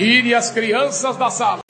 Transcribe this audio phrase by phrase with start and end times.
[0.00, 1.60] Tire as crianças da sala.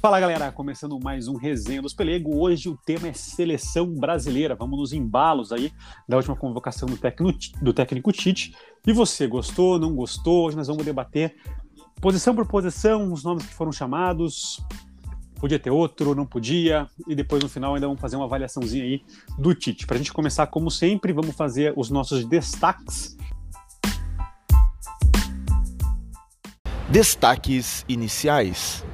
[0.00, 2.38] Fala galera, começando mais um Resenha dos Pelego.
[2.38, 4.54] Hoje o tema é seleção brasileira.
[4.54, 5.70] Vamos nos embalos aí
[6.08, 8.56] da última convocação do técnico, do técnico Tite.
[8.86, 10.46] E você, gostou, não gostou?
[10.46, 11.36] Hoje nós vamos debater
[12.00, 14.62] posição por posição, os nomes que foram chamados.
[15.36, 16.88] Podia ter outro, não podia.
[17.06, 19.02] E depois no final ainda vamos fazer uma avaliaçãozinha aí
[19.38, 19.86] do Tite.
[19.86, 23.16] Para a gente começar, como sempre, vamos fazer os nossos destaques.
[26.90, 28.84] Destaques iniciais.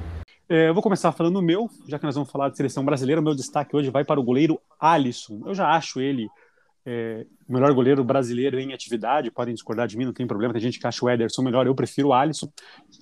[0.47, 3.19] É, eu vou começar falando o meu, já que nós vamos falar de seleção brasileira.
[3.19, 5.41] O meu destaque hoje vai para o goleiro Alisson.
[5.45, 6.27] Eu já acho ele
[6.85, 9.31] é, melhor goleiro brasileiro em atividade.
[9.31, 10.53] Podem discordar de mim, não tem problema.
[10.53, 11.65] Tem gente que acha o Ederson melhor.
[11.65, 12.51] Eu prefiro o Alisson.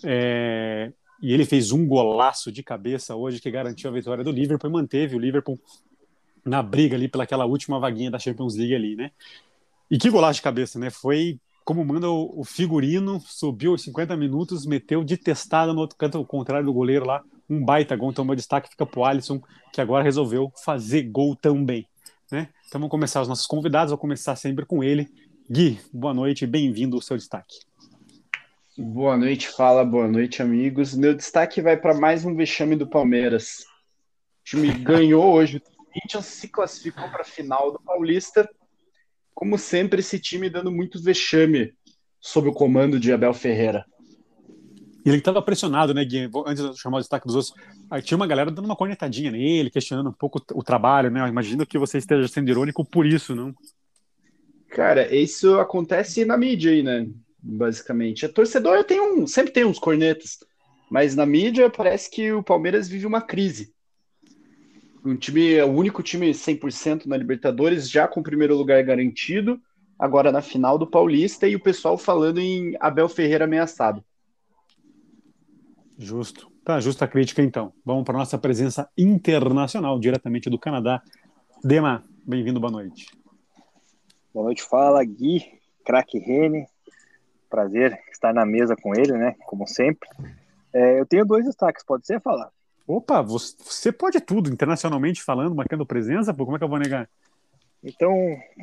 [0.04, 4.70] É, e ele fez um golaço de cabeça hoje que garantiu a vitória do Liverpool
[4.70, 5.60] e manteve o Liverpool
[6.46, 9.12] na briga ali pelaquela última vaguinha da Champions League ali, né?
[9.90, 10.90] E que golaço de cabeça, né?
[10.90, 16.18] Foi como manda o, figurino, subiu os 50 minutos, meteu de testada no outro canto,
[16.18, 18.12] ao contrário do goleiro lá, um baita gol.
[18.12, 21.88] Então, meu destaque fica para o Alisson, que agora resolveu fazer gol também.
[22.34, 22.50] Né?
[22.68, 23.92] Então, vamos começar os nossos convidados.
[23.92, 25.08] Vou começar sempre com ele.
[25.48, 27.60] Gui, boa noite e bem-vindo ao seu destaque.
[28.76, 30.96] Boa noite, fala, boa noite, amigos.
[30.96, 33.60] Meu destaque vai para mais um vexame do Palmeiras.
[33.60, 38.50] O time ganhou hoje, o Corinthians se classificou para a final do Paulista.
[39.36, 41.72] Como sempre, esse time dando muito vexame
[42.20, 43.86] sob o comando de Abel Ferreira.
[45.06, 46.32] Ele estava pressionado, né, Gui?
[46.48, 47.54] Antes de chamar o destaque dos outros,
[47.94, 51.22] aí tinha uma galera dando uma cornetadinha nele, questionando um pouco o trabalho, né?
[51.22, 53.54] Eu imagino que você esteja sendo irônico por isso, não?
[54.70, 57.08] Cara, isso acontece na mídia aí, né?
[57.40, 58.26] Basicamente.
[58.26, 60.40] A torcedor tem um, sempre tem uns cornetas,
[60.90, 63.72] mas na mídia parece que o Palmeiras vive uma crise.
[65.06, 69.62] Um time, o único time 100% na Libertadores, já com o primeiro lugar garantido,
[70.00, 74.04] agora na final do Paulista, e o pessoal falando em Abel Ferreira ameaçado.
[76.00, 76.53] Justo.
[76.64, 77.74] Tá, justa crítica então.
[77.84, 81.04] Vamos para nossa presença internacional, diretamente do Canadá.
[81.62, 83.08] Dema, bem-vindo, boa noite.
[84.34, 85.44] Boa noite, fala Gui,
[85.86, 86.66] craque Rene.
[87.50, 89.36] Prazer estar na mesa com ele, né?
[89.46, 90.08] Como sempre.
[90.72, 92.50] É, eu tenho dois destaques, pode ser falar?
[92.88, 97.10] Opa, você pode tudo, internacionalmente falando, marcando presença, pô, como é que eu vou negar?
[97.84, 98.14] Então,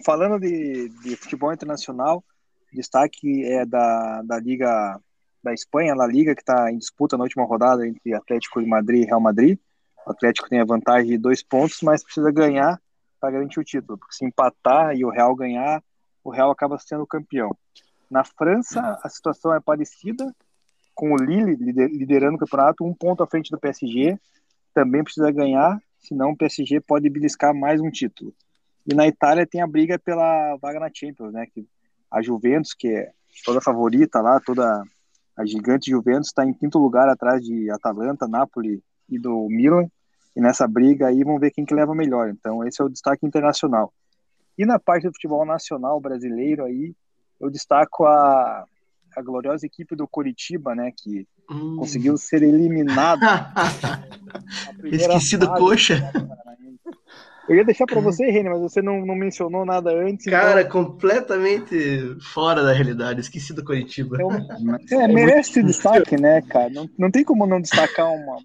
[0.07, 2.25] falando de, de futebol internacional,
[2.73, 4.99] destaque é da, da Liga
[5.43, 9.03] da Espanha, La Liga, que está em disputa na última rodada entre Atlético de Madrid
[9.03, 9.59] e Real Madrid.
[10.07, 12.81] O Atlético tem a vantagem de dois pontos, mas precisa ganhar
[13.21, 15.83] para garantir o título, porque se empatar e o Real ganhar,
[16.25, 17.55] o Real acaba sendo campeão.
[18.11, 20.35] Na França, a situação é parecida,
[20.95, 24.19] com o Lille liderando o campeonato, um ponto à frente do PSG,
[24.75, 28.35] também precisa ganhar, senão o PSG pode beliscar mais um título.
[28.87, 31.47] E na Itália tem a briga pela vaga na Champions, né?
[32.11, 33.13] A Juventus, que é
[33.45, 34.83] toda favorita lá, toda
[35.37, 39.87] a gigante Juventus está em quinto lugar atrás de Atalanta, Napoli e do Milan.
[40.37, 42.29] E nessa briga aí vamos ver quem que leva melhor.
[42.29, 43.93] Então esse é o destaque internacional.
[44.57, 46.95] E na parte do futebol nacional brasileiro aí,
[47.41, 48.65] eu destaco a,
[49.17, 51.77] a gloriosa equipe do Coritiba, né, que hum.
[51.77, 53.23] conseguiu ser eliminado.
[54.85, 56.13] Esqueci do coxa.
[57.51, 60.25] Eu ia deixar para você, Reni, mas você não, não mencionou nada antes.
[60.27, 60.71] Cara, então...
[60.71, 63.21] completamente fora da realidade.
[63.21, 64.19] Esqueci do Curitiba.
[64.23, 66.71] Então, é, merece destaque, né, cara?
[66.71, 68.37] Não, não tem como não destacar uma.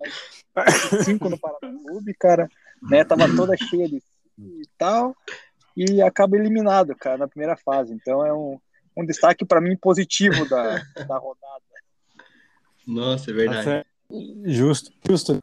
[1.05, 2.49] Cinco no Paraná Clube, cara.
[2.81, 4.01] Né, tava toda cheia de
[4.39, 5.15] e tal.
[5.77, 7.93] E acaba eliminado, cara, na primeira fase.
[7.93, 8.57] Então é um,
[8.97, 11.63] um destaque para mim positivo da, da rodada.
[12.87, 13.85] Nossa, é verdade.
[14.45, 15.39] Justo, justo.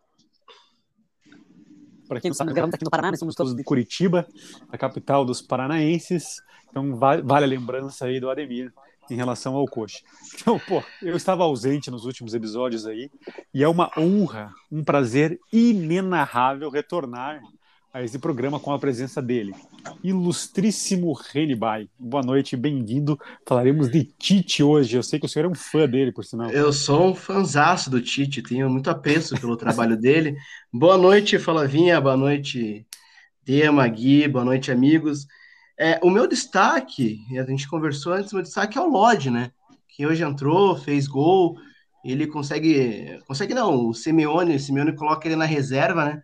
[2.13, 4.27] Para quem não sabe, gravamos aqui no Paraná, nós somos todos de Curitiba,
[4.71, 6.43] a capital dos paranaenses.
[6.69, 8.71] Então vale, a lembrança aí do Ademir
[9.11, 10.01] em relação ao coxa.
[10.35, 13.11] Então, pô, eu estava ausente nos últimos episódios aí,
[13.53, 17.43] e é uma honra, um prazer inenarrável retornar
[17.93, 19.55] a esse programa com a presença dele.
[20.03, 21.91] Ilustríssimo Reni Bay.
[21.99, 23.21] Boa noite, bem-vindo.
[23.47, 24.97] Falaremos de Tite hoje.
[24.97, 26.51] Eu sei que o senhor é um fã dele, por sinal.
[26.51, 30.39] Eu sou um fanzaço do Tite, tenho muito apreço pelo trabalho dele.
[30.73, 32.01] Boa noite, Falavinha.
[32.01, 32.87] Boa noite,
[33.45, 34.27] Dema, Gui.
[34.27, 35.27] Boa noite, amigos.
[35.79, 39.51] É, o meu destaque, a gente conversou antes, o meu destaque é o Lodge, né?
[39.87, 41.59] Que hoje entrou, fez gol.
[42.03, 43.19] Ele consegue.
[43.27, 46.23] Consegue não, o Simeone, o Simeone coloca ele na reserva, né?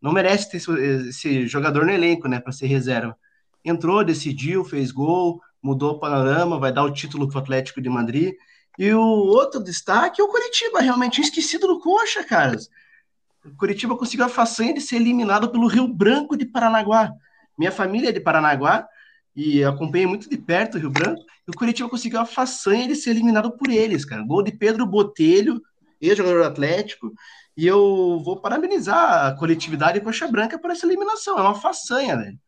[0.00, 0.70] Não merece ter esse,
[1.08, 3.16] esse jogador no elenco, né, para ser reserva.
[3.64, 7.88] Entrou, decidiu, fez gol, mudou o panorama, vai dar o título para o Atlético de
[7.88, 8.34] Madrid.
[8.78, 12.68] E o outro destaque é o Curitiba, realmente esquecido do Coxa, caras.
[13.44, 17.12] O Curitiba conseguiu a façanha de ser eliminado pelo Rio Branco de Paranaguá.
[17.56, 18.86] Minha família é de Paranaguá
[19.34, 21.22] e acompanhei muito de perto o Rio Branco.
[21.46, 24.22] E o Curitiba conseguiu a façanha de ser eliminado por eles, cara.
[24.22, 25.62] Gol de Pedro Botelho,
[26.00, 27.12] ex-jogador do Atlético.
[27.56, 31.38] E eu vou parabenizar a coletividade Coxa Branca por essa eliminação.
[31.38, 32.38] É uma façanha, velho.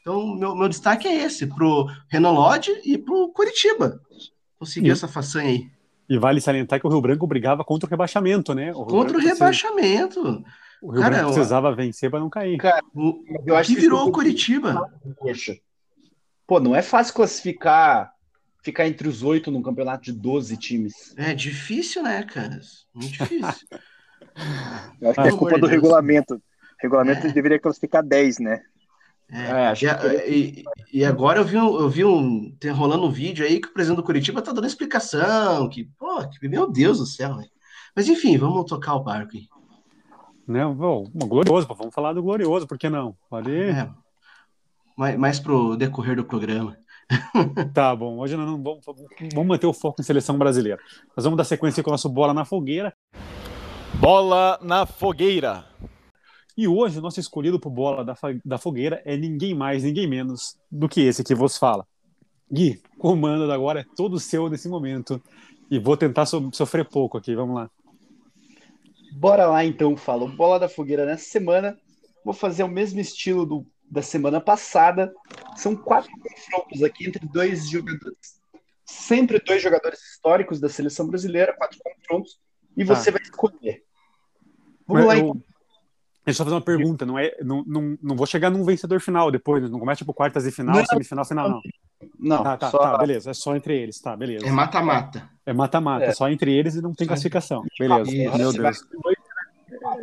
[0.00, 4.00] Então, meu, meu destaque é esse, pro Renan Lodge e pro Curitiba.
[4.58, 5.70] Conseguiu essa façanha aí.
[6.08, 8.72] E vale salientar que o Rio Branco brigava contra o rebaixamento, né?
[8.72, 10.42] O contra o rebaixamento.
[10.80, 11.76] O Rio cara, Branco precisava eu...
[11.76, 12.56] vencer para não cair.
[12.56, 14.90] Cara, o, eu acho que, que virou o Curitiba.
[15.18, 15.56] Poxa.
[16.46, 18.10] Pô, não é fácil classificar,
[18.62, 21.14] ficar entre os oito num campeonato de 12 times.
[21.16, 22.58] É difícil, né, cara?
[22.94, 23.68] Muito difícil.
[25.00, 26.34] eu acho que é culpa do regulamento.
[26.34, 26.40] O
[26.80, 27.32] regulamento é.
[27.32, 28.62] deveria classificar 10, né?
[29.30, 32.50] É, é, e, e, agora eu vi, um, eu vi um.
[32.58, 35.68] Tem rolando um vídeo aí que o presidente do Curitiba tá dando explicação.
[35.68, 37.44] Que, pô, que, meu Deus do céu, né?
[37.94, 39.46] Mas enfim, vamos tocar o barco aí.
[40.46, 43.14] Né, bom, glorioso, vamos falar do glorioso, por que não?
[43.28, 43.54] Pode.
[43.54, 43.90] É,
[44.96, 46.78] mais, mais pro decorrer do programa.
[47.74, 48.84] tá bom, hoje nós não vamos,
[49.34, 50.80] vamos manter o foco em seleção brasileira.
[51.14, 52.94] Nós vamos dar sequência com o nosso Bola na Fogueira.
[54.00, 55.66] Bola na Fogueira.
[56.56, 60.56] E hoje o nosso escolhido por bola da, da fogueira é ninguém mais, ninguém menos
[60.70, 61.84] do que esse que vos fala.
[62.50, 65.20] Gui, o comando agora é todo seu nesse momento.
[65.68, 67.70] E vou tentar so sofrer pouco aqui, vamos lá.
[69.14, 70.28] Bora lá então, falo.
[70.28, 71.76] Bola da fogueira nessa semana.
[72.24, 75.12] Vou fazer o mesmo estilo do, da semana passada.
[75.56, 78.40] São quatro confrontos aqui entre dois jogadores.
[78.84, 82.38] Sempre dois jogadores históricos da seleção brasileira, quatro confrontos,
[82.76, 83.12] e você ah.
[83.14, 83.87] vai escolher.
[84.88, 85.20] Vamos lá eu...
[85.20, 85.42] então.
[86.24, 89.30] Deixa eu fazer uma pergunta, não é, não, não, não vou chegar num vencedor final
[89.30, 91.62] depois, não começa tipo quartas e final, não, semifinal, final, não.
[92.18, 92.78] Não, tá, tá, só...
[92.78, 94.46] tá, beleza, é só entre eles, tá, beleza.
[94.46, 95.26] É mata-mata.
[95.46, 96.12] É mata-mata, é.
[96.12, 97.62] só entre eles e não tem classificação.
[97.78, 98.36] Beleza, Isso.
[98.36, 98.78] meu Deus.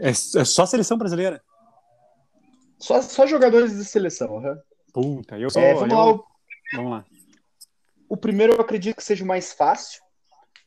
[0.01, 1.39] É, é só seleção brasileira?
[2.79, 4.57] Só, só jogadores de seleção, uhum.
[4.91, 5.61] Puta, eu sou.
[5.61, 5.97] É, vamos, eu...
[5.97, 6.25] lá, o...
[6.73, 7.05] vamos lá.
[8.09, 10.01] O primeiro eu acredito que seja o mais fácil.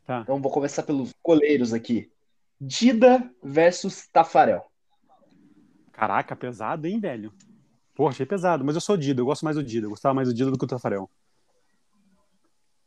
[0.06, 0.20] Tá.
[0.20, 2.11] Então vou começar pelos goleiros aqui.
[2.60, 4.64] Dida versus Tafarel.
[5.93, 7.32] Caraca, pesado, hein, velho?
[7.94, 10.28] Pô, achei pesado, mas eu sou Dida, eu gosto mais do Dida, eu gostava mais
[10.28, 11.10] do Dida do que o Tafarel.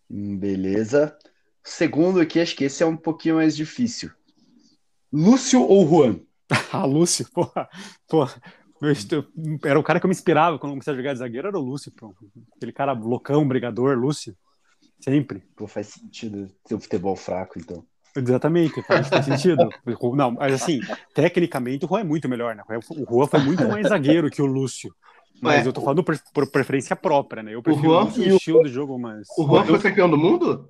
[0.09, 1.18] Hum, beleza.
[1.63, 4.12] Segundo aqui, acho que esse é um pouquinho mais difícil.
[5.12, 6.19] Lúcio ou Juan?
[6.71, 7.69] ah, Lúcio, porra,
[8.07, 8.41] porra.
[9.63, 11.59] era o cara que eu me inspirava quando eu comecei a jogar de zagueiro, era
[11.59, 12.15] o Lúcio, pô.
[12.56, 14.35] Aquele cara loucão, brigador, Lúcio.
[15.00, 15.44] Sempre.
[15.56, 17.85] Pô, faz sentido ter um futebol fraco, então.
[18.16, 19.69] Exatamente, faz, faz sentido.
[20.16, 20.80] Não, mas assim,
[21.13, 22.63] tecnicamente o Juan é muito melhor, né?
[22.69, 24.94] O Juan foi muito mais zagueiro que o Lúcio.
[25.42, 27.56] Mas é, eu tô falando por, por, preferência própria, né?
[27.56, 29.28] Eu prefiro o, Juan, o estilo do jogo, mas.
[29.38, 30.69] O Juan foi campeão do mundo?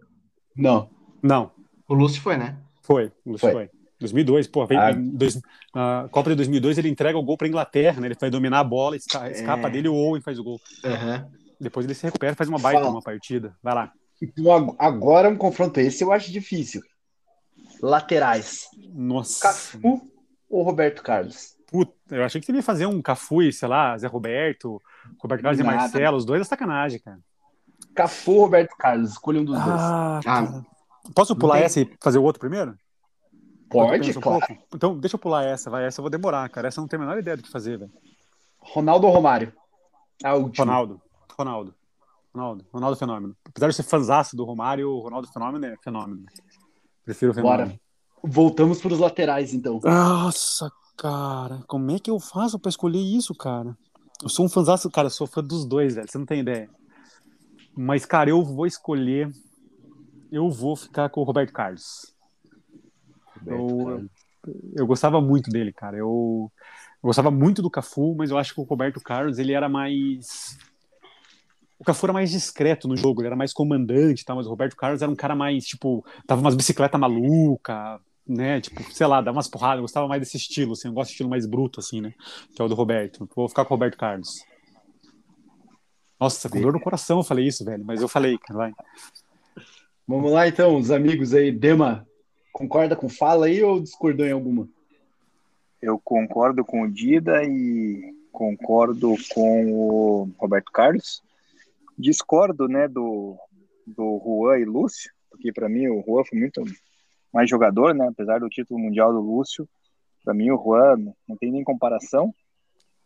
[0.56, 0.90] Não.
[1.22, 1.52] Não.
[1.88, 2.58] O Lúcio foi, né?
[2.82, 3.68] Foi, o Lúcio foi.
[3.68, 3.82] foi.
[4.00, 4.92] 2002, pô, veio, ah.
[4.94, 5.40] dois,
[5.74, 8.08] a Copa de 2002 ele entrega o gol para Inglaterra, né?
[8.08, 9.32] Ele vai dominar a bola, escapa, é.
[9.32, 10.60] escapa dele o Owen faz o gol.
[10.84, 11.30] Uhum.
[11.60, 12.92] Depois ele se recupera, faz uma baita Fala.
[12.92, 13.56] uma partida.
[13.62, 13.92] Vai lá.
[14.22, 16.82] Então, agora um confronto esse eu acho difícil.
[17.82, 18.68] Laterais.
[18.94, 19.42] Nossa.
[19.42, 20.02] Cafu
[20.50, 21.56] ou Roberto Carlos?
[21.68, 24.82] Puta, eu achei que você ia fazer um Cafu e, sei lá, Zé Roberto,
[25.18, 25.74] Roberto Carlos Nada.
[25.74, 27.20] e Marcelo, os dois é sacanagem, cara.
[27.96, 29.12] Cafu ou Roberto Carlos?
[29.12, 30.28] Escolha um dos ah, dois.
[30.28, 30.62] Ah,
[31.16, 32.78] Posso pular essa e fazer o outro primeiro?
[33.70, 34.46] Pode, claro.
[34.76, 35.86] Então, deixa eu pular essa, vai.
[35.86, 36.68] Essa eu vou demorar, cara.
[36.68, 37.92] Essa eu não tenho a menor ideia do que fazer, velho.
[38.60, 39.54] Ronaldo ou Romário?
[40.24, 40.66] A última.
[40.66, 41.02] Ronaldo.
[41.38, 41.76] Ronaldo.
[42.34, 42.66] Ronaldo.
[42.72, 43.36] Ronaldo Fenômeno.
[43.46, 46.26] Apesar de ser fãzaço do Romário, o Ronaldo Fenômeno é fenômeno.
[47.04, 47.70] Prefiro o Fenômeno.
[47.70, 47.80] Bora.
[48.24, 49.80] Voltamos para os laterais, então.
[49.84, 51.64] Nossa, cara.
[51.68, 53.76] Como é que eu faço para escolher isso, cara?
[54.22, 55.08] Eu sou um fãzaço, cara.
[55.08, 56.08] Eu sou fã dos dois, velho.
[56.10, 56.70] Você não tem ideia.
[57.76, 59.32] Mas, cara, eu vou escolher.
[60.32, 62.14] Eu vou ficar com o Roberto Carlos.
[63.46, 64.08] Eu,
[64.76, 65.98] eu gostava muito dele, cara.
[65.98, 66.52] Eu,
[67.04, 70.58] eu, gostava muito do Cafu, mas eu acho que o Roberto Carlos ele era mais.
[71.82, 74.36] O Cafu era mais discreto no jogo, ele era mais comandante, tá?
[74.36, 78.62] mas o Roberto Carlos era um cara mais, tipo, tava umas bicicletas maluca, né?
[78.62, 81.14] Tipo, sei lá, dava umas porradas, eu gostava mais desse estilo, assim, eu gosto de
[81.14, 82.14] estilo mais bruto, assim, né?
[82.56, 83.28] Que é o do Roberto.
[83.36, 84.46] Vou ficar com o Roberto Carlos.
[86.20, 88.74] Nossa, com dor no coração eu falei isso, velho, mas eu falei, cara, vai.
[90.08, 92.06] Vamos lá então, os amigos aí, Dema,
[92.52, 94.68] Concorda com fala aí ou discordou em alguma?
[95.82, 101.24] Eu concordo com o Dida e concordo com o Roberto Carlos.
[102.02, 103.38] Discordo, né, do,
[103.86, 106.64] do Juan e Lúcio, porque para mim o Juan foi muito
[107.34, 109.68] mais jogador, né, apesar do título mundial do Lúcio.
[110.24, 112.34] Para mim o Juan não tem nem comparação.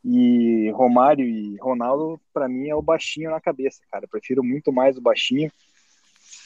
[0.07, 4.05] E Romário e Ronaldo, para mim, é o baixinho na cabeça, cara.
[4.05, 5.51] Eu prefiro muito mais o baixinho,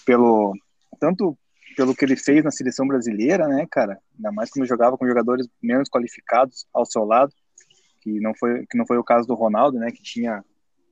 [0.06, 0.56] pelo
[0.98, 1.38] tanto
[1.76, 4.00] pelo que ele fez na seleção brasileira, né, cara?
[4.16, 7.34] Ainda mais quando jogava com jogadores menos qualificados ao seu lado,
[8.02, 10.44] que não foi que não foi o caso do Ronaldo, né, que tinha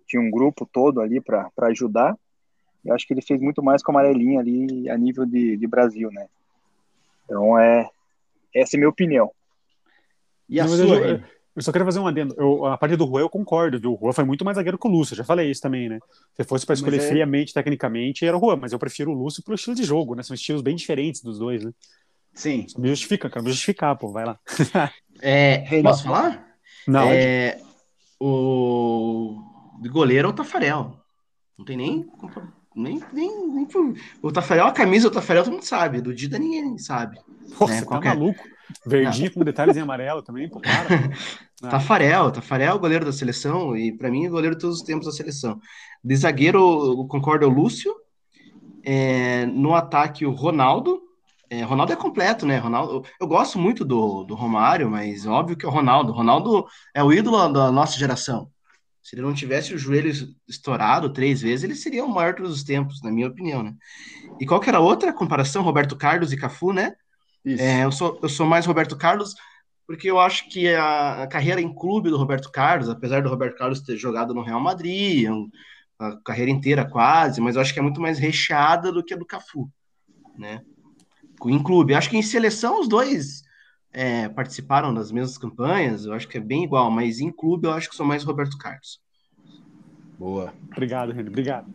[0.08, 2.16] tinha um grupo todo ali para ajudar.
[2.86, 5.68] Eu acho que ele fez muito mais com a amarelinha ali a nível de, de
[5.68, 6.28] Brasil, né?
[7.26, 7.90] Então é
[8.56, 9.30] essa é a minha opinião.
[10.50, 10.98] E a não, sua?
[10.98, 11.22] Eu,
[11.56, 12.34] eu, só queria fazer um adendo.
[12.38, 13.92] Eu, a parte do Rua eu concordo, viu?
[13.92, 16.00] O Rua foi muito mais zagueiro que o Lúcio, já falei isso também, né?
[16.34, 17.08] Se fosse para escolher é...
[17.08, 20.24] friamente, tecnicamente, era o Rua, mas eu prefiro o Lúcio pelo estilo de jogo, né?
[20.24, 21.72] São estilos bem diferentes dos dois, né?
[22.34, 22.68] Sim.
[22.78, 24.40] Me justifica, cara, me justificar, pô, vai lá.
[25.20, 26.46] É, posso falar?
[26.88, 27.10] Não.
[27.10, 27.60] É,
[28.20, 29.42] o
[29.90, 31.00] goleiro é o Tafarel.
[31.58, 32.06] Não tem nem
[32.78, 33.68] nem, nem, nem,
[34.22, 37.20] o Tafarel, a camisa do Tafarel todo mundo sabe, do Dida ninguém sabe.
[37.58, 37.80] Pô, né?
[37.80, 38.10] Tá Qualquer...
[38.12, 38.44] tá maluco?
[38.86, 40.72] Verdinho com detalhes em amarelo também, pô, para.
[41.64, 41.70] Ah.
[41.72, 45.08] Tafarel, Tafarel é goleiro da seleção e para mim é goleiro de todos os tempos
[45.08, 45.60] da seleção.
[46.04, 47.96] De zagueiro, concordo, é o Lúcio.
[48.84, 51.02] É, no ataque, o Ronaldo.
[51.50, 52.58] É, Ronaldo é completo, né?
[52.60, 56.12] Ronaldo, eu gosto muito do, do Romário, mas óbvio que é o Ronaldo.
[56.12, 58.52] Ronaldo é o ídolo da nossa geração.
[59.08, 60.12] Se ele não tivesse o joelho
[60.46, 63.74] estourado três vezes, ele seria o maior de todos os tempos, na minha opinião, né?
[64.38, 65.64] E qual que era a outra comparação?
[65.64, 66.94] Roberto Carlos e Cafu, né?
[67.46, 69.34] É, eu, sou, eu sou mais Roberto Carlos
[69.88, 73.58] porque eu acho que a, a, carreira em clube do Roberto Carlos, apesar do Roberto
[73.58, 75.50] Carlos ter jogado no Real Madrid, um,
[75.98, 79.18] a carreira inteira quase, mas eu acho que é muito mais recheada do que a
[79.18, 79.72] do Cafu,
[80.38, 80.62] né?
[81.46, 81.96] Em clube.
[81.96, 83.47] Acho que em seleção os dois
[83.94, 87.72] é, participaram das mesmas campanhas, eu acho que é bem igual, mas em clube eu
[87.72, 89.00] acho que sou mais Roberto Carlos.
[90.18, 90.54] Boa.
[90.72, 91.30] Obrigado, Renan.
[91.30, 91.72] Obrigado.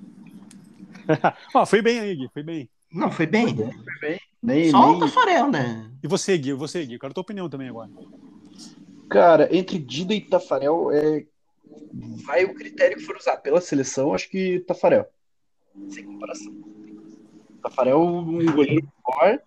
[1.54, 2.28] oh, foi bem aí, Gui.
[2.32, 2.68] Foi bem.
[2.92, 3.54] Não, foi bem.
[3.56, 4.20] Foi bem.
[4.42, 4.96] Nem, Só nem...
[4.96, 5.90] o Tafarel, né?
[6.02, 6.52] E você, Gui?
[6.52, 6.94] Você, Gui?
[6.94, 7.90] Eu quero a tua opinião também agora.
[9.08, 11.24] Cara, entre Dida e Tafarel, é...
[12.24, 13.36] vai o critério que for usar.
[13.36, 15.06] Pela seleção, acho que Tafarel.
[15.88, 16.52] Sem comparação.
[17.62, 19.40] Tafarel é um goleiro melhor,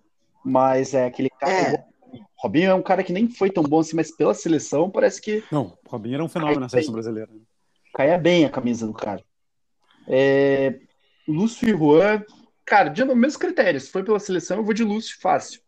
[0.44, 1.86] mas é aquele cara é.
[2.46, 5.44] Robinho é um cara que nem foi tão bom assim, mas pela seleção parece que.
[5.52, 7.28] Não, Robinho era um fenômeno na seleção brasileira.
[7.92, 9.24] Caia bem a camisa do cara.
[10.08, 10.80] É...
[11.28, 12.24] Lúcio e Juan,
[12.64, 13.82] cara, de novo, mesmo critério.
[13.82, 15.60] Se foi pela seleção, eu vou de Lúcio fácil.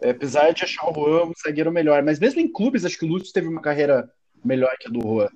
[0.00, 3.04] É, apesar de achar o Juan um zagueiro melhor, mas mesmo em clubes, acho que
[3.04, 4.10] o Lúcio teve uma carreira
[4.42, 5.28] melhor que a do Juan.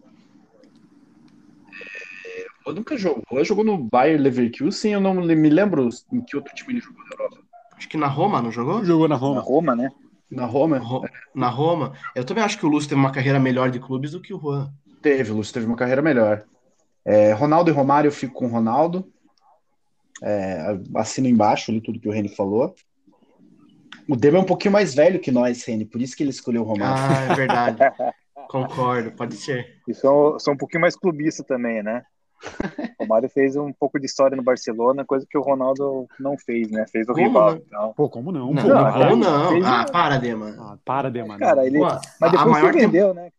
[2.24, 3.22] É, o Juan nunca jogou.
[3.30, 6.80] O Juan jogou no Bayer Leverkusen, eu não me lembro em que outro time ele
[6.80, 7.43] jogou na Europa.
[7.76, 8.84] Acho que na Roma, não jogou?
[8.84, 9.36] Jogou na Roma.
[9.36, 9.90] Na Roma, né?
[10.30, 10.80] Na Roma?
[11.34, 11.92] Na Roma.
[12.14, 14.40] Eu também acho que o Lúcio teve uma carreira melhor de clubes do que o
[14.40, 14.72] Juan.
[15.02, 16.44] Teve, o Lúcio teve uma carreira melhor.
[17.04, 19.06] É, Ronaldo e Romário, eu fico com o Ronaldo.
[20.22, 22.74] É, assino embaixo ali tudo que o Reni falou.
[24.08, 26.62] O Dema é um pouquinho mais velho que nós, Reni, por isso que ele escolheu
[26.62, 27.02] o Romário.
[27.02, 27.78] Ah, é verdade.
[28.48, 29.80] Concordo, pode ser.
[29.88, 32.04] E são, são um pouquinho mais clubista também, né?
[32.98, 36.70] O Mário fez um pouco de história no Barcelona, coisa que o Ronaldo não fez,
[36.70, 36.86] né?
[36.90, 37.54] Fez o como rival.
[37.56, 37.92] Então.
[37.94, 38.52] Pô, como não?
[38.52, 39.48] Não, pô, não, como não?
[39.50, 39.64] Fez...
[39.64, 40.56] Ah, para, Dema.
[40.58, 41.38] Ah, para, Dema.
[41.38, 41.78] Cara, ele...
[41.78, 43.20] Pô, mas depois a maior vendeu, tempo...
[43.20, 43.30] né?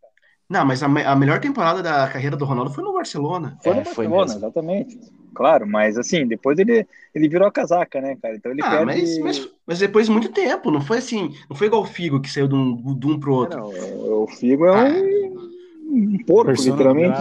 [0.47, 3.57] Não, mas a, a, melhor temporada da carreira do Ronaldo foi no Barcelona.
[3.63, 4.99] Foi no é, Barcelona, foi exatamente.
[5.33, 8.35] Claro, mas assim, depois ele, ele virou a casaca, né, cara?
[8.35, 8.85] Então ele ah, perde...
[8.85, 12.21] mas, mas, mas, depois de muito tempo, não foi assim, não foi igual o Figo
[12.21, 13.59] que saiu de um, de um pro outro.
[13.59, 15.54] Não, o Figo é ah.
[15.87, 17.19] Um porco, literalmente.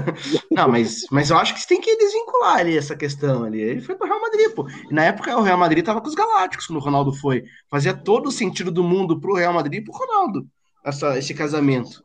[0.50, 3.60] Não, mas, mas eu acho que você tem que desvincular ali essa questão ali.
[3.60, 4.66] Ele foi pro Real Madrid, pô.
[4.90, 7.44] E na época o Real Madrid tava com os Galácticos quando o Ronaldo foi.
[7.68, 10.48] Fazia todo o sentido do mundo pro Real Madrid e pro Ronaldo
[10.84, 12.04] essa, esse casamento.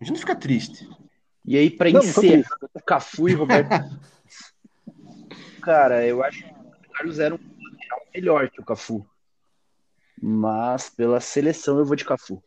[0.00, 0.88] A gente não fica triste.
[1.44, 2.48] E aí, pra encerrar,
[2.86, 3.70] Cafu e Roberto.
[5.60, 7.38] Cara, eu acho que o Carlos era um
[8.14, 9.04] melhor que o Cafu.
[10.20, 12.42] Mas pela seleção eu vou de Cafu.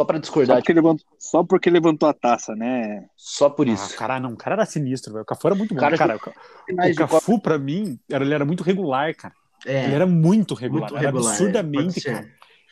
[0.00, 0.56] Só para discordar.
[0.56, 3.04] Só porque, levantou, só porque levantou a taça, né?
[3.14, 3.92] Só por isso.
[3.92, 5.24] Ah, cara, não, o cara era sinistro, velho.
[5.24, 5.80] O Cafu era muito bom.
[5.80, 9.34] Cara, cara, o, o Cafu, pra mim, era, ele era muito regular, cara.
[9.66, 10.90] É, ele era muito regular.
[10.90, 12.28] Muito regular absurdamente, é, cara.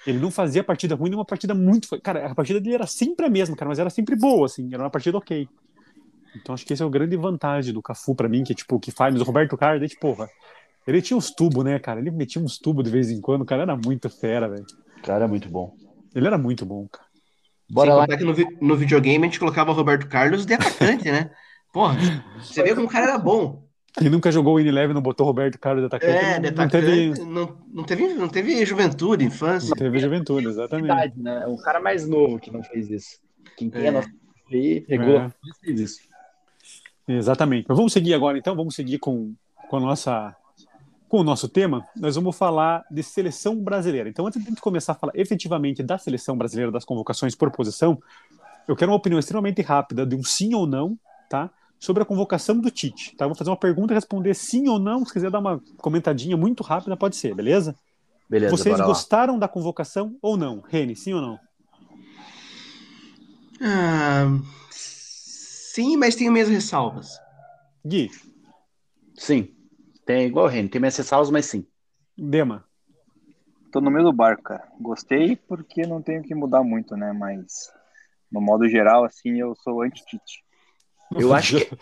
[0.06, 2.00] Ele não fazia partida ruim, uma partida muito.
[2.00, 4.66] Cara, a partida dele era sempre a mesma, cara, mas era sempre boa, assim.
[4.72, 5.46] Era uma partida ok.
[6.34, 8.90] Então acho que esse é o grande vantagem do Cafu pra mim, que tipo, que
[8.90, 9.12] faz.
[9.12, 10.30] Mas o Roberto Carlos, ele, porra,
[10.86, 12.00] ele tinha uns tubos, né, cara?
[12.00, 14.64] Ele metia uns tubos de vez em quando, o cara era muito fera, velho.
[14.98, 15.74] O cara é muito bom.
[16.14, 17.07] Ele era muito bom, cara.
[17.70, 18.06] Bora Sem lá.
[18.06, 21.30] Que no, no videogame a gente colocava o Roberto Carlos de atacante, né?
[21.72, 21.96] Porra,
[22.40, 23.66] você vê como o cara era bom.
[24.00, 26.12] Ele nunca jogou o Inileve, não botou Roberto Carlos de atacante.
[26.12, 27.24] É, de atacante, não, teve...
[27.24, 29.70] Não, não, teve, não teve juventude, infância.
[29.70, 31.18] Não teve juventude, exatamente.
[31.18, 31.46] Né?
[31.46, 33.18] O cara mais novo que não fez isso.
[33.56, 33.88] Quem tem é.
[33.88, 34.08] a nossa
[34.52, 35.32] aí, regulou, é.
[35.64, 36.00] fez isso.
[37.08, 37.66] Exatamente.
[37.68, 38.54] Mas vamos seguir agora, então.
[38.54, 39.34] Vamos seguir com,
[39.68, 40.36] com a nossa
[41.08, 44.08] com o nosso tema, nós vamos falar de seleção brasileira.
[44.08, 47.98] Então, antes de começar a falar efetivamente da seleção brasileira, das convocações por posição,
[48.66, 50.98] eu quero uma opinião extremamente rápida de um sim ou não,
[51.28, 51.50] tá?
[51.78, 53.14] sobre a convocação do Tite.
[53.16, 53.26] Tá?
[53.26, 55.04] Vou fazer uma pergunta e responder sim ou não.
[55.04, 57.74] Se quiser dar uma comentadinha muito rápida, pode ser, beleza?
[58.28, 60.60] Beleza, Vocês gostaram da convocação ou não?
[60.60, 61.38] Rene, sim ou não?
[63.60, 64.26] Ah,
[64.70, 67.18] sim, mas tenho minhas ressalvas.
[67.86, 68.10] Gui,
[69.16, 69.48] Sim.
[70.08, 71.66] Tem igual o Reni, tem minhas ressalvas, mas sim.
[72.16, 72.64] Dema,
[73.70, 74.66] Tô no mesmo barco, cara.
[74.80, 77.12] Gostei porque não tenho que mudar muito, né?
[77.12, 77.70] Mas
[78.32, 80.42] no modo geral, assim, eu sou anti-Tite.
[81.14, 81.78] Eu acho que.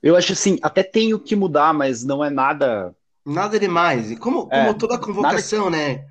[0.00, 2.94] Eu acho assim, até tenho que mudar, mas não é nada.
[3.26, 4.12] Nada demais.
[4.12, 6.06] E como, como É, toda convocação, né?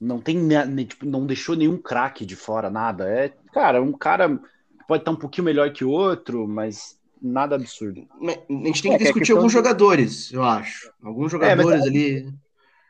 [0.00, 0.38] Não tem
[0.86, 3.06] tipo, não deixou nenhum craque de fora, nada.
[3.06, 4.40] É, cara, um cara
[4.88, 8.06] pode estar um pouquinho melhor que o outro, mas nada absurdo.
[8.22, 10.90] A gente tem É, que que é discutir questão alguns de- jogadores, eu acho.
[11.02, 12.32] Alguns jogadores ali.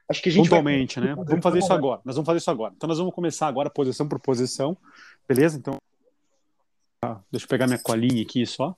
[0.09, 1.14] Acho que a gente vai- pontualmente, né?
[1.16, 2.00] Vamos fazer isso agora.
[2.04, 2.73] Nós vamos fazer isso agora.
[2.76, 4.76] Então nós vamos começar agora posição por posição,
[5.28, 5.59] beleza?
[5.59, 5.78] Então,
[7.02, 8.75] ah, deixa eu pegar minha colinha aqui só.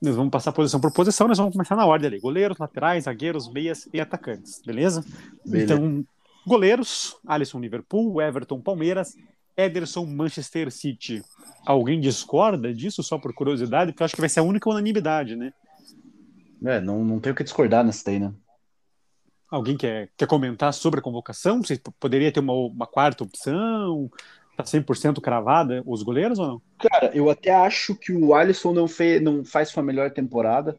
[0.00, 2.18] Nós vamos passar posição por posição, nós vamos começar na ordem ali.
[2.20, 5.04] Goleiros, laterais, zagueiros, meias e atacantes, beleza?
[5.44, 5.74] Beleza.
[5.74, 6.04] Então,
[6.46, 9.14] goleiros, Alisson, Liverpool, Everton, Palmeiras,
[9.56, 11.22] Ederson, Manchester City.
[11.66, 13.92] Alguém discorda disso só por curiosidade?
[13.92, 15.52] Porque eu acho que vai ser a única unanimidade, né?
[16.64, 18.32] É, não, não tem o que discordar nessa daí, né?
[19.50, 21.62] Alguém quer, quer comentar sobre a convocação?
[21.62, 24.10] Você poderia ter uma, uma quarta opção?
[24.56, 26.62] Tá 100% cravada os goleiros ou não?
[26.78, 30.78] Cara, eu até acho que o Alisson não, fez, não faz sua melhor temporada,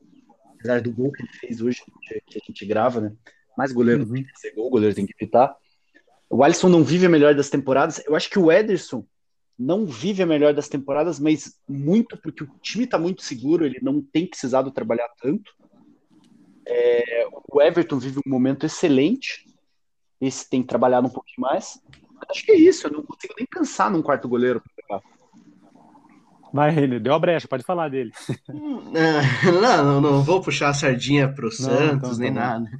[0.56, 1.82] apesar do gol que ele fez hoje,
[2.28, 3.14] que a gente grava, né?
[3.58, 4.14] Mas goleiro Uhum.
[4.14, 5.56] tem que fazer gol, goleiro tem que evitar.
[6.34, 8.04] O Alisson não vive a melhor das temporadas.
[8.08, 9.06] Eu acho que o Ederson
[9.58, 13.80] não vive a melhor das temporadas, mas muito porque o time tá muito seguro, ele
[13.84, 15.52] não tem precisado trabalhar tanto.
[16.68, 19.46] É, o Everton vive um momento excelente.
[20.20, 21.80] Esse tem trabalhado um pouquinho mais.
[22.28, 24.60] Acho que é isso, eu não consigo nem pensar num quarto goleiro.
[26.52, 28.12] Vai, Renê, deu a brecha, pode falar dele.
[28.50, 32.64] Ah, Não, não, não vou puxar a sardinha pro Santos, então, nem tá bom.
[32.64, 32.72] nada.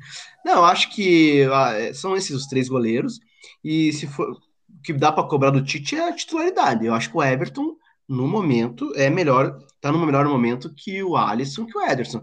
[0.44, 3.20] Não, acho que ah, são esses os três goleiros.
[3.64, 6.86] E se for o que dá para cobrar do Tite é a titularidade.
[6.86, 7.76] Eu acho que o Everton,
[8.08, 12.22] no momento, é melhor, tá no melhor momento que o Alisson, que o Ederson.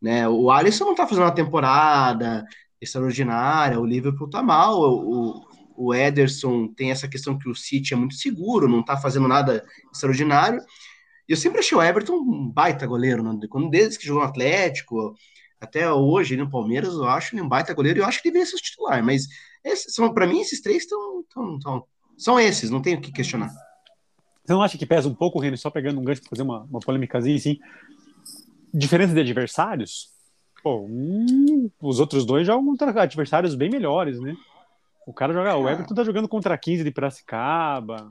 [0.00, 0.28] Né?
[0.28, 2.44] O Alisson não tá fazendo uma temporada
[2.80, 7.96] extraordinária, o Liverpool tá mal, o, o Ederson tem essa questão que o City é
[7.96, 10.60] muito seguro, não tá fazendo nada extraordinário.
[11.28, 13.38] Eu sempre achei o Everton um baita goleiro, né?
[13.48, 15.14] Quando, desde que jogou no Atlético,
[15.60, 18.56] até hoje no Palmeiras, eu acho ele um baita goleiro eu acho que deveria ser
[18.56, 19.02] titular.
[19.04, 19.28] Mas
[19.64, 21.84] esses são, para mim, esses três estão, tão, tão,
[22.16, 23.52] são esses, não tem o que questionar.
[24.44, 26.62] Você não acha que pesa um pouco, Renê, só pegando um gancho para fazer uma,
[26.64, 27.58] uma polêmicazinha assim?
[28.74, 30.10] Diferença de adversários?
[30.62, 34.36] Pô, um, os outros dois jogam contra adversários bem melhores, né?
[35.06, 35.56] O cara joga.
[35.56, 38.08] O Everton tá jogando contra 15 de Piracicaba.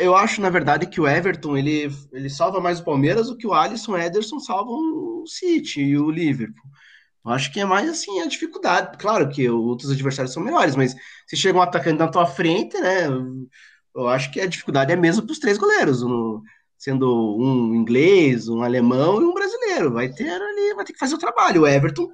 [0.00, 3.46] Eu acho, na verdade, que o Everton ele, ele salva mais o Palmeiras do que
[3.46, 6.70] o Alisson e Ederson salvam o City e o Liverpool.
[7.24, 8.96] Eu acho que é mais assim a dificuldade.
[8.98, 10.94] Claro que outros adversários são melhores, mas
[11.26, 13.06] se chega um atacante na tua frente, né?
[13.94, 16.02] Eu acho que a dificuldade é mesmo para os três goleiros,
[16.78, 19.92] sendo um inglês, um alemão e um brasileiro.
[19.92, 21.62] Vai ter ali, vai ter que fazer o trabalho.
[21.62, 22.08] O Everton,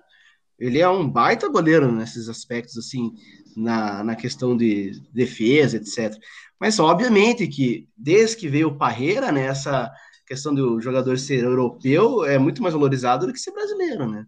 [0.58, 3.12] ele é um baita goleiro nesses aspectos, assim,
[3.56, 6.14] na, na questão de defesa, etc.
[6.60, 9.90] Mas obviamente que desde que veio o Parreira, né, essa
[10.26, 14.26] questão do jogador ser europeu é muito mais valorizado do que ser brasileiro, né?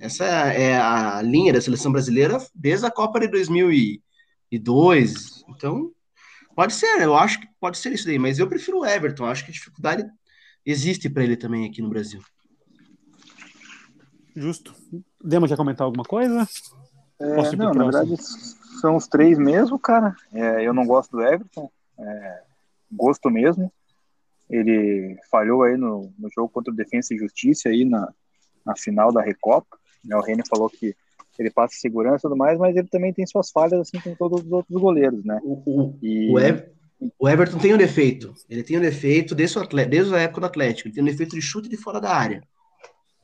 [0.00, 5.44] Essa é a linha da seleção brasileira desde a Copa de 2002.
[5.48, 5.90] Então,
[6.54, 9.44] pode ser, eu acho que pode ser isso daí, mas eu prefiro o Everton, acho
[9.44, 10.04] que a dificuldade
[10.64, 12.20] existe para ele também aqui no Brasil.
[14.36, 14.72] Justo.
[15.22, 16.48] Dema quer comentar alguma coisa?
[17.18, 18.14] Posso É, não, na verdade,
[18.80, 20.14] são os três mesmo, cara.
[20.32, 21.68] É, eu não gosto do Everton.
[21.98, 22.42] é,
[22.92, 23.72] gosto mesmo.
[24.48, 28.08] Ele falhou aí no, no jogo contra o Defensa e Justiça aí na,
[28.64, 29.76] na final da Recopa.
[30.04, 30.94] Né, O Reni falou que
[31.38, 34.44] ele passa segurança e tudo mais, mas ele também tem suas falhas, assim como todos
[34.44, 35.38] os outros goleiros, né?
[35.44, 36.64] O, E o, Ev-
[37.16, 38.34] o Everton tem um defeito.
[38.50, 40.88] Ele tem um defeito desde, o atle- desde a época do Atlético.
[40.88, 42.42] Ele tem um defeito de chute de fora da área.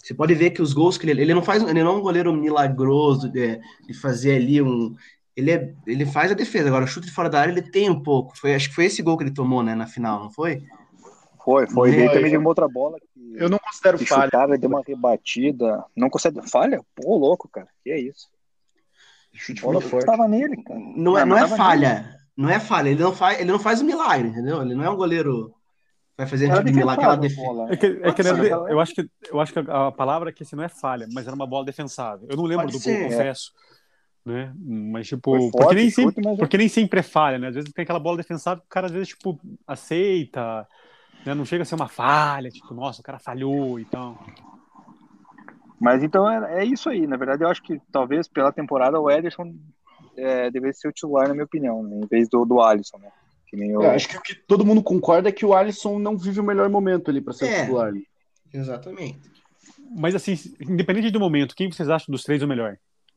[0.01, 1.23] Você pode ver que os gols que ele.
[1.23, 1.63] Ele não faz.
[1.63, 4.95] Ele não é um goleiro milagroso de, de fazer ali um.
[5.35, 6.69] Ele, é, ele faz a defesa.
[6.69, 8.39] Agora, o chute de fora da área ele tem um pouco.
[8.39, 10.63] Foi, acho que foi esse gol que ele tomou, né, na final, não foi?
[11.45, 11.91] Foi, foi.
[11.91, 14.25] Também teve uma outra bola que, Eu não considero que falha.
[14.25, 15.85] chutava e deu uma rebatida.
[15.97, 16.41] Não consegue.
[16.49, 16.81] Falha?
[16.95, 17.69] Pô, louco, cara.
[17.83, 18.29] Que é isso?
[19.33, 20.07] Chute bola muito forte.
[20.07, 20.79] tava nele, cara.
[20.97, 22.19] Não é, Ah, não é falha.
[22.37, 22.89] Não é falha.
[22.89, 24.63] Ele não faz, ele não faz um milagre, entendeu?
[24.63, 27.03] Ele não é um goleiro que vai fazer um tipo de milagre.
[27.05, 27.43] Aquela defesa.
[27.43, 28.29] bola, É que, é que ser.
[28.47, 31.27] era- eu, acho que, eu acho que a palavra que esse não é falha, mas
[31.27, 32.27] era uma bola defensável.
[32.31, 33.05] Eu não lembro Pode do gol, ser.
[33.09, 33.53] confesso.
[34.25, 34.55] Né?
[34.57, 37.49] Mas, tipo, forte, porque, nem chute, sempre, mas- porque nem sempre é falha, né?
[37.49, 40.67] Às vezes tem aquela bola defensável que o cara, às vezes, tipo, aceita.
[41.25, 41.35] Né?
[41.35, 44.19] Não chega a ser uma falha, tipo, nossa, o cara falhou e tal.
[45.81, 47.07] Mas então é, é isso aí.
[47.07, 49.55] Na verdade, eu acho que talvez pela temporada o Ederson
[50.17, 51.97] é, deveria ser o titular, na minha opinião, né?
[52.03, 53.11] em vez do, do Alisson, né?
[53.49, 53.83] Que nem eu...
[53.83, 56.45] É, acho que o que todo mundo concorda é que o Alisson não vive o
[56.45, 57.61] melhor momento ali para ser É.
[57.63, 57.93] titular.
[58.53, 59.21] Exatamente.
[59.97, 62.77] Mas assim, independente do momento, quem vocês acham dos três o melhor?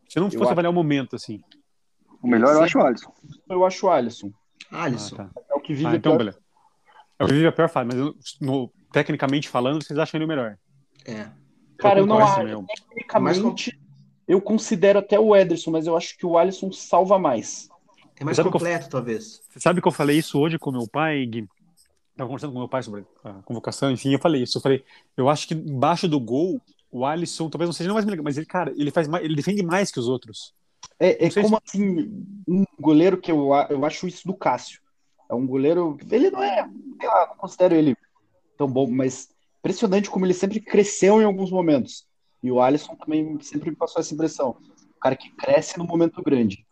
[0.10, 1.42] Se não fosse acho- avaliar o momento, assim.
[2.22, 3.14] O melhor eu acho o Alisson.
[3.50, 4.32] Eu acho o Alisson.
[4.72, 5.16] Alisson.
[5.20, 5.42] Ah, tá.
[5.52, 6.40] É o que vive Ah, então, beleza.
[7.20, 10.26] É o que vive a pior fase, mas eu- no- tecnicamente falando, vocês acham ele
[10.26, 10.58] o melhor.
[11.06, 11.28] É.
[11.78, 12.66] Cara, eu não concordo acho.
[12.90, 13.80] Tecnicamente,
[14.28, 17.70] eu considero até o Ederson, mas eu acho que o Alisson salva mais.
[18.20, 19.42] É mais Sabe que eu- completo, talvez.
[19.50, 21.48] Você sabe que eu falei isso hoje com meu pai, Gui?
[22.16, 24.58] Tava conversando com meu pai sobre a convocação, enfim, eu falei isso.
[24.58, 24.84] Eu falei,
[25.16, 26.60] eu acho que embaixo do gol,
[26.92, 29.62] o Alisson talvez não seja mais legal, mas ele, cara, ele faz mais, ele defende
[29.64, 30.52] mais que os outros.
[31.00, 34.82] É, é Não como assim, um goleiro que eu, eu acho isso do Cássio.
[35.30, 35.98] É um goleiro.
[36.10, 36.68] Ele não é,
[37.00, 37.96] sei lá, não considero ele
[38.58, 42.06] tão bom, mas impressionante como ele sempre cresceu em alguns momentos.
[42.42, 44.58] E o Alisson também sempre me passou essa impressão.
[44.96, 46.66] O cara que cresce no momento grande.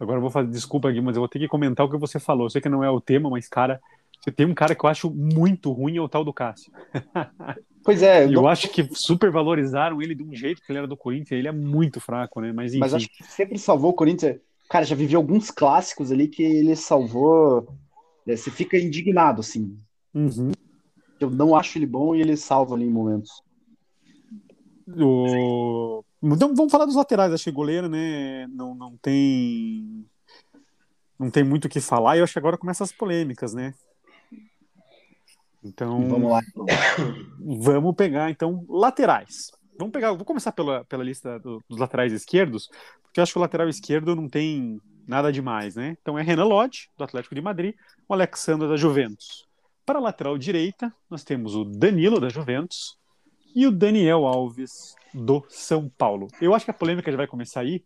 [0.00, 2.18] Agora eu vou fazer, desculpa, Gui, mas eu vou ter que comentar o que você
[2.20, 2.46] falou.
[2.46, 3.80] Eu sei que não é o tema, mas, cara,
[4.20, 6.72] você tem um cara que eu acho muito ruim, é o tal do Cássio.
[7.84, 10.78] Pois é, E não- eu acho que super valorizaram ele de um jeito que ele
[10.78, 11.38] era do Corinthians.
[11.38, 12.52] Ele é muito fraco, né?
[12.52, 12.80] Mas enfim.
[12.80, 14.38] mas acho que sempre salvou o Corinthians.
[14.68, 17.74] Cara, já vivi alguns clássicos ali que ele salvou.
[18.26, 19.78] é, Você fica indignado, assim.
[20.14, 20.52] Uhum.
[21.18, 23.42] Eu não acho ele bom e ele salva ali em momentos.
[24.86, 26.04] O...
[26.22, 27.32] Então, vamos falar dos laterais.
[27.32, 28.46] Acho que goleiro, né?
[28.48, 30.04] Não, não tem.
[31.18, 32.16] Não tem muito o que falar.
[32.16, 33.74] E eu acho que agora começam as polêmicas, né?
[35.64, 36.08] Então.
[36.08, 36.40] Vamos lá.
[37.40, 39.50] Vamos pegar, então, laterais.
[39.78, 42.68] Vamos pegar, vou começar pela, pela lista do- dos laterais esquerdos,
[43.08, 45.96] porque eu acho que o lateral esquerdo não tem nada demais, né?
[46.00, 47.74] Então é Renan Lodge, do Atlético de Madrid,
[48.08, 49.46] o Alexandre da Juventus.
[49.84, 52.96] Para a lateral direita, nós temos o Danilo da Juventus
[53.54, 56.28] e o Daniel Alves do São Paulo.
[56.40, 57.82] Eu acho que a polêmica já vai começar aí.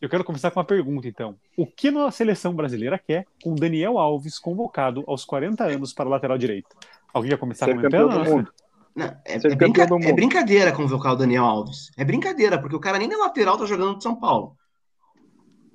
[0.00, 1.36] Eu quero começar com uma pergunta, então.
[1.56, 6.06] O que a seleção brasileira quer com o Daniel Alves convocado aos 40 anos para
[6.06, 6.68] a lateral direita?
[7.12, 8.24] Alguém quer começar Ser comentando?
[8.24, 8.52] do mundo.
[8.94, 10.08] Não, é, é brinca- do mundo.
[10.08, 11.90] é brincadeira convocar o Daniel Alves.
[11.96, 14.56] É brincadeira, porque o cara nem na lateral tá jogando no São Paulo.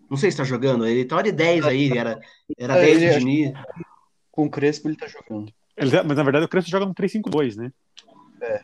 [0.10, 2.20] Não sei se tá jogando, ele tá de 10 aí, era,
[2.58, 3.54] era É, 10 ele- do Diniz.
[4.32, 5.52] Com o Crespo ele tá jogando.
[5.78, 7.72] Ele- mas na verdade o Crespo joga no 3-5-2, né?
[8.42, 8.62] É.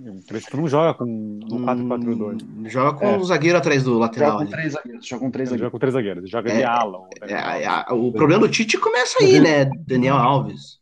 [0.00, 2.42] O Crespo não joga com no 4-4-2.
[2.42, 3.16] Hum, joga com É.
[3.16, 4.32] o zagueiro atrás do lateral.
[4.32, 4.50] Joga com ali.
[4.50, 5.06] três zagueiros.
[5.06, 5.72] Joga com três Ele joga zagueiros.
[5.72, 6.98] com três zagueiros, ele joga É, de ala.
[6.98, 9.66] o É, a- a- o problema do Tite começa aí, né?
[9.86, 10.80] Daniel Alves.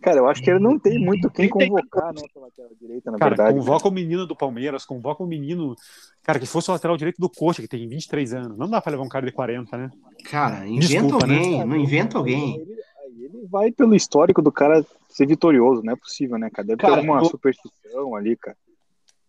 [0.00, 3.18] Cara, eu acho que ele não tem muito quem convocar, né, pela lateral direita, na
[3.18, 3.58] Cara, verdade.
[3.58, 5.74] convoca o menino do Palmeiras, convoca o menino.
[6.22, 8.56] Cara, que fosse o lateral direito do Coxa, que tem 23 anos.
[8.56, 9.90] Não dá pra levar um cara de 40, né?
[10.30, 11.34] Cara, inventa Desculpa, né?
[11.36, 12.54] alguém, não inventa alguém.
[12.54, 16.68] Aí ele, ele vai pelo histórico do cara ser vitorioso, não é possível, né, cara?
[16.68, 18.56] Deve Cara, ter alguma eu- superstição ali, cara.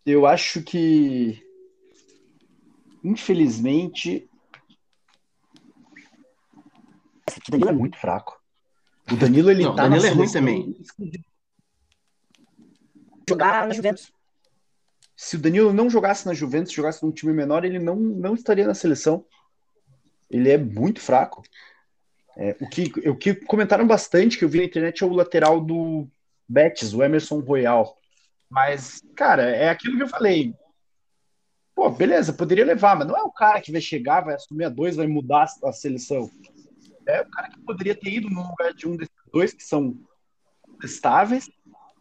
[0.05, 1.43] Eu acho que,
[3.03, 4.29] infelizmente,
[7.47, 8.38] o Danilo é muito fraco.
[9.11, 10.75] O Danilo, ele Não, o tá Danilo é ruim também.
[13.27, 14.11] Jogar na Juventus.
[15.15, 18.65] Se o Danilo não jogasse na Juventus, jogasse num time menor, ele não, não estaria
[18.65, 19.25] na seleção.
[20.29, 21.43] Ele é muito fraco.
[22.37, 25.59] É, o, que, o que comentaram bastante, que eu vi na internet, é o lateral
[25.59, 26.07] do
[26.47, 27.97] Betis, o Emerson Royal.
[28.49, 30.55] Mas, cara, é aquilo que eu falei.
[31.75, 34.69] Pô, beleza, poderia levar, mas não é o cara que vai chegar, vai assumir a
[34.69, 36.29] dois, vai mudar a seleção.
[37.09, 39.99] É o cara que poderia ter ido no lugar de um desses dois que são
[40.83, 41.49] estáveis,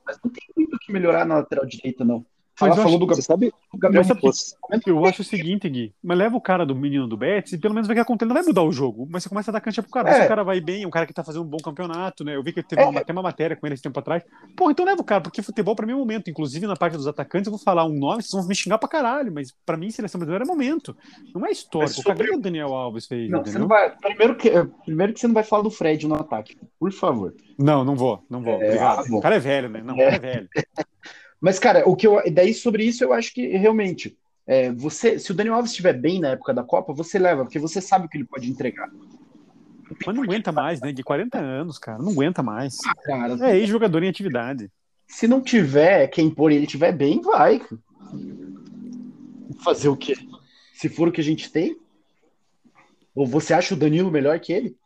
[0.05, 2.25] mas não tem muito o que melhorar na lateral direita, não.
[2.66, 4.57] Ela eu falou acho- do Gabriel, Você sabe, do Gabriel Mas sabe Mendes.
[4.87, 7.73] Eu acho o seguinte, Gui, mas leva o cara do menino do Betis e pelo
[7.75, 8.29] menos vai que acontecer.
[8.29, 10.11] Não vai mudar o jogo, mas você começa a dar cancha pro cara.
[10.11, 10.14] É.
[10.21, 12.35] Se o cara vai bem, um cara que tá fazendo um bom campeonato, né?
[12.37, 12.87] Eu vi que teve É.
[12.87, 14.23] uma, até uma matéria com ele esse tempo atrás.
[14.57, 16.31] Pô, então leva o cara, porque futebol pra mim é momento.
[16.31, 18.88] Inclusive na parte dos atacantes, eu vou falar um nome, vocês vão me xingar pra
[18.88, 20.97] caralho, mas pra mim, seleção brasileira é momento.
[21.35, 21.90] Não é histórico.
[21.94, 23.90] Mas O cara sobre- que o Daniel Alves fez, Não, não vai.
[23.97, 24.51] Primeiro que,
[24.85, 27.35] primeiro que você não vai falar do Fred no ataque, por favor.
[27.59, 28.55] Não, não vou, não vou.
[28.55, 29.05] É, Obrigado.
[29.12, 29.83] ah, o cara é velho, né?
[29.85, 30.05] Não, o É.
[30.05, 30.49] cara é velho.
[31.40, 32.20] Mas, cara, o que eu.
[32.33, 34.16] Daí sobre isso eu acho que realmente.
[34.46, 37.59] é, você, se o Daniel Alves estiver bem na época da Copa, você leva, porque
[37.59, 38.90] você sabe o que ele pode entregar.
[40.07, 40.92] Mas não aguenta mais, né?
[40.92, 42.03] De 40 anos, cara.
[42.03, 42.77] Não aguenta mais.
[43.05, 44.70] Cara, É ex-jogador em atividade.
[45.07, 47.61] se não tiver quem pôr e ele estiver bem, vai.
[49.64, 50.14] Fazer o quê?
[50.74, 51.77] Se for o que a gente tem?
[53.14, 54.77] Ou você acha o Danilo melhor que ele?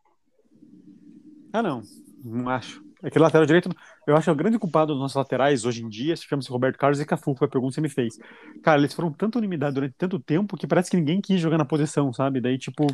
[1.53, 1.83] Ah, não.
[2.25, 2.82] Não acho.
[3.03, 3.69] Aquele lateral direito,
[4.07, 6.49] eu acho que é o grande culpado dos nossos laterais hoje em dia se chama-se
[6.51, 8.17] Roberto Carlos e Cafu, foi a pergunta que você me fez.
[8.63, 11.65] Cara, eles foram tanta unanimidade durante tanto tempo que parece que ninguém quis jogar na
[11.65, 12.41] posição, sabe?
[12.41, 12.87] Daí, tipo,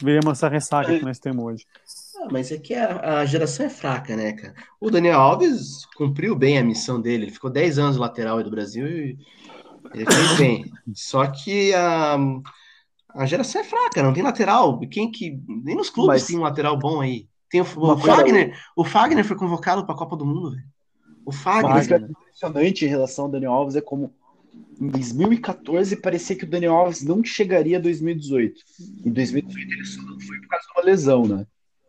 [0.00, 1.66] veio amansar a ressaca que nós temos hoje.
[2.22, 4.54] Ah, mas é que a, a, geração é fraca, né, cara?
[4.80, 7.24] O Daniel Alves cumpriu bem a missão dele.
[7.24, 9.18] Ele ficou 10 anos lateral do Brasil e
[9.92, 10.64] ele fez bem.
[10.94, 12.16] Só que a,
[13.14, 14.78] a geração é fraca, não tem lateral.
[14.88, 15.38] Quem que.
[15.48, 16.26] Nem nos clubes mas...
[16.26, 17.28] tem um lateral bom aí.
[17.50, 18.58] Tem o, o Fagner.
[18.74, 20.64] O Fagner foi convocado para a Copa do Mundo, velho.
[21.24, 21.72] O Fagner.
[21.72, 24.14] Mas é impressionante em relação ao Daniel Alves é como
[24.80, 28.60] em 2014 parecia que o Daniel Alves não chegaria a 2018.
[29.04, 31.46] Em 2018 ele só não foi por causa de uma lesão, né?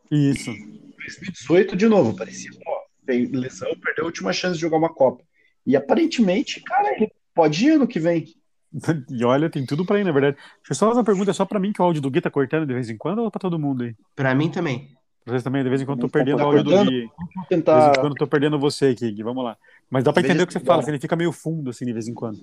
[0.10, 0.52] Isso.
[0.52, 4.94] Em 2018, de novo, parecia, ó, tem lesão, perdeu a última chance de jogar uma
[4.94, 5.24] Copa.
[5.66, 8.26] E aparentemente, cara, ele pode ir ano que vem.
[9.10, 10.36] E olha, tem tudo para ir, na verdade.
[10.36, 12.22] Deixa eu só fazer uma pergunta, é só para mim que o áudio do Gui
[12.22, 13.96] tá cortando de vez em quando ou para todo mundo aí?
[14.16, 14.97] Para mim também.
[15.28, 17.12] Vocês também, de vez em quando tô perdendo o áudio do Gui.
[17.50, 17.80] Tentar...
[17.80, 19.24] De vez em quando tô perdendo você aqui, Gui.
[19.24, 19.58] Vamos lá.
[19.90, 21.92] Mas dá para entender o que você fala, assim, ele fica meio fundo, assim, de
[21.92, 22.40] vez em quando.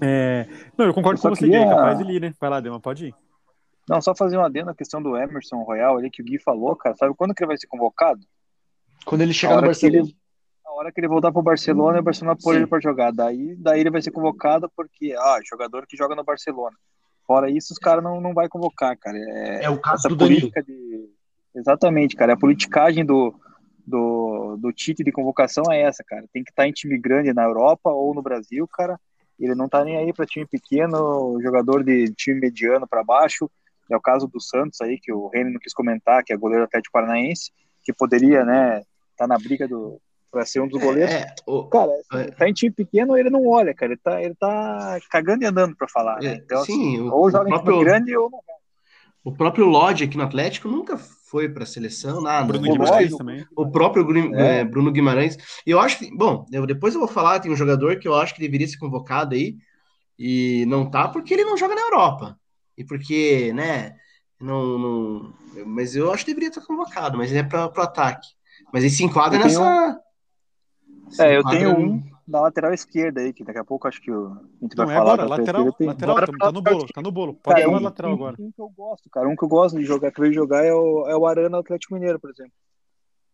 [0.00, 0.48] É...
[0.76, 1.60] Não, eu concordo eu com você, queria...
[1.60, 2.34] Gui, é capaz de ir, né?
[2.40, 3.14] Vai lá, Dema, pode ir.
[3.88, 6.74] Não, só fazer uma adendo na questão do Emerson Royal ali que o Gui falou,
[6.74, 6.96] cara.
[6.96, 8.20] Sabe quando que ele vai ser convocado?
[9.04, 9.98] Quando ele chegar no Barcelona.
[9.98, 10.16] Ele,
[10.66, 13.12] a hora que ele voltar pro Barcelona, o Barcelona pôr ele para jogar.
[13.12, 16.76] Daí, daí ele vai ser convocado porque, ah, jogador que joga no Barcelona.
[17.24, 19.16] Fora isso, os caras não, não vai convocar, cara.
[19.16, 21.08] É, é o caso do política de
[21.54, 22.32] Exatamente, cara.
[22.32, 23.34] A politicagem do,
[23.86, 26.24] do, do Tite de convocação é essa, cara.
[26.32, 28.98] Tem que estar tá em time grande na Europa ou no Brasil, cara.
[29.38, 33.50] Ele não tá nem aí para time pequeno, jogador de time mediano para baixo.
[33.90, 36.64] É o caso do Santos aí, que o Reino não quis comentar, que é goleiro
[36.64, 37.50] Atlético Paranaense,
[37.82, 38.82] que poderia, né,
[39.16, 41.12] tá na briga do para ser um dos goleiros.
[41.12, 43.92] É, o, cara, é, tá em time pequeno, ele não olha, cara.
[43.92, 46.22] Ele tá, ele tá cagando e andando para falar.
[46.22, 46.28] Né?
[46.28, 48.40] É, então, sim, assim, ou joga em time grande ou não.
[49.24, 52.46] O próprio Lodge aqui no Atlético nunca foi para a seleção, nada.
[52.46, 53.46] Bruno Guimarães também.
[53.56, 54.60] O próprio é.
[54.60, 55.36] É, Bruno Guimarães.
[55.66, 58.14] E eu acho que, bom, eu, depois eu vou falar, tem um jogador que eu
[58.14, 59.56] acho que deveria ser convocado aí,
[60.18, 62.38] e não tá porque ele não joga na Europa.
[62.76, 63.94] E porque, né,
[64.40, 65.34] não, não
[65.66, 68.28] mas eu acho que deveria estar convocado, mas é para o ataque.
[68.72, 69.60] Mas ele se enquadra eu nessa.
[69.60, 71.22] Um...
[71.22, 74.28] É, eu tenho um na lateral esquerda aí, que daqui a pouco acho que o,
[74.28, 75.12] a gente não, vai é falar.
[75.14, 75.86] Agora, lateral, tem...
[75.86, 77.34] lateral tá, tá, no bolo, tá no bolo.
[77.34, 78.36] Pode cara, um, lateral um, agora.
[78.38, 80.72] Um que eu gosto, cara, um que eu gosto de jogar, que eu jogar é
[80.72, 82.52] o, é o Arana Atlético Mineiro, por exemplo.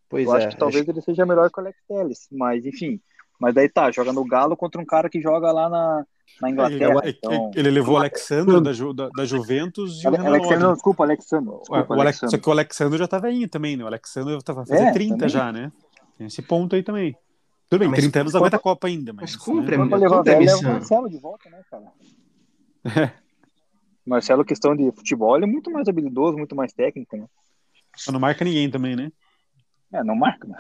[0.09, 0.91] Pois eu é, acho que talvez acho...
[0.91, 3.01] ele seja melhor que o Alex Telles, mas enfim.
[3.39, 6.05] Mas daí tá, joga no Galo contra um cara que joga lá na,
[6.43, 7.01] na Inglaterra.
[7.05, 7.51] Ele, então...
[7.55, 11.05] ele levou o Alexandre da, Ju, da, da, Juventus e Ale, o Alexandre, não, desculpa,
[11.05, 11.57] Alexandre.
[11.57, 13.85] Desculpa, o Alex, só que o Alexandre já tá velhinho também, né?
[13.85, 15.29] O Alexandre vai fazer é, 30 também.
[15.29, 15.71] já, né?
[16.17, 17.15] Tem esse ponto aí também.
[17.69, 19.35] Tudo bem, mas, 30 anos aguenta a Copa ainda, mas.
[19.35, 19.85] Mas cumpre, né?
[19.85, 20.73] levar cumpre a missão.
[20.73, 21.85] Marcelo de volta, né, cara?
[22.85, 23.13] É.
[24.07, 27.27] Marcelo, questão de futebol, ele é muito mais habilidoso, muito mais técnico, né?
[27.95, 29.13] Só não marca ninguém também, né?
[29.93, 30.57] É, não marca, né?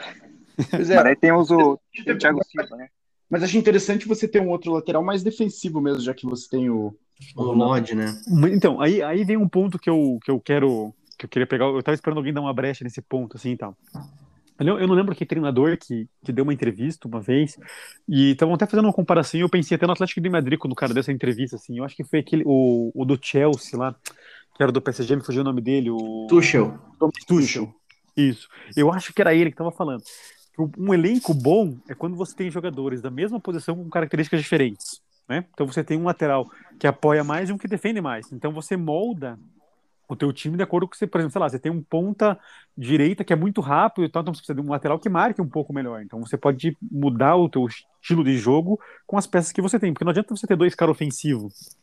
[0.70, 0.96] Pois é.
[0.96, 2.88] Mas aí temos o, o Thiago Silva, né?
[3.30, 6.68] Mas acho interessante você ter um outro lateral mais defensivo mesmo, já que você tem
[6.68, 6.94] o.
[7.36, 8.06] O Lodge, né?
[8.52, 10.92] Então, aí, aí vem um ponto que eu, que eu quero.
[11.16, 11.66] Que eu queria pegar.
[11.66, 13.76] Eu tava esperando alguém dar uma brecha nesse ponto, assim e tal.
[14.58, 17.56] Eu não lembro que treinador que, que deu uma entrevista uma vez,
[18.08, 20.72] e estavam até fazendo uma comparação, e eu pensei até no Atlético de Madrid quando
[20.72, 23.94] o cara dessa entrevista, assim, eu acho que foi aquele, o, o do Chelsea lá,
[24.56, 26.26] que era do PSG, me fugiu o nome dele, o...
[26.28, 26.76] Tuchel.
[27.26, 27.72] Tuchel,
[28.16, 28.48] isso.
[28.76, 30.02] Eu acho que era ele que estava falando.
[30.76, 35.44] Um elenco bom é quando você tem jogadores da mesma posição com características diferentes, né?
[35.54, 38.32] Então você tem um lateral que apoia mais e um que defende mais.
[38.32, 39.38] Então você molda
[40.08, 42.38] o teu time de acordo com você, por exemplo, sei lá, você tem um ponta
[42.76, 45.40] direita que é muito rápido e tal, então você precisa de um lateral que marque
[45.42, 46.02] um pouco melhor.
[46.02, 49.92] Então você pode mudar o teu estilo de jogo com as peças que você tem,
[49.92, 51.76] porque não adianta você ter dois caras ofensivos.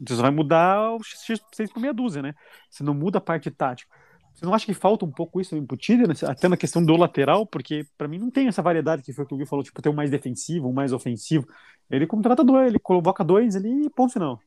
[0.00, 2.34] Você vai mudar o X6 por meia dúzia, né?
[2.68, 3.90] Você não muda a parte tática.
[4.34, 6.14] Você não acha que falta um pouco isso no Tília, né?
[6.26, 7.46] até na questão do lateral?
[7.46, 9.82] Porque para mim não tem essa variedade que foi o que o Gui falou, tipo,
[9.82, 11.46] ter um mais defensivo, um mais ofensivo.
[11.90, 14.40] Ele contrata dois, ele coloca dois ali e ponto final.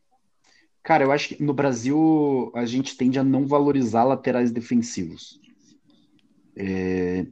[0.83, 5.39] Cara, eu acho que no Brasil a gente tende a não valorizar laterais defensivos.
[6.55, 7.25] É,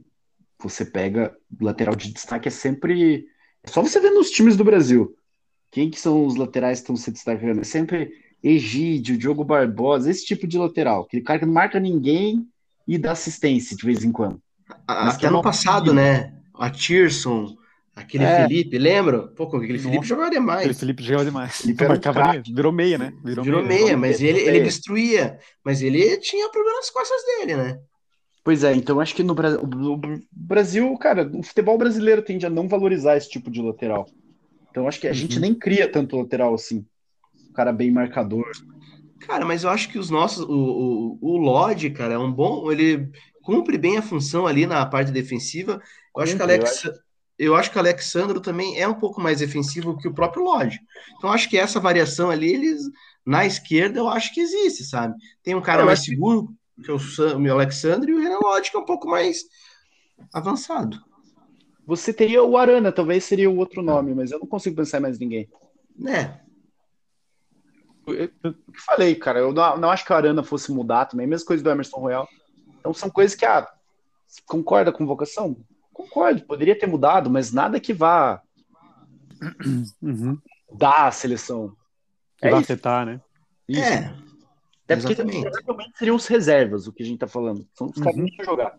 [0.58, 3.26] você pega lateral de destaque é sempre.
[3.62, 5.14] É só você ver nos times do Brasil.
[5.70, 7.60] Quem que são os laterais que estão se destacando?
[7.60, 8.12] É sempre
[8.42, 11.02] Egídio, Diogo Barbosa, esse tipo de lateral.
[11.02, 12.46] Aquele cara que não marca ninguém
[12.88, 14.40] e dá assistência de vez em quando.
[14.86, 16.34] Até no passado, né?
[16.54, 17.56] A Tirson,
[17.94, 18.42] Aquele é.
[18.42, 19.28] Felipe, lembra?
[19.28, 19.84] Pô, aquele Nossa.
[19.84, 20.60] Felipe jogava demais.
[20.60, 21.56] Aquele Felipe jogava demais.
[21.58, 23.12] Felipe marcava, virou meia, né?
[23.22, 25.38] Virou, virou meia, meia, mas ele, ele destruía.
[25.62, 27.78] Mas ele tinha problema nas costas dele, né?
[28.42, 29.70] Pois é, então acho que no Brasil,
[30.32, 34.08] Brasil, cara, o futebol brasileiro tende a não valorizar esse tipo de lateral.
[34.70, 35.16] Então acho que a uhum.
[35.16, 36.84] gente nem cria tanto lateral assim.
[37.50, 38.50] O cara bem marcador.
[39.20, 40.44] Cara, mas eu acho que os nossos.
[40.44, 42.72] O, o, o Lodge, cara, é um bom.
[42.72, 43.10] Ele
[43.42, 45.80] cumpre bem a função ali na parte defensiva.
[46.16, 46.84] Eu acho que Alex.
[46.84, 47.02] Eu acho
[47.44, 50.80] eu acho que o Alexandro também é um pouco mais defensivo que o próprio Lodge.
[51.16, 52.82] Então, acho que essa variação ali, eles
[53.26, 55.14] na esquerda, eu acho que existe, sabe?
[55.42, 58.38] Tem um cara eu mais seguro, que é o, Sam, o Alexandre, e o Renan
[58.40, 59.44] Lodge, que é um pouco mais
[60.32, 61.02] avançado.
[61.84, 65.02] Você teria o Arana, talvez seria o outro nome, mas eu não consigo pensar em
[65.02, 65.48] mais ninguém.
[66.06, 66.40] É,
[68.06, 68.54] Eu, eu
[68.86, 71.70] falei, cara, eu não, não acho que o Arana fosse mudar também, mesma coisa do
[71.70, 72.28] Emerson Royal.
[72.78, 73.68] Então são coisas que, ah,
[74.46, 75.56] concorda com convocação?
[75.92, 78.40] Concordo, poderia ter mudado, mas nada que vá
[80.00, 80.38] Uhum.
[80.72, 81.74] dar a seleção.
[82.38, 82.72] Que É vai isso.
[82.72, 83.20] afetar, né?
[83.68, 83.80] Isso.
[83.82, 84.14] é.
[84.84, 85.50] Até porque exatamente.
[85.50, 87.66] provavelmente seriam os reservas, o que a gente tá falando.
[87.74, 88.78] São os caras que não vão jogar.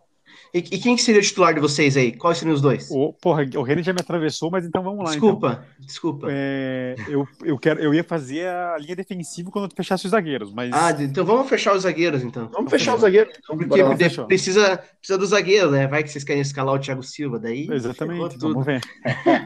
[0.54, 2.12] E, e quem que seria o titular de vocês aí?
[2.12, 2.89] Quais seriam os dois?
[2.91, 5.12] O, porra, o Renan já me atravessou, mas então vamos lá.
[5.12, 6.28] Desculpa, desculpa.
[6.28, 6.30] Então.
[6.32, 10.54] É, eu, eu, quero, eu ia fazer a linha defensiva quando eu fechasse os zagueiros,
[10.54, 10.72] mas.
[10.74, 12.50] Ah, então vamos fechar os zagueiros, então.
[12.52, 13.30] Vamos fechar o zagueiro.
[13.38, 13.89] Então, Porque, lá.
[13.89, 14.26] porque fechou.
[14.26, 15.88] precisa, precisa do zagueiro, né?
[15.88, 17.67] Vai que vocês querem escalar o Thiago Silva, daí.
[17.72, 18.82] Exatamente, vamos ver.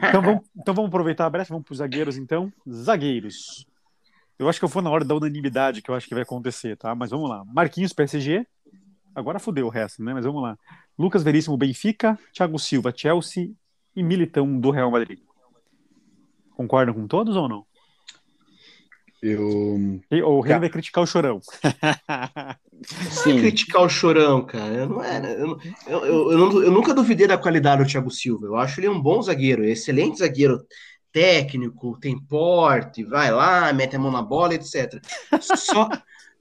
[0.08, 2.52] então, vamos, então vamos aproveitar a brecha, vamos para os zagueiros então.
[2.70, 3.66] Zagueiros.
[4.38, 6.76] Eu acho que eu vou na hora da unanimidade que eu acho que vai acontecer,
[6.76, 6.94] tá?
[6.94, 7.42] Mas vamos lá.
[7.44, 8.46] Marquinhos, PSG.
[9.14, 10.14] Agora fudeu o resto, né?
[10.14, 10.56] Mas vamos lá.
[10.98, 12.18] Lucas Veríssimo, Benfica.
[12.32, 13.50] Thiago Silva, Chelsea.
[13.96, 15.18] E Militão, do Real Madrid.
[16.54, 17.64] Concordam com todos ou não?
[19.20, 20.00] Eu.
[20.10, 21.40] E- O Renan vai criticar o chorão.
[22.78, 23.38] Não é Sim.
[23.40, 24.72] criticar o chorão, cara.
[24.72, 28.46] Eu, não era, eu, eu, eu, eu nunca duvidei da qualidade do Thiago Silva.
[28.46, 30.64] Eu acho ele um bom zagueiro, excelente zagueiro
[31.10, 35.00] técnico, tem porte, vai lá, mete a mão na bola, etc.
[35.40, 35.88] Só,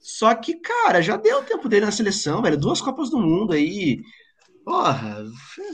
[0.08, 2.58] só que, cara, já deu o tempo dele na seleção, velho.
[2.58, 4.00] Duas Copas do Mundo aí.
[4.63, 5.26] Porra,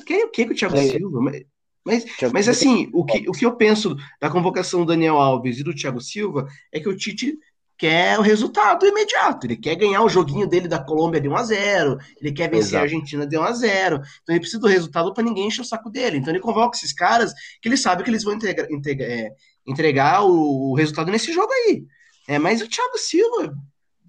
[0.08, 0.88] quem o que com o Thiago É.
[0.88, 1.22] Silva?
[1.22, 1.44] Mas,
[1.86, 5.64] mas, mas assim, o que, o que eu penso da convocação do Daniel Alves e
[5.64, 7.38] do Thiago Silva é que o Tite
[7.78, 9.46] quer o resultado imediato.
[9.46, 12.80] Ele quer ganhar o joguinho dele da Colômbia de 1 a 0 ele quer vencer
[12.80, 12.84] a Exato.
[12.86, 15.92] Argentina de 1 a 0 Então ele precisa do resultado para ninguém encher o saco
[15.92, 16.18] dele.
[16.18, 19.30] Então ele convoca esses caras que ele sabe que eles vão entregar, entregar, é,
[19.68, 21.84] entregar o, o resultado nesse jogo aí.
[22.28, 23.54] É, mas o Thiago Silva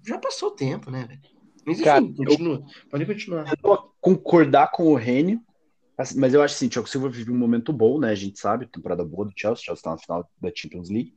[0.05, 1.21] já passou o tempo, né, velho?
[1.65, 2.63] Mas enfim, Cara, eu- continua.
[2.91, 3.47] Pode continuar.
[3.47, 4.95] Eu vou concordar com o
[5.97, 8.09] assim, mas eu acho assim, o Thiago Silva vive um momento bom, né?
[8.11, 11.13] A gente sabe, temporada boa do Chelsea, o Chelsea tá na final da Champions League.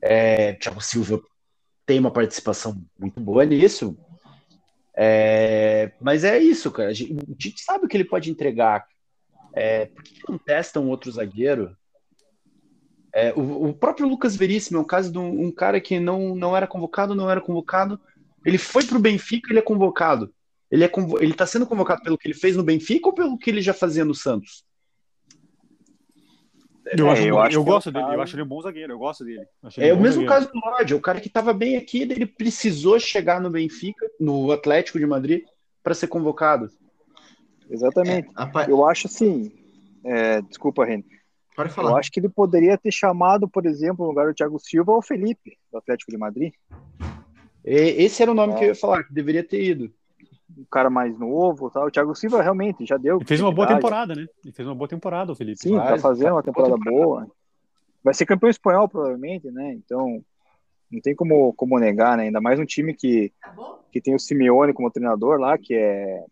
[0.00, 1.22] É, Thiago Silva
[1.84, 3.96] tem uma participação muito boa nisso.
[4.94, 6.88] É, mas é isso, cara.
[6.88, 8.86] A gente- O Tite sabe o que ele pode entregar.
[9.52, 11.76] É, por que não testa um outro zagueiro?
[13.18, 16.34] É, o, o próprio Lucas Veríssimo é um caso de um, um cara que não,
[16.34, 17.98] não era convocado, não era convocado.
[18.44, 20.34] Ele foi para o Benfica, ele é convocado.
[20.70, 21.18] Ele é convo...
[21.22, 23.72] ele está sendo convocado pelo que ele fez no Benfica ou pelo que ele já
[23.72, 24.66] fazia no Santos?
[26.84, 28.46] Eu, É, acho, eu eu, acho que é gosto dele, eu caso- acho ele um
[28.48, 29.46] bom zagueiro, eu gosto dele.
[29.78, 30.28] É o mesmo zagueiro.
[30.28, 34.52] caso do Lodge, o cara que estava bem aqui, ele precisou chegar no Benfica, no
[34.52, 35.42] Atlético de Madrid,
[35.82, 36.68] para ser convocado.
[37.70, 38.28] Exatamente.
[38.34, 39.50] A pa- Eu acho assim.
[40.04, 41.15] é, desculpa, Reni.
[41.56, 41.98] Pode Eu falar.
[41.98, 45.56] acho que ele poderia ter chamado, por exemplo, no lugar do Thiago Silva, o Felipe,
[45.72, 46.52] do Atlético de Madrid.
[47.64, 49.90] E- Esse era o nome que eu ia falar, que deveria ter ido.
[50.56, 51.86] Um cara mais novo tal.
[51.86, 53.16] O Thiago Silva realmente já deu.
[53.16, 54.26] Ele fez uma boa temporada, né?
[54.44, 55.58] Ele fez uma boa temporada, o Felipe.
[55.58, 56.90] Sim, tá Faz, fazendo uma temporada boa
[57.22, 57.26] boa.
[58.04, 59.72] Vai ser campeão espanhol, provavelmente, né?
[59.74, 60.22] Então,
[60.90, 62.24] não tem como, como negar, né?
[62.24, 63.32] Ainda mais um time que,
[63.90, 66.22] que tem o Simeone como treinador lá, que é,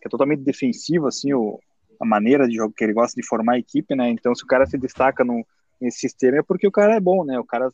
[0.00, 1.60] que é totalmente defensivo, assim, o,
[2.00, 4.08] a maneira de jogo que ele gosta de formar a equipe, né?
[4.08, 5.44] Então, se o cara se destaca no,
[5.80, 7.38] nesse sistema é porque o cara é bom, né?
[7.38, 7.68] O cara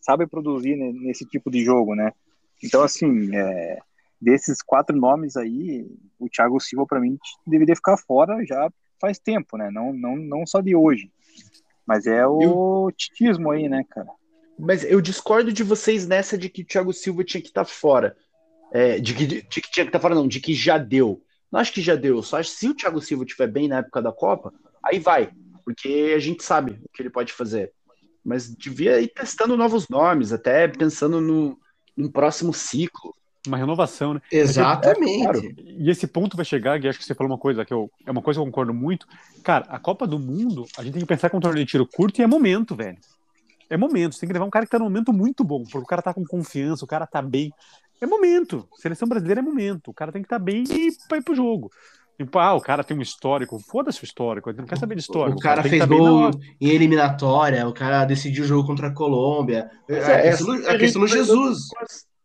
[0.00, 2.12] sabe produzir nesse tipo de jogo, né?
[2.62, 3.78] Então, assim, é,
[4.20, 5.86] desses quatro nomes aí,
[6.18, 9.70] o Thiago Silva, para mim, deveria ficar fora já faz tempo, né?
[9.70, 11.10] Não, não, não só de hoje.
[11.86, 14.08] Mas é o titismo aí, né, cara?
[14.58, 18.16] Mas eu discordo de vocês nessa de que o Thiago Silva tinha que estar fora.
[18.72, 21.22] É, de, que, de que tinha que estar fora, não, de que já deu.
[21.56, 23.78] Não acho que já deu, só acho que se o Thiago Silva estiver bem na
[23.78, 24.52] época da Copa,
[24.84, 25.30] aí vai,
[25.64, 27.72] porque a gente sabe o que ele pode fazer.
[28.22, 31.58] Mas devia ir testando novos nomes, até pensando no,
[31.96, 33.14] num próximo ciclo.
[33.46, 34.20] Uma renovação, né?
[34.30, 35.22] Exatamente.
[35.22, 35.40] claro.
[35.64, 38.10] E esse ponto vai chegar, que acho que você falou uma coisa que eu, é
[38.10, 39.06] uma coisa que eu concordo muito.
[39.42, 41.70] Cara, a Copa do Mundo, a gente tem que pensar que é um torneio de
[41.70, 42.98] tiro curto e é momento, velho.
[43.70, 44.14] É momento.
[44.14, 46.02] Você tem que levar um cara que tá num momento muito bom, porque o cara
[46.02, 47.50] tá com confiança, o cara tá bem.
[48.00, 48.68] É momento.
[48.76, 49.90] Seleção brasileira é momento.
[49.90, 51.70] O cara tem que estar bem e vai pro jogo.
[52.18, 53.58] Tipo, ah, o cara tem um histórico.
[53.58, 54.48] Foda-se o histórico.
[54.48, 55.38] Ele não quer saber de histórico.
[55.38, 56.30] O cara tem que fez tá gol
[56.60, 59.70] em eliminatória, o cara decidiu o jogo contra a Colômbia.
[59.88, 61.58] É, questão, do- essa a questão do Jesus.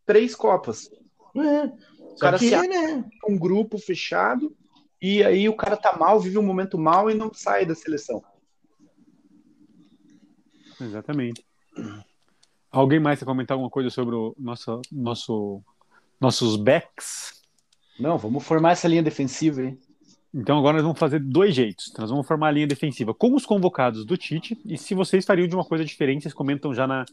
[0.06, 0.90] Três Copas.
[1.36, 1.66] É.
[2.00, 3.04] O cara que, se né?
[3.28, 4.56] um grupo fechado,
[5.02, 8.24] e aí o cara tá mal, vive um momento mal e não sai da seleção.
[10.80, 11.46] Exatamente.
[12.72, 15.62] Alguém mais quer comentar alguma coisa sobre o nosso, nosso,
[16.20, 17.42] nossos backs?
[18.00, 19.78] Não, vamos formar essa linha defensiva aí.
[20.34, 21.94] Então agora nós vamos fazer dois jeitos.
[21.98, 25.48] Nós vamos formar a linha defensiva com os convocados do Tite e se vocês fariam
[25.48, 27.04] de uma coisa diferente, vocês comentam já na,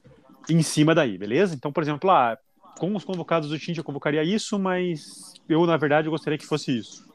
[0.48, 1.54] em cima daí, beleza?
[1.56, 2.38] Então, por exemplo, ah,
[2.78, 6.46] com os convocados do Tite eu convocaria isso, mas eu, na verdade, eu gostaria que
[6.46, 7.08] fosse isso.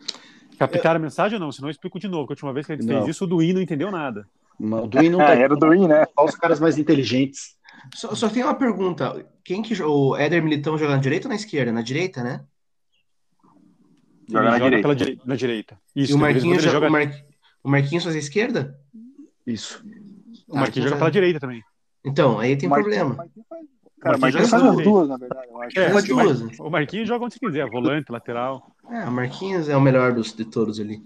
[0.59, 1.51] Captar a mensagem ou não?
[1.51, 2.97] Senão eu explico de novo, que a última vez que a gente Não.
[2.97, 4.27] fez isso, o Duí não entendeu nada.
[4.59, 6.05] O Duin não Ah, tá era o Duin, né?
[6.17, 7.55] Só os caras mais inteligentes.
[7.95, 9.25] Só, só tem uma pergunta.
[9.43, 11.71] Quem que o Éder Militão joga na direita ou na esquerda?
[11.71, 12.43] Na direita, né?
[14.29, 14.95] Joga na direita.
[14.95, 15.77] pela na direita.
[15.95, 16.73] Isso, e o Marquinhos, joga...
[16.73, 17.13] joga, o, Mar...
[17.63, 18.79] o Marquinhos faz a esquerda?
[19.45, 19.83] Isso.
[20.47, 21.61] o Marquinhos Ah, então joga pela direita também.
[22.05, 23.15] Então, aí tem Marquinhos- problema.
[23.15, 23.65] Marquinhos faz-
[23.99, 25.47] Cara, Marquinhos Marquinhos joga faz as duas, na verdade.
[25.49, 25.79] Eu acho.
[25.79, 26.01] É,
[26.41, 26.59] duas.
[26.59, 28.75] O Marquinhos joga onde você quiser, volante, lateral.
[28.89, 31.01] É, o Marquinhos é o melhor dos, de todos ali.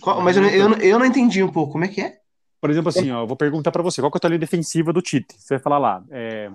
[0.00, 1.72] Qual- mas eu, não- eu, não- eu não entendi um pouco.
[1.72, 2.18] Como é que é?
[2.60, 4.38] Por exemplo, assim, ó, eu vou perguntar pra você, qual que é a tua linha
[4.40, 5.34] defensiva do Tite?
[5.38, 6.50] Você vai falar lá, é,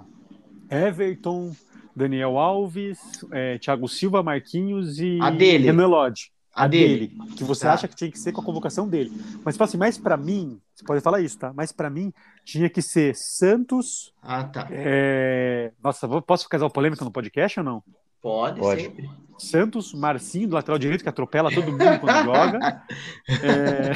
[0.69, 1.51] Everton,
[1.95, 2.99] Daniel Alves,
[3.31, 5.65] é, Thiago Silva, Marquinhos e A dele.
[5.65, 6.31] Renan Lodge.
[6.53, 7.15] A dele.
[7.37, 7.73] Que você Tá.
[7.73, 9.09] acha que tinha que ser com a convocação dele.
[9.43, 11.53] Mas, tipo assim, mas pra mim, você pode falar isso, tá?
[11.53, 12.11] Mas pra mim,
[12.43, 14.13] tinha que ser Santos.
[14.21, 14.67] Ah, tá.
[14.69, 17.83] é, Nossa, posso casar o polêmica no podcast ou não?
[18.21, 18.81] Pode, Pode.
[18.83, 19.09] sempre.
[19.37, 22.83] Santos, Marcinho, do lateral direito, que atropela todo mundo quando joga.
[23.41, 23.93] É,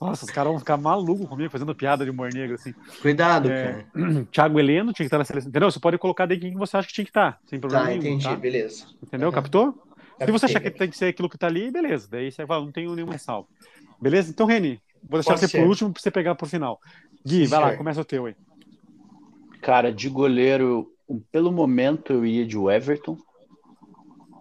[0.00, 2.72] Nossa, os caras vão ficar malucos comigo fazendo piada de humor negro, assim.
[3.00, 3.84] Cuidado, É.
[3.92, 4.24] cara.
[4.32, 5.48] Thiago Heleno tinha que estar na seleção.
[5.50, 5.70] Entendeu?
[5.70, 8.00] Você pode colocar daí quem você acha que tinha que estar, sem problema Tá, nenhum.
[8.02, 8.24] entendi.
[8.24, 8.36] tá?
[8.36, 8.86] Beleza.
[9.02, 9.28] Entendeu?
[9.28, 9.34] Uhum.
[9.34, 9.82] Captou?
[10.24, 10.78] Se você achar que Captei.
[10.86, 12.08] tem que ser aquilo que tá ali, beleza.
[12.10, 13.48] Daí você fala, não tenho nenhum ressalvo.
[14.00, 14.30] Beleza?
[14.30, 15.58] Então, Reni, vou deixar Pode você ser.
[15.60, 16.78] por último pra você pegar pro final.
[17.26, 18.34] Gui, Sim, vai lá, começa o teu aí.
[19.60, 20.92] Cara, de goleiro,
[21.30, 23.16] pelo momento eu ia de Everton.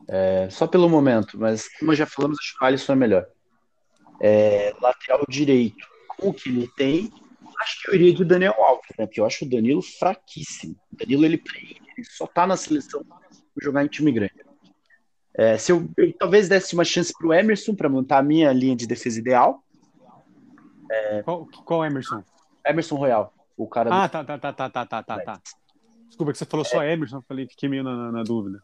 [0.07, 3.25] É, só pelo momento, mas como já falamos, acho que o Alisson é melhor
[4.21, 7.11] é, lateral direito com o que ele tem,
[7.59, 9.05] acho que eu iria do Daniel Alves, né?
[9.07, 10.75] Porque eu acho o Danilo fraquíssimo.
[10.93, 11.41] O Danilo ele,
[11.97, 13.19] ele só tá na seleção pra
[13.61, 14.33] jogar em time grande.
[15.33, 18.51] É, se eu, eu, talvez desse uma chance para o Emerson para montar a minha
[18.53, 19.63] linha de defesa ideal.
[20.91, 22.23] É, qual, qual Emerson?
[22.65, 23.89] Emerson Royal, o cara.
[23.91, 24.11] Ah, do...
[24.11, 25.41] tá, tá, tá, tá, tá, tá, tá, tá.
[26.07, 28.61] Desculpa que você falou é, só Emerson, falei fiquei meio na, na, na dúvida.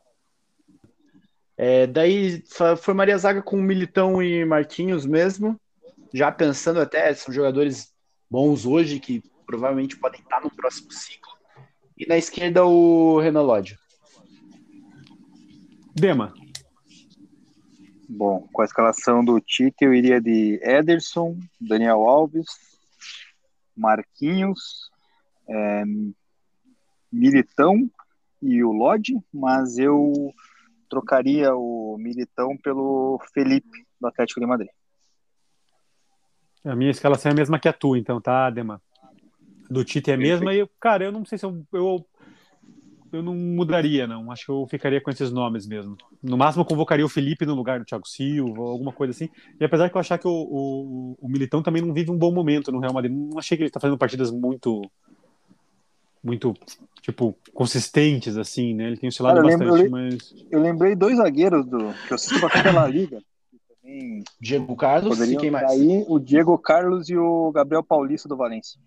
[1.58, 2.44] É, daí
[2.78, 5.60] formaria a zaga com Militão e Marquinhos mesmo,
[6.14, 7.92] já pensando até, são jogadores
[8.30, 11.32] bons hoje que provavelmente podem estar no próximo ciclo.
[11.98, 13.76] E na esquerda o Renan Lodge.
[15.96, 16.32] Dema,
[18.10, 22.48] Bom, com a escalação do Tite, eu iria de Ederson, Daniel Alves,
[23.76, 24.90] Marquinhos,
[25.50, 25.84] é,
[27.12, 27.92] Militão
[28.42, 30.34] e o Lodge, mas eu
[30.90, 34.70] trocaria o Militão pelo Felipe, do Atlético de Madrid.
[36.66, 38.82] a minha escalação é a mesma que a tua, então, tá, Dema?
[39.70, 42.06] Do Tite é a mesma e, cara, eu não sei se eu, eu,
[43.12, 44.32] eu não mudaria, não.
[44.32, 45.98] Acho que eu ficaria com esses nomes mesmo.
[46.24, 49.30] No máximo, eu convocaria o Felipe no lugar do Thiago Silva, alguma coisa assim.
[49.60, 52.32] E apesar que eu achar que o, o, o Militão também não vive um bom
[52.32, 54.82] momento no Real Madrid, não achei que ele tá fazendo partidas muito,
[56.28, 56.54] muito,
[57.02, 58.88] tipo, consistentes, assim, né?
[58.88, 60.36] Ele tem oscilado Cara, eu bastante, lembro- mas...
[60.52, 63.22] Eu lembrei dois zagueiros do que eu assisto bastante La Liga.
[63.82, 65.72] também Diego Carlos e quem mais?
[65.72, 68.80] Aí o Diego Carlos e o Gabriel Paulista do Valência.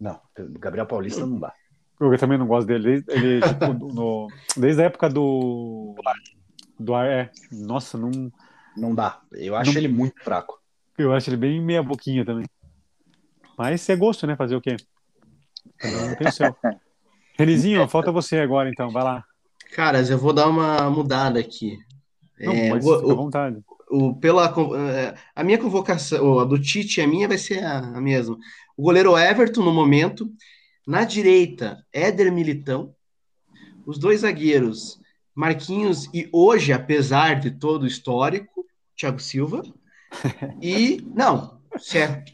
[0.00, 0.20] Não,
[0.60, 1.52] Gabriel Paulista não dá.
[2.00, 3.02] Eu também não gosto dele.
[3.02, 5.94] Desde, ele, tipo, no- desde a época do.
[6.78, 8.10] Do é, Nossa, não,
[8.76, 9.20] Não dá.
[9.32, 10.60] Eu acho Não- ele muito fraco.
[10.98, 12.46] eu acho ele bem meia boquinha também.
[13.58, 14.36] Mas é gosto, né?
[14.36, 14.76] Fazer o quê?
[15.78, 16.54] Cada um tem o seu.
[17.38, 18.90] Renizinho, falta você agora, então.
[18.90, 19.24] Vai lá.
[19.74, 21.78] Caras, eu vou dar uma mudada aqui.
[22.40, 23.58] Não, É, pode o- à vontade.
[23.90, 24.52] o, pela,
[24.90, 28.36] eh, a minha convocação, a do Tite, a minha vai ser a, a mesma.
[28.76, 30.30] O goleiro Everton no momento.
[30.86, 32.94] Na direita, Éder Militão.
[33.86, 35.00] Os dois zagueiros,
[35.34, 38.64] Marquinhos e hoje, apesar de todo o histórico,
[38.96, 39.62] Thiago Silva.
[40.62, 42.32] E, não, certo.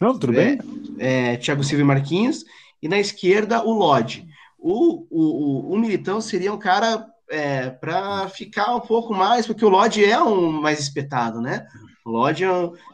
[0.00, 0.58] Não, tudo bem?
[0.98, 2.44] É, Thiago Silva e Marquinhos.
[2.82, 4.26] E na esquerda, o Lodge.
[4.62, 9.64] O, o, o, o Militão seria um cara é, para ficar um pouco mais, porque
[9.64, 11.66] o Lodge é um mais espetado, né?
[12.04, 12.48] O Lodge é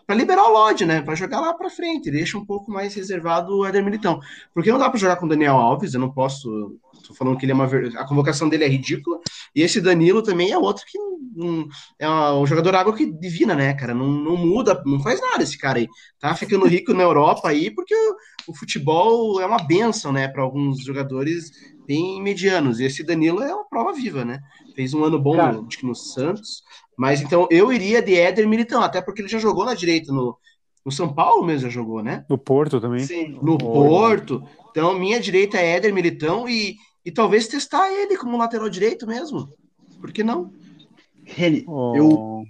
[0.07, 1.01] para liberar o Lodge, né?
[1.01, 4.21] Para jogar lá para frente, deixa um pouco mais reservado o Éder Militão.
[4.53, 6.79] Porque não dá para jogar com o Daniel Alves, eu não posso.
[7.07, 7.67] Tô falando que ele é uma.
[7.67, 9.19] ver- A convocação dele é ridícula.
[9.55, 10.99] E esse Danilo também é outro que
[11.35, 11.67] não-
[11.99, 13.95] é um jogador água que divina, né, cara?
[13.95, 15.89] Não, não muda, não faz nada esse cara aí.
[16.19, 20.43] Tá ficando rico na Europa aí, porque o, o futebol é uma benção, né, para
[20.43, 21.51] alguns jogadores
[21.87, 22.81] bem medianos.
[22.81, 24.41] E esse Danilo é uma prova viva, né?
[24.75, 26.63] Fez um ano bom no, acho que no Santos.
[26.99, 30.37] Mas então eu iria de Éder Militão, até porque ele já jogou na direita no,
[30.85, 32.25] no São Paulo mesmo já jogou, né?
[32.29, 33.01] No Porto também.
[33.01, 34.43] Sim, no Porto.
[34.71, 36.77] Então, minha direita é Éder Militão e,
[37.07, 39.49] e talvez testar ele como lateral direito mesmo.
[40.01, 40.53] Por que não?
[41.25, 42.45] Reni, Oh, Eu-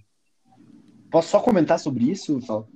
[1.11, 2.67] posso só comentar sobre isso, Paulo?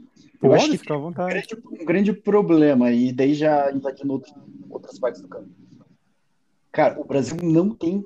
[0.42, 1.32] Eu Pode acho que ficar à um vontade.
[1.32, 4.32] grande, um grande problema, e daí já invadindo outro-
[4.68, 5.48] outras partes do campo.
[6.72, 8.04] Cara, o Brasil não tem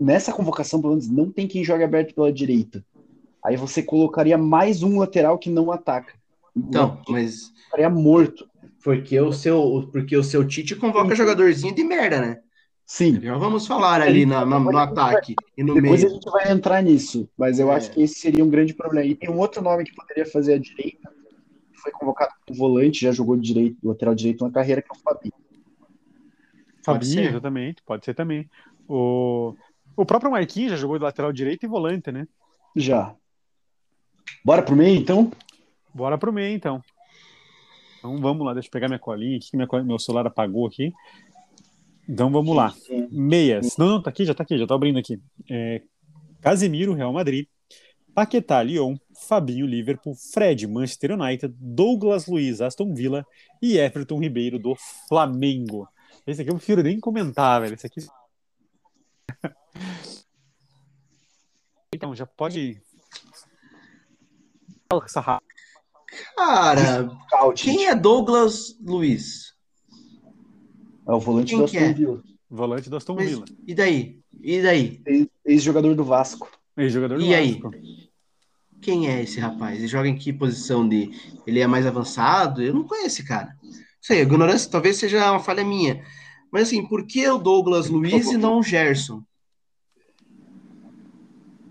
[0.00, 2.84] nessa convocação, pelo menos, não tem quem jogue aberto pela direita.
[3.44, 6.14] Aí você colocaria mais um lateral que não ataca.
[6.56, 8.48] Então, mas Ficaria morto.
[8.82, 12.40] porque o seu, porque o seu Tite convoca jogadorzinho de merda, né?
[12.92, 13.20] Sim.
[13.20, 16.14] Já vamos falar ali na- na- no ataque e no Depois a meio.
[16.16, 17.76] gente vai entrar nisso, mas eu É.
[17.76, 19.06] acho que esse seria um grande problema.
[19.06, 21.08] E tem um outro nome que poderia fazer a direita,
[21.72, 24.92] que foi convocado como volante, já jogou de direito, lateral direito na carreira, que é
[24.92, 25.32] o Fabinho.
[26.84, 27.28] Fabinho, ser.
[27.28, 28.50] exatamente, pode ser também.
[28.88, 29.54] O,
[29.96, 32.26] o próprio Marquinhos já jogou de lateral direito e volante, né?
[32.74, 33.14] Já.
[34.44, 35.30] Bora pro meio, então?
[35.94, 36.82] Bora pro meio, então.
[37.98, 40.92] Então vamos lá, deixa eu pegar minha colinha aqui, que minha meu celular apagou aqui.
[42.10, 42.74] Então vamos lá.
[43.10, 43.76] Meias.
[43.76, 45.20] Não, não, tá aqui, já tá aqui, já tô abrindo aqui.
[45.48, 45.80] É,
[46.40, 47.46] Casemiro, Real Madrid.
[48.12, 48.96] Paquetá, Lyon.
[49.28, 50.14] Fabinho, Liverpool.
[50.32, 51.54] Fred, Manchester United.
[51.56, 53.24] Douglas Luiz, Aston Villa.
[53.62, 54.74] E Everton Ribeiro, do
[55.08, 55.88] Flamengo.
[56.26, 57.74] Esse aqui eu prefiro nem comentar, velho.
[57.74, 58.00] Esse aqui.
[61.92, 62.80] Então, já pode.
[64.88, 65.42] Fala com essa ra-
[66.36, 67.08] Cara,
[67.56, 69.49] quem é Douglas Luiz?
[71.10, 71.92] É o volante Quem do que Aston é?
[71.92, 72.22] Villa.
[72.48, 73.44] volante do Aston Mas- Villa.
[73.66, 74.20] E daí?
[74.40, 75.02] E daí?
[75.06, 76.48] Ex- Ex-jogador do Vasco.
[76.76, 77.54] Ex-jogador do E aí?
[77.60, 77.70] Vasco.
[78.80, 79.78] Quem é esse rapaz?
[79.78, 81.10] Ele joga em que posição de.
[81.46, 82.62] Ele é mais avançado?
[82.62, 83.54] Eu não conheço esse cara.
[83.62, 86.02] Não sei, a ignorância talvez seja uma falha minha.
[86.50, 89.22] Mas assim, por que o Douglas Luiz e não o Gerson?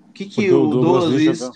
[0.09, 1.53] O que, que o, o Douglas Douglas Luiz joga-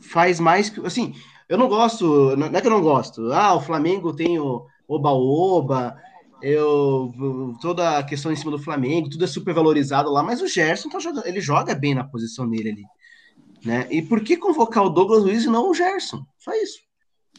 [0.00, 0.80] faz mais que.
[0.86, 1.14] Assim,
[1.48, 2.36] eu não gosto.
[2.36, 3.32] Não é que eu não gosto.
[3.32, 5.96] Ah, o Flamengo tem o Oba-Oba.
[6.46, 7.10] Eu,
[7.62, 10.90] toda a questão em cima do Flamengo, tudo é super valorizado lá, mas o Gerson
[10.90, 12.84] tá jogando, ele joga bem na posição dele ali.
[13.64, 13.88] Né?
[13.90, 16.22] E por que convocar o Douglas Luiz e não o Gerson?
[16.38, 16.80] Só isso.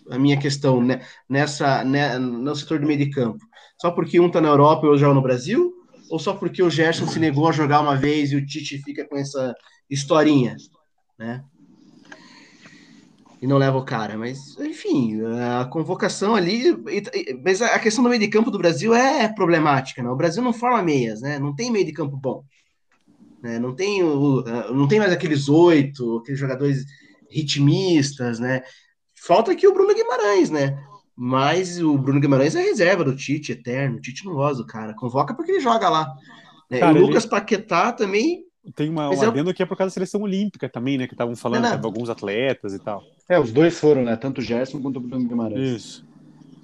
[0.10, 1.06] A minha questão né?
[1.30, 3.46] nessa, né, no setor do meio de campo.
[3.80, 5.72] Só porque um tá na Europa e outro joga no Brasil?
[6.10, 9.08] Ou só porque o Gerson se negou a jogar uma vez e o Tite fica
[9.08, 9.54] com essa
[9.88, 10.56] historinha?
[11.16, 11.44] Né?
[13.46, 14.18] E não leva o cara.
[14.18, 15.22] Mas, enfim,
[15.62, 16.76] a convocação ali.
[17.44, 20.02] Mas a questão do meio de campo do Brasil é problemática.
[20.02, 20.10] Né?
[20.10, 21.38] O Brasil não forma meias, né?
[21.38, 22.44] Não tem meio de campo bom.
[23.44, 23.60] Né?
[23.60, 24.44] Não, tem o,
[24.74, 26.86] não tem mais aqueles oito, aqueles jogadores
[27.30, 28.64] ritmistas, né?
[29.14, 30.84] Falta aqui o Bruno Guimarães, né?
[31.16, 33.98] Mas o Bruno Guimarães é reserva do Tite, eterno.
[33.98, 34.96] O Tite não gosta do cara.
[34.96, 36.12] Convoca porque ele joga lá.
[36.68, 36.80] Né?
[36.80, 38.44] Cara, e o Lucas ele- Paquetá também.
[38.76, 41.08] Tem uma, um eu- adendo que é por causa da seleção olímpica também, né?
[41.08, 41.80] Que estavam falando Não, não.
[41.80, 43.04] de alguns atletas e tal.
[43.30, 44.16] É, os dois foram, né?
[44.16, 45.70] Tanto o Gerson quanto o Bruno Guimarães.
[45.70, 46.06] Isso.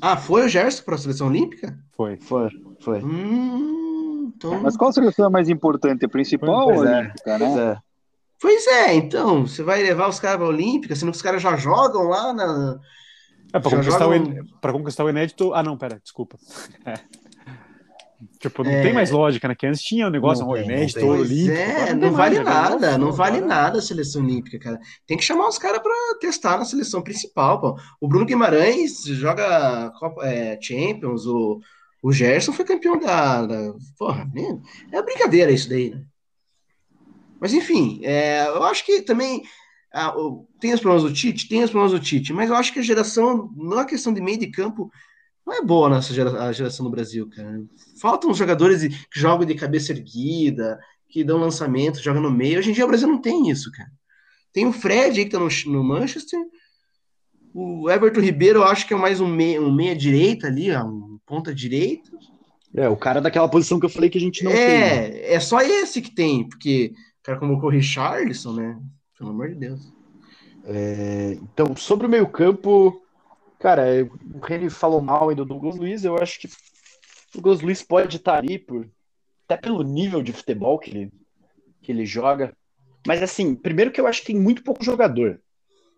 [0.01, 1.77] Ah, foi o Gerson para a seleção olímpica?
[1.95, 2.17] Foi.
[2.17, 2.49] Foi,
[2.79, 3.03] foi.
[3.03, 4.59] Hum, então...
[4.61, 6.05] Mas qual seleção é mais importante?
[6.05, 7.71] A principal Pois ou a é, olímpica, Pois né?
[7.71, 7.77] é.
[8.41, 11.43] Pois é, então, você vai levar os caras para a Olímpica, sendo que os caras
[11.43, 12.79] já jogam lá na.
[13.53, 15.53] É, pra Já conquistar, o, jogam- conquistar o inédito.
[15.53, 16.39] Ah, não, pera, desculpa.
[16.83, 16.95] É.
[18.39, 18.81] Tipo, não É.
[18.81, 19.55] tem mais lógica, né?
[19.55, 21.09] Que antes tinha o negócio, Não o tem, não inédito, tem.
[21.09, 21.57] o Pois olímpico.
[21.57, 22.53] é, não, tem vale mais, né?
[22.53, 24.79] nada, não vale nada a seleção olímpica, cara.
[25.07, 27.77] Tem que chamar os caras para testar na seleção principal, pô.
[27.99, 31.59] O Bruno Guimarães joga Copa, é, Champions, o,
[32.01, 33.45] o Gerson foi campeão da.
[33.45, 34.59] da porra, né?
[34.91, 36.01] é brincadeira isso daí, né?
[37.39, 39.41] Mas enfim, é, eu acho que também
[39.93, 40.13] ah,
[40.59, 42.83] tem os problemas do Tite, tem os problemas do Tite, mas eu acho que a
[42.83, 44.91] geração, na questão de meio de campo,
[45.51, 47.61] não é boa nessa gera, a geração no Brasil, cara.
[47.99, 50.79] Faltam jogadores que jogam de cabeça erguida,
[51.09, 52.59] que dão lançamento, jogam no meio.
[52.59, 53.91] Hoje em dia o Brasil não tem isso, cara.
[54.53, 56.39] Tem o Fred aí que tá no, no Manchester.
[57.53, 60.85] O Everton Ribeiro, eu acho que é mais um meia, um meia direita ali, ó,
[60.85, 62.09] um ponta direita.
[62.73, 64.61] É, o cara daquela posição que eu falei que a gente não tem.
[64.61, 65.09] né?
[65.09, 68.79] é, é só esse que tem, porque o cara convocou o Richarlison, né?
[69.17, 69.91] Pelo amor de Deus.
[70.63, 73.01] É, então, sobre o meio campo,
[73.61, 76.51] cara, é, o Reni falou mal aí do Douglas Luiz, eu acho que o
[77.35, 78.89] Douglas Luiz pode estar ali por,
[79.45, 81.11] até pelo nível de futebol que ele,
[81.81, 82.55] que ele joga.
[83.07, 85.39] Mas assim, primeiro que eu acho que tem muito pouco jogador.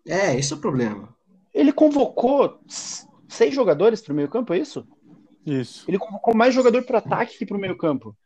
[0.06, 1.14] É, esse é o problema.
[1.52, 2.60] Ele convocou
[3.28, 4.86] seis jogadores para o meio campo, é isso?
[5.46, 5.84] Isso.
[5.88, 8.16] Ele convocou mais jogador para ataque que para o meio campo.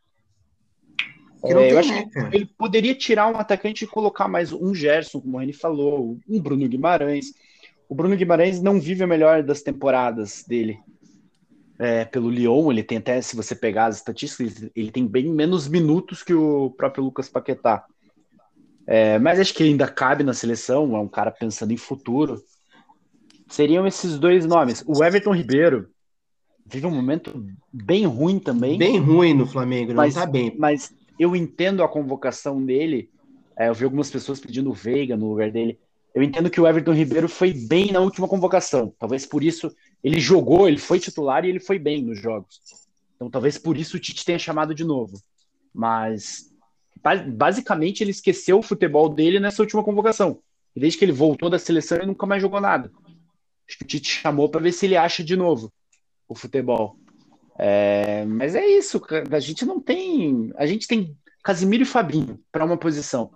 [1.41, 2.35] Que não É, eu acho que cara?
[2.35, 6.67] ele poderia tirar um atacante e colocar mais um Gerson, como ele falou, um Bruno
[6.67, 7.33] Guimarães.
[7.89, 10.79] O Bruno Guimarães não vive a melhor das temporadas dele.
[11.79, 15.67] É, pelo Lyon, ele tem até, se você pegar as estatísticas, ele tem bem menos
[15.67, 17.83] minutos que o próprio Lucas Paquetá.
[18.85, 22.39] É, mas acho que ainda cabe na seleção, é um cara pensando em futuro.
[23.47, 24.83] Seriam esses dois nomes.
[24.85, 25.89] O Everton Ribeiro
[26.65, 28.77] vive um momento bem ruim também.
[28.77, 30.55] Bem ruim no Flamengo, Mas- não tá bem.
[30.59, 33.09] mas eu entendo a convocação dele.
[33.57, 35.79] É, eu vi algumas pessoas pedindo o Veiga no lugar dele.
[36.19, 38.93] Eu entendo que o Everton Ribeiro foi bem na última convocação.
[38.99, 42.59] Talvez por isso ele jogou, ele foi titular e ele foi bem nos jogos.
[43.15, 45.17] Então talvez por isso o Tite tenha chamado de novo.
[45.73, 46.53] Mas
[47.37, 50.41] basicamente ele esqueceu o futebol dele nessa última convocação.
[50.75, 52.91] E desde que ele voltou da seleção, ele nunca mais jogou nada.
[53.65, 55.71] Acho que o Tite chamou para ver se ele acha de novo
[56.27, 56.97] o futebol.
[57.57, 59.01] É, mas é isso,
[59.31, 60.51] a gente não tem.
[60.57, 63.31] A gente tem Casimiro e Fabinho para uma posição.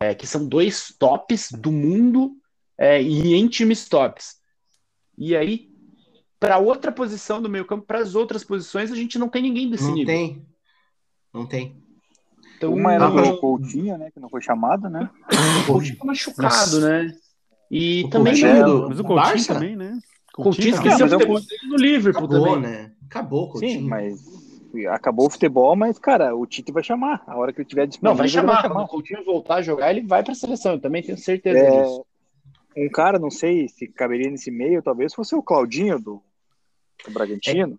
[0.00, 2.36] É, que são dois tops do mundo
[2.76, 4.36] é, e em times tops.
[5.16, 5.70] E aí,
[6.40, 9.70] para outra posição do meio campo, para as outras posições, a gente não tem ninguém
[9.70, 10.14] desse não nível.
[10.14, 10.46] Não tem.
[11.32, 11.84] Não tem.
[12.56, 14.10] Então, Uma era o Coutinho, né?
[14.10, 15.10] Que não foi chamado, né?
[15.62, 17.14] O Coutinho tá machucado, né?
[17.70, 18.32] E o também.
[18.40, 19.54] Coutinho, mas o Coutinho Barça?
[19.54, 19.98] também, né?
[20.32, 22.60] Coutinho, Coutinho esqueceu o no Liverpool acabou, também.
[22.60, 22.92] né?
[23.06, 23.80] Acabou, Coutinho.
[23.80, 24.20] Sim, mas
[24.88, 27.22] acabou o futebol, mas, cara, o Tite vai chamar.
[27.26, 28.12] A hora que ele tiver disponível.
[28.12, 28.52] Não, vai chamar.
[28.52, 28.74] Vai chamar.
[28.74, 30.72] Quando o Coutinho voltar a jogar, ele vai para a seleção.
[30.72, 32.06] Eu também tenho certeza é, disso.
[32.76, 36.22] Um cara, não sei se caberia nesse meio, talvez fosse o Claudinho do,
[37.04, 37.78] do Bragantino.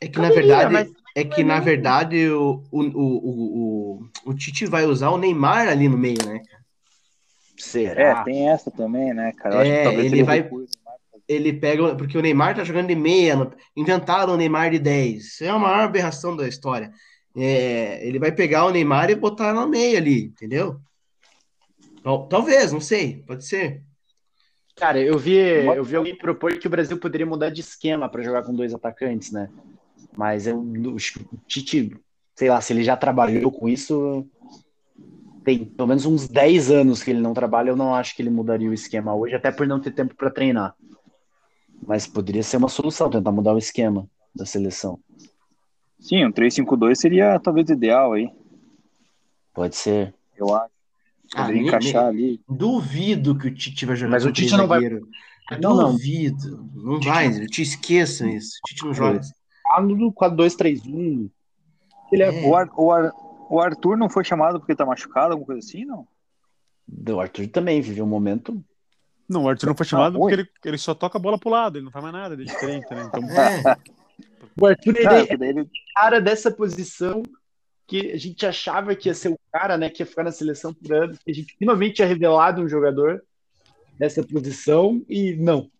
[0.00, 0.92] É, é que, na verdade, mas...
[1.14, 5.88] é que, na verdade, o, o, o, o, o Tite vai usar o Neymar ali
[5.88, 6.64] no meio, né, cara?
[7.56, 8.20] Será?
[8.20, 9.66] É, tem essa também, né, cara?
[9.66, 10.48] é, ele, ele vai
[11.28, 11.94] ele pega.
[11.94, 15.24] Porque o Neymar tá jogando de meia, inventaram o Neymar de 10.
[15.24, 16.92] Isso é a maior aberração da história.
[17.36, 20.80] É, ele vai pegar o Neymar e botar no meio ali, entendeu?
[22.30, 23.82] Talvez, não sei, pode ser.
[24.76, 28.22] Cara, eu vi, eu vi alguém propor que o Brasil poderia mudar de esquema para
[28.22, 29.48] jogar com dois atacantes, né?
[30.16, 30.96] Mas eu, o
[31.46, 31.96] Tite,
[32.34, 34.26] sei lá, se ele já trabalhou com isso,
[35.44, 38.30] tem pelo menos uns 10 anos que ele não trabalha, eu não acho que ele
[38.30, 40.74] mudaria o esquema hoje, até por não ter tempo para treinar.
[41.84, 44.98] Mas poderia ser uma solução, tentar mudar o esquema da seleção.
[45.98, 48.30] Sim, um 3-5-2 seria talvez ideal aí.
[49.52, 50.14] Pode ser.
[50.36, 50.70] Eu acho.
[51.34, 52.40] Ah, poderia ah, encaixar me, ali.
[52.48, 54.80] Duvido que o Tite vai jogar Mas o Tite não vai.
[55.60, 56.68] Não, duvido.
[56.74, 58.58] Não, não vai, eu te esqueça isso.
[58.64, 59.20] O Tite não joga.
[59.72, 61.30] Ah, no 4-2-3-1.
[62.12, 62.44] Ele é...
[62.44, 62.46] é.
[62.46, 63.12] O, Ar, o, Ar,
[63.50, 66.06] o Arthur não foi chamado porque tá machucado, alguma coisa assim, não?
[67.08, 68.62] O Arthur também viveu um momento
[69.28, 71.50] não, o Arthur não foi chamado ah, porque ele, ele só toca a bola pro
[71.50, 73.02] lado, ele não faz mais nada de diferente, né?
[73.04, 73.22] Então...
[73.30, 73.76] É.
[74.58, 77.22] O Arthur ele é o cara dessa posição
[77.86, 80.74] que a gente achava que ia ser o cara, né, que ia ficar na seleção
[80.74, 83.22] por anos, que a gente finalmente tinha revelado um jogador
[83.98, 85.70] dessa posição e não.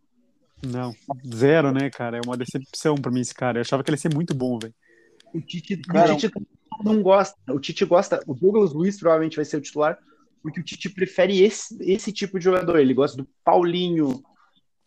[0.65, 0.95] Não,
[1.35, 2.19] zero, né, cara?
[2.19, 3.59] É uma decepção para mim esse cara.
[3.59, 4.75] Eu achava que ele ia ser muito bom, velho.
[5.35, 6.33] O Tite, cara, o Tite
[6.83, 7.37] não gosta.
[7.53, 8.23] O Tite gosta.
[8.27, 9.99] O Douglas Luiz provavelmente vai ser o titular
[10.47, 12.79] porque o Tite prefere esse, esse tipo de jogador.
[12.79, 14.23] Ele gosta do Paulinho,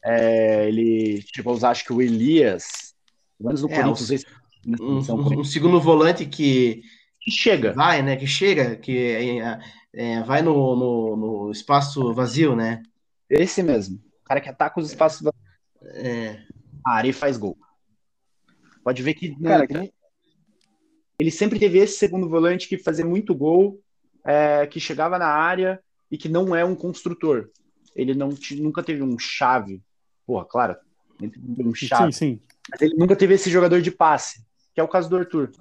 [0.02, 2.94] é, ele tipo, usar acho que o Elias,
[3.38, 4.26] pelo menos no é, Corinthians.
[4.66, 6.82] Um, um, um, segundo volante que,
[7.20, 7.74] que chega.
[7.74, 8.16] Vai, né?
[8.16, 9.60] Que chega, que é,
[9.94, 12.82] é, vai no, no, no, espaço vazio, né?
[13.30, 13.98] Esse mesmo.
[14.22, 16.06] O cara que ataca os espaços vazios.
[16.06, 16.40] É.
[16.86, 17.58] A área e faz gol.
[18.82, 19.94] Pode ver que, cara, que...
[21.20, 23.84] ele sempre teve esse segundo volante que fazia muito gol
[24.24, 25.80] é, que chegava na área
[26.12, 27.50] e que não é um construtor.
[27.96, 29.82] Ele não nunca teve um chave.
[30.26, 30.76] Porra, claro,
[31.22, 32.12] um chave.
[32.14, 32.42] Sim, sim.
[32.70, 35.52] Mas ele nunca teve esse jogador de passe, que é o caso do Arthur.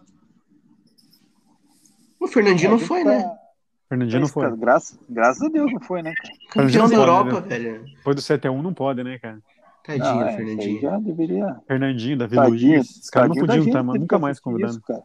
[2.20, 3.24] O Fernandinho é, não foi, né?
[3.88, 4.56] Fernandinho não foi.
[4.56, 6.34] Graças, graças a Deus não foi, né, cara?
[6.50, 7.46] Campeão da Europa, né?
[7.46, 7.84] velho.
[8.02, 9.40] Foi do 7x1, não pode, né, cara?
[9.84, 10.80] Tadinho, não, é, Fernandinho.
[10.82, 11.61] Já deveria...
[11.66, 12.90] Fernandinho, Davi Luiz.
[12.90, 14.72] Os caras não podiam estar, nunca mais convidando.
[14.72, 15.02] Isso, cara.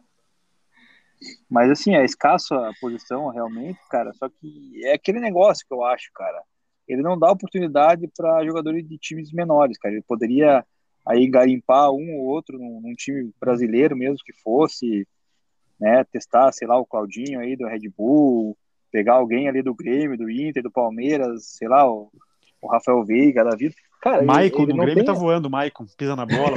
[1.48, 4.12] Mas assim, é escasso a posição realmente, cara.
[4.14, 6.42] Só que é aquele negócio que eu acho, cara.
[6.86, 9.94] Ele não dá oportunidade para jogadores de times menores, cara.
[9.94, 10.64] Ele poderia
[11.06, 15.06] aí garimpar um ou outro num, num, time brasileiro mesmo que fosse,
[15.78, 16.04] né?
[16.04, 18.56] Testar, sei lá, o Claudinho aí do Red Bull,
[18.90, 22.10] pegar alguém ali do Grêmio, do Inter, do Palmeiras, sei lá, o,
[22.62, 23.74] o Rafael Veiga da vida.
[24.04, 25.14] Cara, Maicon ele, ele no Grêmio tem...
[25.14, 26.52] tá voando, Maicon, pisa na bola,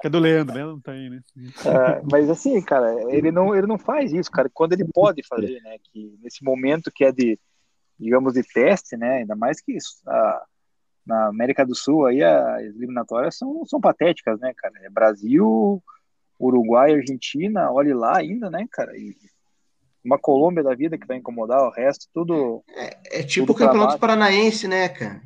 [0.00, 1.20] que é do Leandro, Leandro não tem, né?
[1.36, 5.60] É, mas assim, cara, ele não, ele não faz isso, cara, quando ele pode fazer,
[5.60, 5.76] né?
[5.82, 7.38] Que nesse momento que é de,
[8.00, 9.18] digamos, de teste, né?
[9.18, 10.42] Ainda mais que isso, a,
[11.06, 14.72] na América do Sul aí as eliminatórias são, são patéticas, né, cara?
[14.84, 15.82] É Brasil,
[16.40, 18.96] Uruguai, Argentina, olhe lá ainda, né, cara?
[18.96, 19.14] E
[20.02, 22.64] uma Colômbia da vida que vai incomodar o resto, tudo.
[22.74, 25.20] É, é tipo o Campeonato Paranaense, né, cara?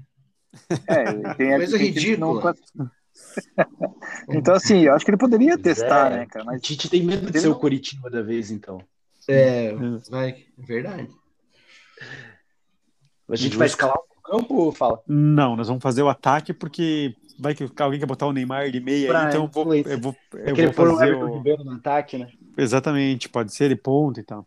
[0.86, 2.54] É, tem Coisa ridícula.
[2.74, 2.90] Não...
[4.30, 6.44] então, assim, eu acho que ele poderia testar, é, né, cara?
[6.44, 6.60] Mas...
[6.62, 7.56] A gente tem medo de ser não...
[7.56, 8.80] o Curitiba da vez, então.
[9.28, 9.74] É,
[10.10, 11.08] vai, verdade.
[13.28, 15.02] A gente vai escalar o campo ou fala?
[15.06, 18.80] Não, nós vamos fazer o ataque porque vai que alguém quer botar o Neymar de
[18.80, 21.40] meia, pra, então eu vou, eu vou, eu vou fazer o...
[21.40, 22.28] o no ataque, né?
[22.56, 24.46] Exatamente, pode ser ele ponto e tal.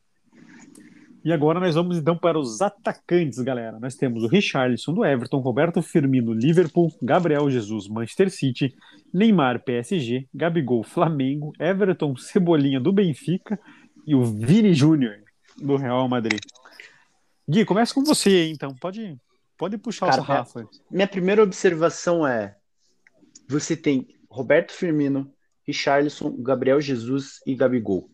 [1.24, 3.80] E agora nós vamos então para os atacantes, galera.
[3.80, 8.76] Nós temos o Richarlison do Everton, Roberto Firmino, Liverpool, Gabriel Jesus, Manchester City,
[9.14, 13.60] Neymar, PSG, Gabigol, Flamengo, Everton, Cebolinha do Benfica
[14.06, 15.18] e o Vini Júnior.
[15.58, 16.42] do Real Madrid.
[17.48, 18.74] Gui, começa com você então.
[18.76, 19.16] Pode,
[19.58, 20.68] pode puxar Cara, o Rafa.
[20.90, 22.56] Minha primeira observação é:
[23.48, 25.32] você tem Roberto Firmino,
[25.68, 28.10] Richarlison, Gabriel Jesus e Gabigol.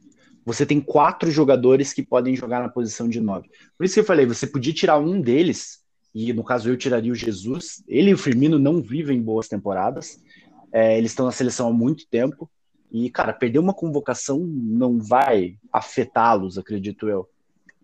[0.48, 3.50] Você tem quatro jogadores que podem jogar na posição de nove.
[3.78, 5.84] Por isso que eu falei, você podia tirar um deles,
[6.16, 7.84] e no caso eu tiraria o Jesus.
[7.86, 10.24] Ele e o Firmino não vivem boas temporadas.
[10.72, 12.50] É, eles estão na seleção há muito tempo.
[12.90, 17.28] E, cara, perder uma convocação não vai afetá-los, acredito eu.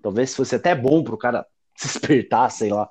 [0.01, 1.45] Talvez fosse até bom para o cara
[1.75, 2.89] se despertar, sei lá.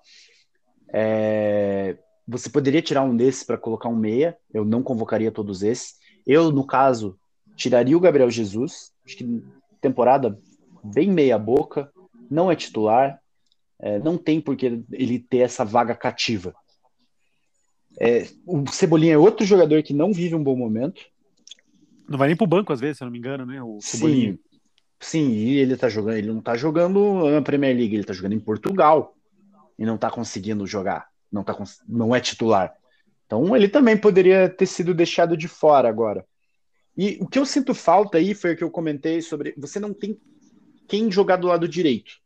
[0.93, 1.97] É,
[2.29, 4.37] você poderia tirar um desses para colocar um meia.
[4.53, 5.95] Eu não convocaria todos esses.
[6.27, 7.19] Eu, no caso,
[7.57, 8.93] tiraria o Gabriel Jesus.
[9.07, 9.43] Acho que
[9.83, 10.39] temporada
[10.83, 11.93] bem meia boca.
[12.31, 13.21] Não é titular.
[13.79, 16.55] É, não tem por que ele ter essa vaga cativa.
[18.01, 21.03] É, o Cebolinha é outro jogador que não vive um bom momento.
[22.09, 23.63] Não vai nem pro banco às vezes, se eu não me engano, né?
[23.63, 24.33] O Cebolinha.
[24.33, 24.39] Sim,
[25.01, 28.35] sim, e ele tá jogando, ele não tá jogando na Premier League, ele tá jogando
[28.35, 29.15] em Portugal
[29.79, 31.57] e não tá conseguindo jogar, não tá
[31.89, 32.73] não é titular.
[33.27, 36.25] Então ele também poderia ter sido deixado de fora agora.
[36.97, 39.95] E o que eu sinto falta aí foi o que eu comentei sobre, você não
[39.95, 40.21] tem
[40.87, 42.21] quem jogar do lado direito.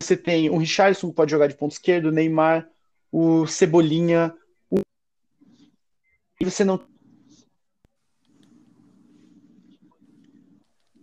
[0.00, 2.70] Você tem o Richardson que pode jogar de ponto esquerdo, o Neymar,
[3.10, 4.32] o Cebolinha,
[4.70, 4.80] o...
[6.40, 6.86] e você não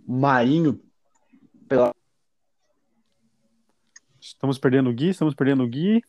[0.07, 0.79] Marinho
[1.67, 1.93] pela
[4.21, 6.01] Estamos perdendo o Gui, estamos perdendo o Gui.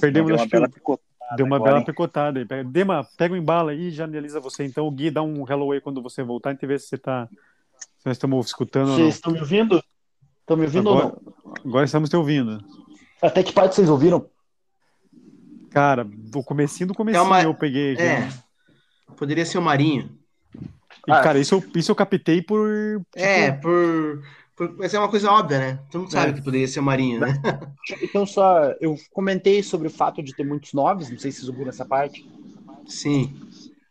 [0.00, 1.86] Perdemos uma bela picotada Deu uma agora, bela hein?
[1.86, 2.64] picotada aí.
[2.64, 4.64] Dema, pega o embala aí e já analisa você.
[4.64, 7.28] Então, o Gui, dá um hello aí quando você voltar e ver se você tá.
[7.98, 8.96] Se nós estamos escutando ou não.
[9.04, 9.82] Vocês estão me ouvindo?
[10.40, 11.54] Estão me ouvindo Agora, ou não?
[11.64, 12.62] agora estamos te ouvindo.
[13.20, 14.26] Até que parte vocês ouviram?
[15.70, 17.92] Cara, do comecinho do comecinho É uma- eu peguei.
[17.94, 18.20] aqui, É.
[18.20, 18.32] né?
[19.16, 20.10] Poderia ser o Marinho.
[21.08, 21.20] E, Ah.
[21.22, 22.68] cara, isso, eu- isso eu captei por.
[23.16, 24.22] É, por, por.
[24.78, 25.80] Mas é uma coisa óbvia, né?
[25.90, 26.34] Todo mundo sabe É.
[26.34, 27.28] que poderia ser o Marinho, né?
[28.02, 31.48] Então, só eu comentei sobre o fato de ter muitos noves, não sei se vocês
[31.48, 32.28] ouviram essa parte.
[32.86, 33.34] Sim.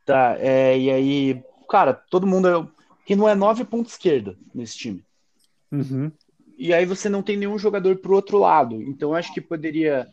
[0.06, 2.68] Tá, é, e aí, cara, todo mundo é.
[3.06, 5.04] Que não é nove ponto esquerda nesse time.
[5.72, 6.12] Uhum.
[6.58, 8.82] E aí você não tem nenhum jogador pro outro lado.
[8.82, 10.08] Então eu acho que poderia.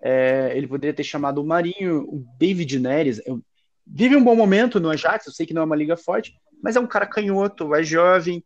[0.00, 3.20] é, ele poderia ter chamado o Marinho, o David Neres.
[3.26, 3.40] Eu-
[3.86, 6.74] vive um bom momento no Ajax, eu sei que não é uma liga forte, mas
[6.76, 8.42] é um cara canhoto, é jovem.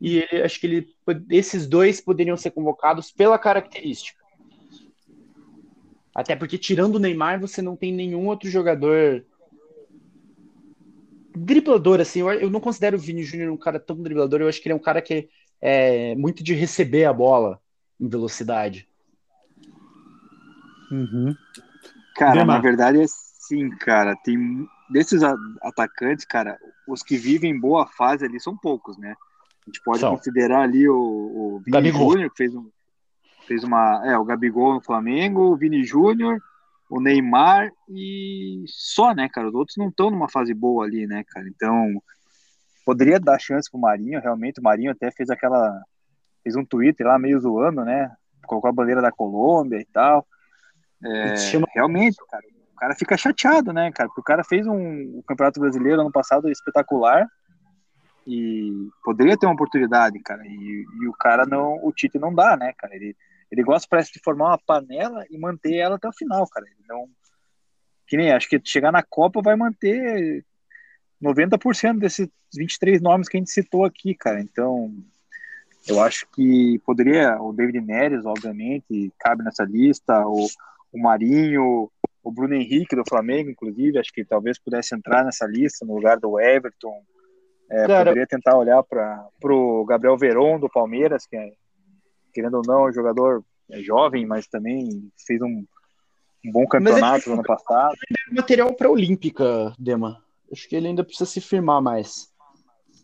[0.00, 0.88] E ele, acho que ele,
[1.30, 4.18] esses dois poderiam ser convocados pela característica.
[6.14, 9.24] Até porque, tirando o Neymar, você não tem nenhum outro jogador
[11.36, 12.20] driblador, assim.
[12.20, 14.40] Eu, eu não considero o Vini Júnior um cara tão driblador.
[14.40, 15.28] Eu acho que ele é um cara que
[15.60, 17.60] é muito de receber a bola
[18.00, 18.88] em velocidade.
[20.90, 21.34] Uhum.
[22.16, 22.54] Cara, Dema.
[22.54, 24.16] na verdade é sim, cara.
[24.16, 25.22] Tem desses
[25.62, 29.14] atacantes, cara, os que vivem boa fase ali são poucos, né?
[29.68, 30.16] A gente pode São.
[30.16, 32.12] considerar ali o, o Vini Gabigol.
[32.12, 32.70] Júnior, que fez, um,
[33.46, 34.02] fez uma.
[34.06, 36.40] É, o Gabigol no Flamengo, o Vini Júnior,
[36.88, 39.48] o Neymar e só, né, cara?
[39.48, 41.46] Os outros não estão numa fase boa ali, né, cara?
[41.48, 42.02] Então,
[42.84, 44.58] poderia dar chance pro Marinho, realmente.
[44.58, 45.82] O Marinho até fez aquela.
[46.42, 48.10] Fez um Twitter lá meio zoando, né?
[48.46, 50.26] Colocou a bandeira da Colômbia e tal.
[51.04, 51.34] É,
[51.74, 54.08] realmente, cara, o cara fica chateado, né, cara?
[54.08, 57.28] Porque o cara fez um, o Campeonato Brasileiro ano passado espetacular
[58.28, 60.46] e poderia ter uma oportunidade, cara.
[60.46, 62.94] E, e o cara não, o Tite não dá, né, cara?
[62.94, 63.16] Ele,
[63.50, 66.66] ele gosta, parece, de formar uma panela e manter ela até o final, cara.
[66.66, 67.08] Ele não.
[68.06, 70.44] Que nem acho que chegar na Copa vai manter
[71.22, 74.42] 90% desses 23 nomes que a gente citou aqui, cara.
[74.42, 74.94] Então,
[75.86, 80.46] eu acho que poderia, o David Neres, obviamente, cabe nessa lista, o,
[80.92, 81.90] o Marinho,
[82.22, 86.18] o Bruno Henrique do Flamengo, inclusive, acho que talvez pudesse entrar nessa lista no lugar
[86.18, 87.02] do Everton.
[87.70, 91.52] É, Cara- poderia tentar olhar para o Gabriel Veron do Palmeiras, que é,
[92.32, 95.64] querendo ou não, é um jogador é jovem, mas também fez um,
[96.44, 97.94] um bom campeonato no ano passado.
[98.32, 100.22] Material para Olímpica, Dema.
[100.50, 102.28] Acho que ele ainda precisa se firmar mais.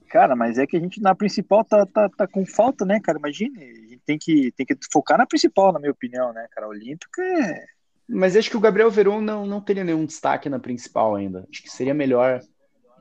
[0.09, 3.19] Cara, mas é que a gente na principal tá, tá, tá com falta, né, cara?
[3.19, 6.67] Imagine, a gente tem que, tem que focar na principal, na minha opinião, né, cara?
[6.67, 7.65] A Olímpica é.
[8.09, 11.47] Mas acho que o Gabriel Veron não, não teria nenhum destaque na principal ainda.
[11.51, 12.41] Acho que seria melhor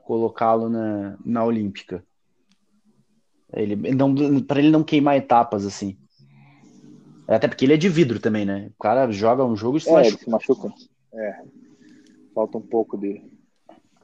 [0.06, 2.04] colocá-lo na, na Olímpica.
[3.54, 5.98] Ele não para ele não queimar etapas assim.
[7.28, 8.70] Até porque ele é de vidro também, né?
[8.78, 10.24] O cara joga um jogo e se É, ele machuca.
[10.24, 10.74] se machuca.
[11.14, 11.42] É.
[12.34, 13.22] Falta um pouco de.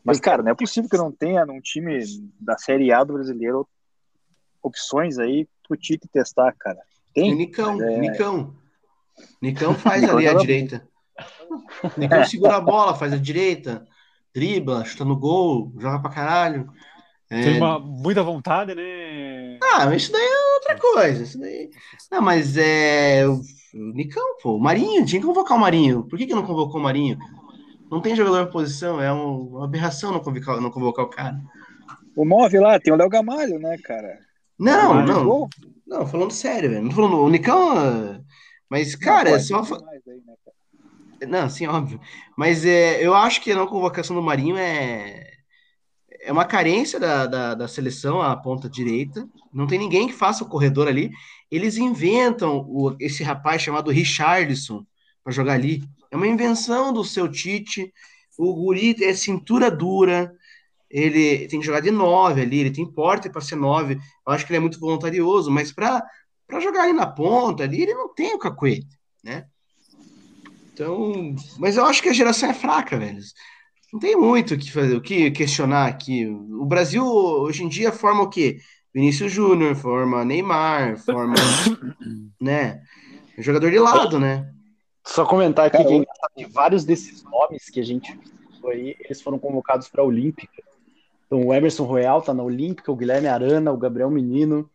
[0.03, 1.99] Mas, cara, não é possível que não tenha num time
[2.39, 3.67] da Série A do brasileiro
[4.63, 6.79] opções aí pro Tite testar, cara.
[7.15, 7.35] E Tem?
[7.35, 7.99] Nicão, É.
[7.99, 8.55] Nicão.
[9.41, 10.87] Nicão faz Nicão ali a direita.
[11.97, 13.85] Nicão segura a bola, faz a direita,
[14.33, 16.67] dribla, chuta no gol, joga pra caralho.
[17.29, 19.57] É, Tem uma, muita vontade, né?
[19.61, 21.23] Ah, mas isso daí é outra coisa.
[21.23, 21.69] Isso daí...
[22.11, 23.27] Não, mas é.
[23.27, 23.39] O
[23.93, 26.03] Nicão, pô, o Marinho, tinha que convocar o Marinho.
[26.07, 27.19] Por que, que não convocou o Marinho?
[27.91, 31.39] Não tem jogador em posição, é um- uma aberração não convocar, não convocar o cara.
[32.15, 34.19] O 9 lá, tem o Léo Gamalho, né, cara?
[34.57, 35.23] Não, Mas, não.
[35.23, 35.49] Gol?
[35.87, 36.81] Não, falando sério, velho.
[36.83, 37.17] Não tô falando.
[37.21, 38.23] O Nicão.
[38.69, 39.57] Mas, cara, Não, é só.
[39.61, 39.61] aí,
[40.25, 40.48] né, cara?
[41.27, 41.99] Não, sim, óbvio.
[42.37, 45.29] Mas é, eu acho que a não convocação do Marinho é,
[46.21, 49.27] é uma carência da, da, da seleção, a ponta direita.
[49.53, 51.11] Não tem ninguém que faça o corredor ali.
[51.51, 54.85] Eles inventam o- esse rapaz chamado Richarlison
[55.23, 55.83] para jogar ali.
[56.11, 57.93] É uma invenção do seu Tite.
[58.37, 60.33] O Guri é cintura dura.
[60.89, 62.59] Ele tem que jogar de nove ali.
[62.59, 63.95] Ele tem porte para ser nove.
[64.27, 66.03] Eu acho que ele é muito voluntarioso, mas para
[66.61, 68.87] jogar ali na ponta ali, ele não tem o cacuete,
[69.23, 69.47] né?
[70.79, 73.19] Então, mas eu acho que a geração é fraca, velho.
[73.91, 76.25] Não tem muito o que fazer, o que questionar aqui.
[76.25, 78.59] O Brasil hoje em dia forma o quê?
[78.93, 81.35] Vinícius Júnior, forma Neymar, forma,
[82.39, 82.81] né?
[83.37, 84.49] Jogador de lado, né?
[85.05, 88.17] Só comentar aqui Cara, que é engraçado que vários desses nomes que a gente
[88.61, 90.63] viu aí, eles foram convocados para a Olímpica.
[91.25, 94.69] Então, o Emerson Royal tá na Olímpica, o Guilherme Arana, o Gabriel Menino,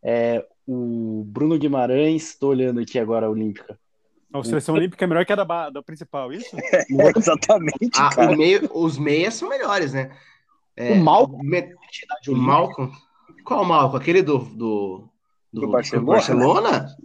[0.00, 3.76] é, o Bruno Guimarães, tô olhando aqui agora a Olímpica.
[4.32, 6.54] A seleção olímpica é melhor que a da, da principal, isso?
[6.72, 6.84] É,
[7.16, 8.32] exatamente, Ah, cara.
[8.32, 10.10] o meio, os meias são melhores, né?
[10.76, 12.90] É, o Malcom, entidade o Malcom.
[13.44, 13.96] Qual Malcom?
[13.96, 15.08] Aquele do, do,
[15.52, 16.06] Do Barcelona?
[16.12, 16.96] Barcelona?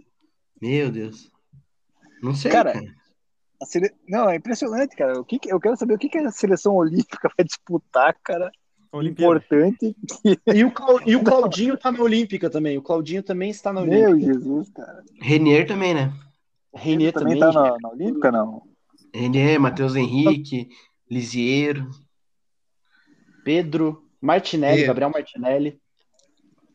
[0.62, 1.30] Meu Deus.
[2.22, 2.86] Não sei, Cara, cara.
[3.60, 5.18] A sele- Não, é impressionante, cara.
[5.20, 8.50] O que que- Eu quero saber o que, que a seleção olímpica vai disputar, cara.
[8.92, 9.36] Olimpíada.
[9.36, 9.96] Importante.
[10.54, 12.78] E o, Clau- e o Claudinho tá na Olímpica também.
[12.78, 14.08] O Claudinho também está na Olímpica.
[14.10, 15.02] Meu Jesus, cara.
[15.20, 16.12] Renier também, né?
[16.76, 17.52] Renier também também.
[17.52, 18.62] tá na, na Olímpica, não?
[19.14, 20.68] Renier, Matheus Henrique,
[21.10, 21.88] Lisiero.
[23.44, 24.86] Pedro, Martinelli, É.
[24.86, 25.80] Gabriel Martinelli.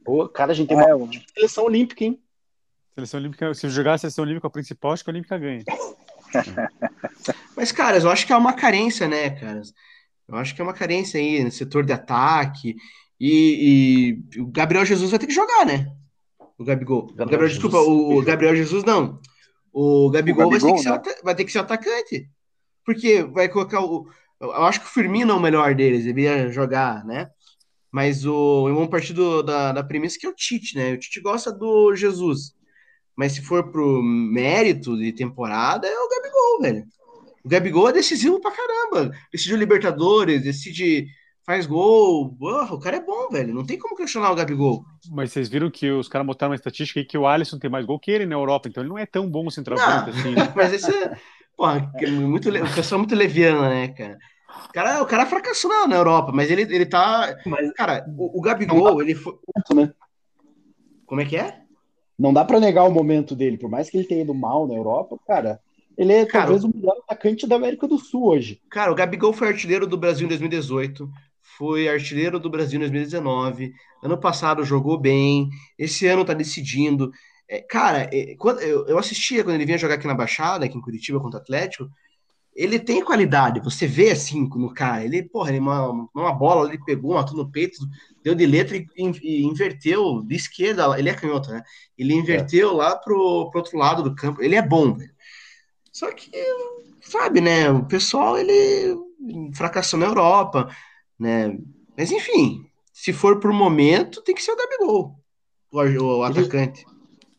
[0.04, 2.22] Pô, cara, a gente tem Ah, uma é, o- seleção olímpica, hein?
[2.95, 5.64] Seleção olímpica, se jogar a seleção olímpica principal, acho que a olímpica ganha.
[7.56, 9.62] Mas, cara, eu acho que é uma carência, né, cara?
[10.28, 12.76] Eu acho que é uma carência aí no setor de ataque.
[13.20, 15.93] E, e o Gabriel Jesus vai ter que jogar, né?
[16.58, 17.08] O Gabigol.
[17.12, 17.62] O Gabriel, Jesus.
[17.62, 19.20] desculpa, o Gabriel Jesus não.
[19.74, 21.22] O Gabigol, O vai, ter Gabigol, que ser, né?
[21.24, 22.30] vai ter que ser atacante.
[22.86, 24.07] Porque vai colocar o.
[24.39, 27.30] Eu acho que o Firmino é o melhor deles, ele ia jogar, né?
[27.91, 30.93] Mas o, vamos partir do- da, da premissa que é o Tite, né?
[30.93, 32.53] O Tite gosta do Jesus.
[33.15, 36.86] Mas se for pro mérito de temporada, é o Gabigol, velho.
[37.43, 39.11] O Gabigol é decisivo pra caramba.
[39.32, 41.07] Decidiu Libertadores, decide.
[41.46, 42.36] Faz gol.
[42.38, 43.54] Porra, o cara é bom, velho.
[43.54, 44.86] Não tem como questionar o Gabigol.
[45.10, 47.86] Mas vocês viram que os caras botaram uma estatística aí que o Alisson tem mais
[47.86, 50.32] gol que ele na Europa, então ele não é tão bom centroavante assim.
[50.36, 50.52] né?
[50.56, 51.18] Mas esse é.
[51.58, 54.18] Porra, é muito, o pessoal é muito leviana, né, cara?
[54.70, 57.38] O cara, o cara fracassou na, na Europa, mas ele, ele tá.
[57.46, 59.34] Mas Cara, o, o Gabigol, ele foi.
[59.74, 59.94] né?
[61.06, 61.62] Como é que é?
[62.18, 64.76] Não dá pra negar o momento dele, por mais que ele tenha ido mal na
[64.76, 65.60] Europa, cara.
[65.98, 68.62] Ele é Cara, talvez o melhor atacante da América do Sul hoje.
[68.70, 71.10] Cara, o Gabigol foi artilheiro do Brasil em 2018,
[71.62, 73.72] foi artilheiro do Brasil em 2019.
[74.01, 75.47] Ano passado jogou bem,
[75.78, 77.12] esse ano tá decidindo.
[77.47, 80.76] É, cara, é, quando, eu, eu assistia quando ele vinha jogar aqui na Baixada, aqui
[80.76, 81.88] em Curitiba contra o Atlético.
[82.55, 85.05] Ele tem qualidade, você vê assim no cara.
[85.05, 87.78] Ele, porra, ele uma, uma bola, ele pegou, matou no peito,
[88.24, 88.88] deu de letra e,
[89.22, 90.97] e inverteu de esquerda.
[90.97, 91.62] Ele é canhoto, né?
[91.95, 94.41] Ele inverteu lá pro, pro outro lado do campo.
[94.41, 95.14] Ele é bom, velho.
[95.91, 96.32] Só que
[97.01, 97.70] sabe, né?
[97.70, 98.97] O pessoal ele
[99.53, 100.68] fracassou na Europa,
[101.22, 101.57] né?
[101.97, 105.15] Mas enfim, se for por momento, tem que ser o Gabigol,
[105.72, 105.78] o,
[106.19, 106.84] o atacante.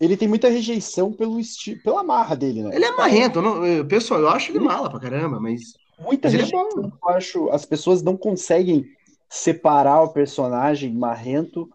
[0.01, 1.77] Ele tem muita rejeição pelo esti...
[1.77, 2.75] pela marra dele, né?
[2.75, 6.35] Ele é marrento, não, eu- pessoal, eu acho ele mala pra caramba, mas Muita Mas
[6.35, 6.69] é rejeição.
[6.75, 6.91] bom.
[7.03, 8.85] Eu acho as pessoas não conseguem
[9.29, 11.71] separar o personagem marrento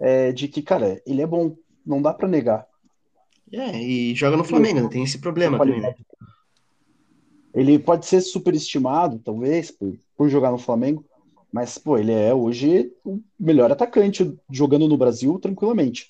[0.00, 1.56] é, de que, cara, ele é bom.
[1.84, 2.66] Não dá pra negar.
[3.52, 4.88] é, e joga no Flamengo, né?
[4.88, 5.94] Tem esse problema também, né?
[7.52, 11.04] Ele pode ser superestimado, talvez, por, por jogar no Flamengo,
[11.54, 16.08] mas, pô, ele é hoje o melhor atacante jogando no Brasil tranquilamente.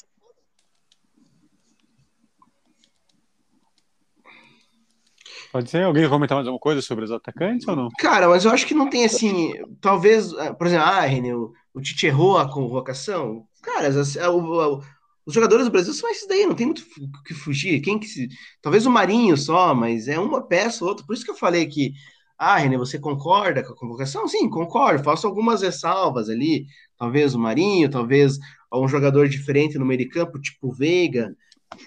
[5.52, 5.82] Pode ser?
[5.84, 7.88] Alguém comentar mais alguma coisa sobre os atacantes ou não?
[7.98, 9.52] Cara, mas eu acho que não tem assim.
[9.82, 13.46] Talvez, ah, por exemplo, ah, René, o, o Tite errou a convocação.
[13.62, 14.80] Cara, as- a- o- a-
[15.26, 17.80] os jogadores do Brasil são esses daí, não tem muito o que fugir.
[17.82, 18.28] Quem que se.
[18.62, 21.04] Talvez o Marinho só, mas é uma peça ou outra.
[21.06, 21.92] Por isso que eu falei que.
[22.38, 24.26] Ah, René, você concorda com a convocação?
[24.26, 25.04] Sim, concordo.
[25.04, 26.66] Faço algumas ressalvas ali.
[26.98, 28.38] Talvez o Marinho, talvez
[28.72, 31.34] um jogador diferente no meio de campo, tipo o Veiga.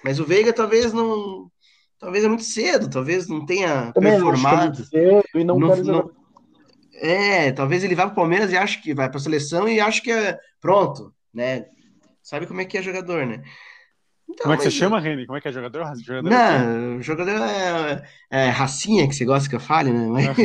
[0.02, 1.50] Mas o Veiga talvez não.
[1.98, 4.84] Talvez é muito cedo, talvez não tenha Também acho é performado.
[4.84, 6.10] cedo e não, Não- não-
[6.94, 10.10] É, talvez ele vá pro Palmeiras e ache que vai pra seleção e ache que
[10.10, 11.66] é pronto, né?
[12.22, 13.42] Sabe como é que é jogador, né?
[14.30, 15.26] Então, Como é que você mas- chama, Reni?
[15.26, 15.84] Como é que é jogador?
[16.02, 20.06] jogador é Não, jogador é, é racinha que você gosta que eu fale, né?
[20.06, 20.38] Mas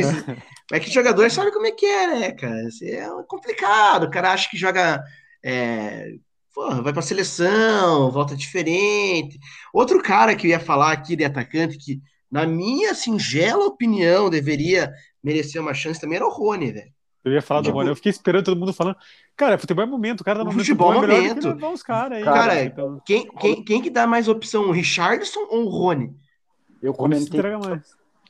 [0.72, 2.66] é que jogador sabe como é que é, né, cara?
[2.68, 4.04] Isso É complicado.
[4.04, 5.02] O cara acha que joga.
[5.44, 6.14] É,
[6.54, 9.38] porra, vai pra seleção, volta diferente.
[9.72, 14.90] Outro cara que eu ia falar aqui de atacante, que, na minha singela opinião, deveria
[15.22, 16.92] merecer uma chance também era o Rony, velho.
[17.24, 17.88] Eu ia falar do Tipo- Rony.
[17.90, 18.96] Eu fiquei esperando todo mundo falando.
[19.36, 20.20] Cara, futebol é momento.
[20.20, 21.40] O cara dá O momento futebol bom, é melhor do momento.
[21.40, 22.24] que levar os caras aí.
[22.24, 22.64] Cara, né?
[22.66, 26.14] então, Quem, quem, quem que dá mais opção, o Richardson ou o Rony?
[26.80, 27.40] Eu comentei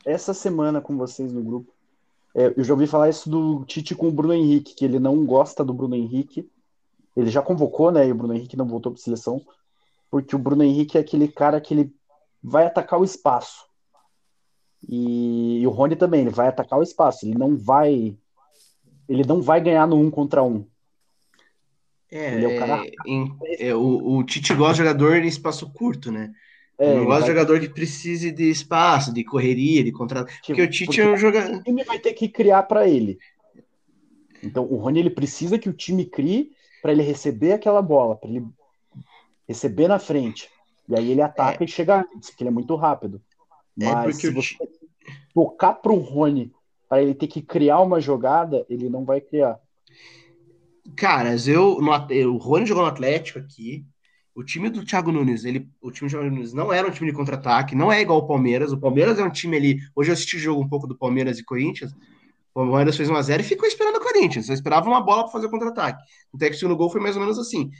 [0.05, 1.73] essa semana com vocês no grupo.
[2.35, 5.25] É, eu já ouvi falar isso do Tite com o Bruno Henrique, que ele não
[5.25, 6.49] gosta do Bruno Henrique.
[7.17, 8.07] Ele já convocou, né?
[8.09, 9.41] E o Bruno Henrique não voltou para seleção,
[10.11, 11.95] porque o Bruno Henrique é aquele cara que ele
[12.43, 13.65] vai atacar o espaço.
[14.89, 17.25] E, e o Rony também, ele vai atacar o espaço.
[17.25, 18.17] Ele não vai,
[19.09, 20.67] ele não vai ganhar no um contra um.
[22.15, 25.27] É, Ele é o cara- é, em- é, o, o Tite gosta de jogador em
[25.27, 26.33] espaço curto, né?
[26.79, 30.33] É, não ele gosta de jogador que precise de espaço, de correria, de contrato.
[30.47, 31.57] Porque o Tite é um jogador.
[31.57, 33.19] o time vai ter que criar para ele.
[34.43, 36.53] Então, o Rony ele precisa que o time crie
[36.83, 38.45] para ele receber aquela bola, para ele
[39.49, 40.49] receber na frente.
[40.89, 43.21] E aí ele ataca e chega antes, porque ele é muito rápido.
[43.81, 44.57] É Mas se o você
[45.35, 46.53] tocar pro Rony
[46.89, 49.59] para ele ter que criar uma jogada, ele não vai criar.
[50.97, 51.91] Caras, eu, no
[52.33, 53.85] o Rony jogou no Atlético aqui.
[54.35, 57.11] O time do Thiago Nunes, ele, o time do Thiago Nunes não era um time
[57.11, 58.73] de contra-ataque, não é igual o Palmeiras.
[58.73, 59.79] O Palmeiras é um time ali.
[59.95, 61.93] Hoje eu assisti o jogo um pouco do Palmeiras e Corinthians.
[62.53, 64.47] O Palmeiras fez 1x0 e ficou esperando o Corinthians.
[64.47, 66.03] Só esperava uma bola para fazer o contra-ataque.
[66.33, 67.71] O técnico no gol foi mais ou menos assim.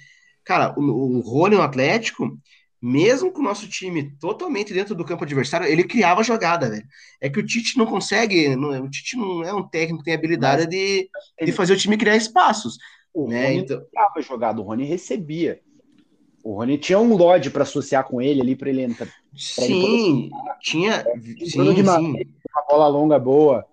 [0.45, 2.39] Cara, o, o Rony no Atlético,
[2.85, 6.87] mesmo com o nosso time totalmente dentro do campo adversário, ele criava jogada, velho.
[7.21, 10.15] É que o Tite não consegue, não- o Tite não é um técnico que tem
[10.15, 11.09] habilidade de,
[11.43, 12.77] de fazer o time criar espaços.
[13.15, 13.55] O Né?
[13.55, 15.61] Rony Então, criava jogada, o Rony recebia.
[16.43, 19.09] O Rony tinha um Lodge para associar com ele ali para ele entrar.
[19.37, 20.31] sim,
[20.61, 21.05] tinha.
[21.53, 22.25] Bruno Sim, de sim.
[22.55, 23.67] uma bola longa boa.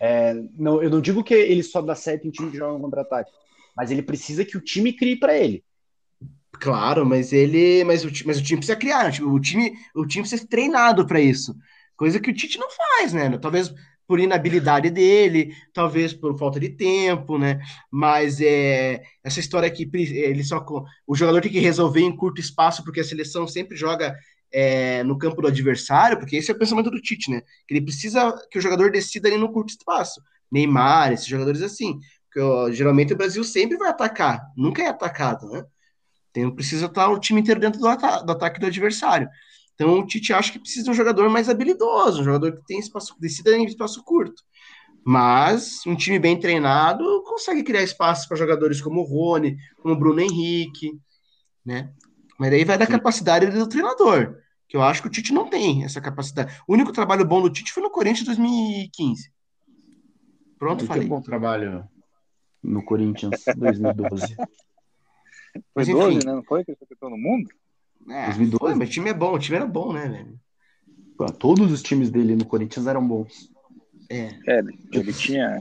[0.00, 2.82] É, não, eu não digo que ele só dá certo em time que joga no
[2.84, 3.32] contra-ataque,
[3.76, 5.64] mas ele precisa que o time crie para ele.
[6.60, 7.84] Claro, mas ele.
[7.84, 9.10] Mas o, mas o time precisa criar.
[9.12, 11.54] tipo, O time, o time precisa ser treinado para isso.
[11.96, 13.36] Coisa que o Tite não faz, né?
[13.38, 13.72] Talvez
[14.06, 17.60] por inabilidade dele, talvez por falta de tempo, né?
[17.90, 20.64] Mas é essa história que ele só
[21.06, 24.14] o jogador tem que resolver em curto espaço porque a seleção sempre joga
[24.52, 27.40] é, no campo do adversário, porque esse é o pensamento do Tite, né?
[27.66, 30.20] Que ele precisa que o jogador decida ali no curto espaço.
[30.52, 31.98] Neymar, esses jogadores assim.
[32.26, 35.64] Porque, ó, geralmente o Brasil sempre vai atacar, nunca é atacado, né?
[36.36, 39.28] Então precisa estar o time inteiro dentro do, ata- do ataque do adversário.
[39.74, 42.78] Então o Tite acha que precisa de um jogador mais habilidoso, um jogador que tem
[42.78, 44.42] espaço, decida em espaço curto.
[45.04, 49.98] Mas um time bem treinado consegue criar espaço para jogadores como o Rony, como o
[49.98, 50.98] Bruno Henrique,
[51.64, 51.92] né?
[52.38, 54.36] Mas daí vai da capacidade do treinador,
[54.68, 56.54] que eu acho que o Tite não tem essa capacidade.
[56.66, 59.30] O único trabalho bom do Tite foi no Corinthians em 2015.
[60.58, 61.02] Pronto, Ele falei.
[61.02, 61.88] tem bom trabalho
[62.62, 64.36] no Corinthians 2012.
[65.74, 66.26] Foi Mas, 12, enfim.
[66.26, 66.32] né?
[66.34, 67.48] Não foi que ele foi campeão no mundo?
[68.08, 68.58] É, 2012?
[68.58, 70.38] foi, mas o time é bom, o time era bom, né, velho?
[71.16, 73.50] Pô, Todos os times dele no Corinthians eram bons.
[74.08, 74.30] É.
[74.46, 75.60] É, ele, ele tinha.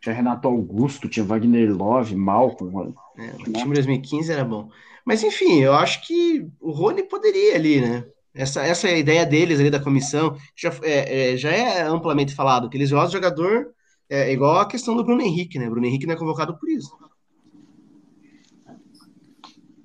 [0.00, 2.94] Tinha Renato Augusto, tinha Wagner Love, Malcolm.
[3.18, 4.68] É, o time de 2015 era bom.
[5.04, 8.04] Mas enfim, eu acho que o Rony poderia ali, né?
[8.34, 10.36] Essa, essa é a ideia deles ali da comissão.
[10.56, 13.72] Já é, é, já é amplamente falado, que eles gostam de jogador
[14.08, 15.68] é, igual a questão do Bruno Henrique, né?
[15.68, 16.90] Bruno Henrique não é convocado por isso.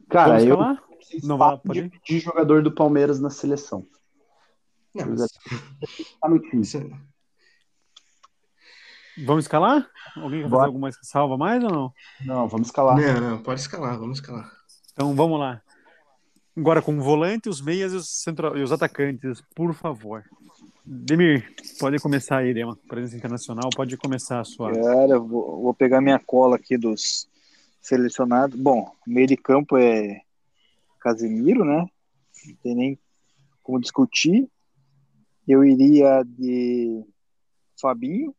[0.10, 0.58] Cara, Vamos eu?
[1.24, 1.60] Não vai,
[2.05, 3.86] de jogador do Palmeiras na seleção.
[4.93, 5.32] Não, mas
[6.22, 6.62] Tá no time.
[6.64, 6.80] isso-
[9.26, 9.89] Vamos escalar?
[10.16, 11.93] Alguém quer fazer alguma salva mais ou não?
[12.26, 12.95] Não, vamos escalar.
[12.97, 14.51] não, não, pode escalar, vamos escalar.
[14.93, 15.62] Então vamos lá.
[16.55, 18.58] Agora com o volante, os meias e os, centro...
[18.58, 20.24] e os atacantes, por favor.
[20.86, 22.78] Demir, pode começar aí, Dema.
[22.88, 24.72] Presença internacional, pode começar a sua.
[24.72, 27.26] Cara, eu vou, vou pegar minha cola aqui dos
[27.88, 28.59] selecionados.
[28.59, 30.21] Bom, meio de campo é
[30.99, 31.89] Casemiro, né?
[32.45, 32.99] Não tem nem
[33.63, 34.49] como discutir.
[35.47, 37.05] Eu iria de
[37.79, 38.35] Fabinho,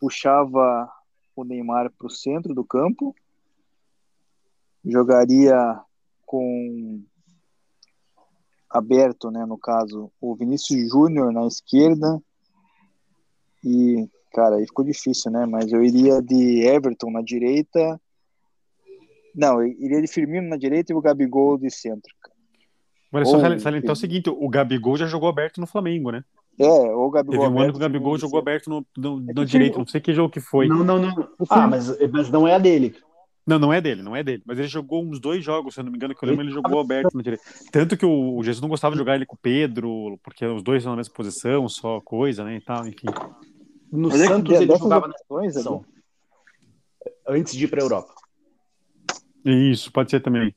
[0.00, 0.90] puxava
[1.36, 3.14] o Neymar para o centro do campo,
[4.84, 5.80] jogaria
[6.26, 7.04] com
[8.68, 12.20] aberto, né, no caso, o Vinícius Júnior na esquerda
[13.62, 18.00] e, cara, aí ficou difícil, né, mas eu iria de Everton na direita,
[19.34, 22.12] não, eu iria de Firmino na direita e o Gabigol de centro.
[22.22, 22.34] cara.
[23.10, 26.24] Agora, só Ou- salientar o seguinte: o Gabigol já jogou aberto no Flamengo, né?
[26.58, 27.40] É, ou o Gabigol.
[27.40, 29.78] Teve um ano que o Gabigol jogou aberto no, no, É na que direita, o-
[29.80, 30.68] não sei que jogo que foi.
[30.68, 31.28] Não, não, não.
[31.50, 32.96] Ah, mas, mas não é a dele.
[33.46, 34.42] Não, não é dele, não é dele.
[34.46, 36.52] Mas ele jogou uns dois jogos, se eu não me engano, que eu lembro, ele
[36.52, 37.44] jogou aberto na direita.
[37.70, 40.62] Tanto que o, o Jesus não gostava de jogar ele com o Pedro, porque os
[40.62, 43.08] dois estão na mesma posição, só coisa, né, e tal, enfim.
[43.96, 45.84] No Mas é que Santos de- ele jogava na seleção.
[47.26, 48.12] Antes de ir pra Europa.
[49.44, 50.54] Isso, pode ser também.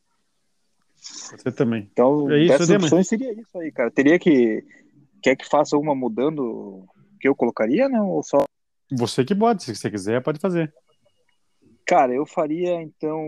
[1.30, 1.88] Pode ser também.
[1.92, 2.86] Então, É isso, dessas Ademar.
[2.86, 3.92] opções seria isso aí, cara.
[3.92, 4.66] Teria que.
[5.22, 6.84] Quer que faça uma mudando
[7.22, 8.10] que eu colocaria, não?
[8.10, 8.44] Ou só.
[8.92, 10.74] Você que pode, se você quiser, pode fazer.
[11.86, 13.22] Cara, eu faria, então.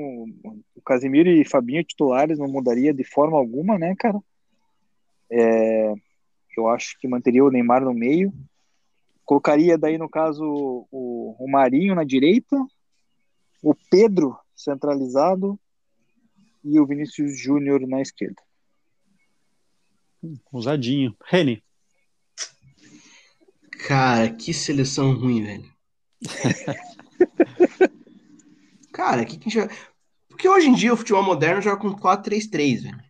[0.75, 4.19] O Casemiro e Fabinho titulares, não mudaria de forma alguma, né, cara?
[5.31, 5.93] É,
[6.57, 8.33] eu acho que manteria o Neymar no meio.
[9.29, 12.57] Colocaria daí, no caso, o, o Marinho na direita,
[13.61, 15.59] o Pedro centralizado
[16.63, 18.41] e o Vinícius Júnior na esquerda.
[20.51, 21.15] Ousadinho.
[21.27, 21.63] Reni.
[23.87, 25.71] Cara, que seleção ruim, velho.
[28.91, 29.69] Cara, que que a gente vai...
[30.27, 33.03] Porque hoje em dia o futebol moderno joga com 4-3-3, velho.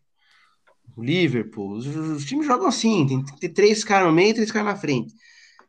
[0.97, 4.33] O Liverpool, os, os times jogam assim, tem que ter três caras no meio e
[4.33, 5.13] três caras na frente.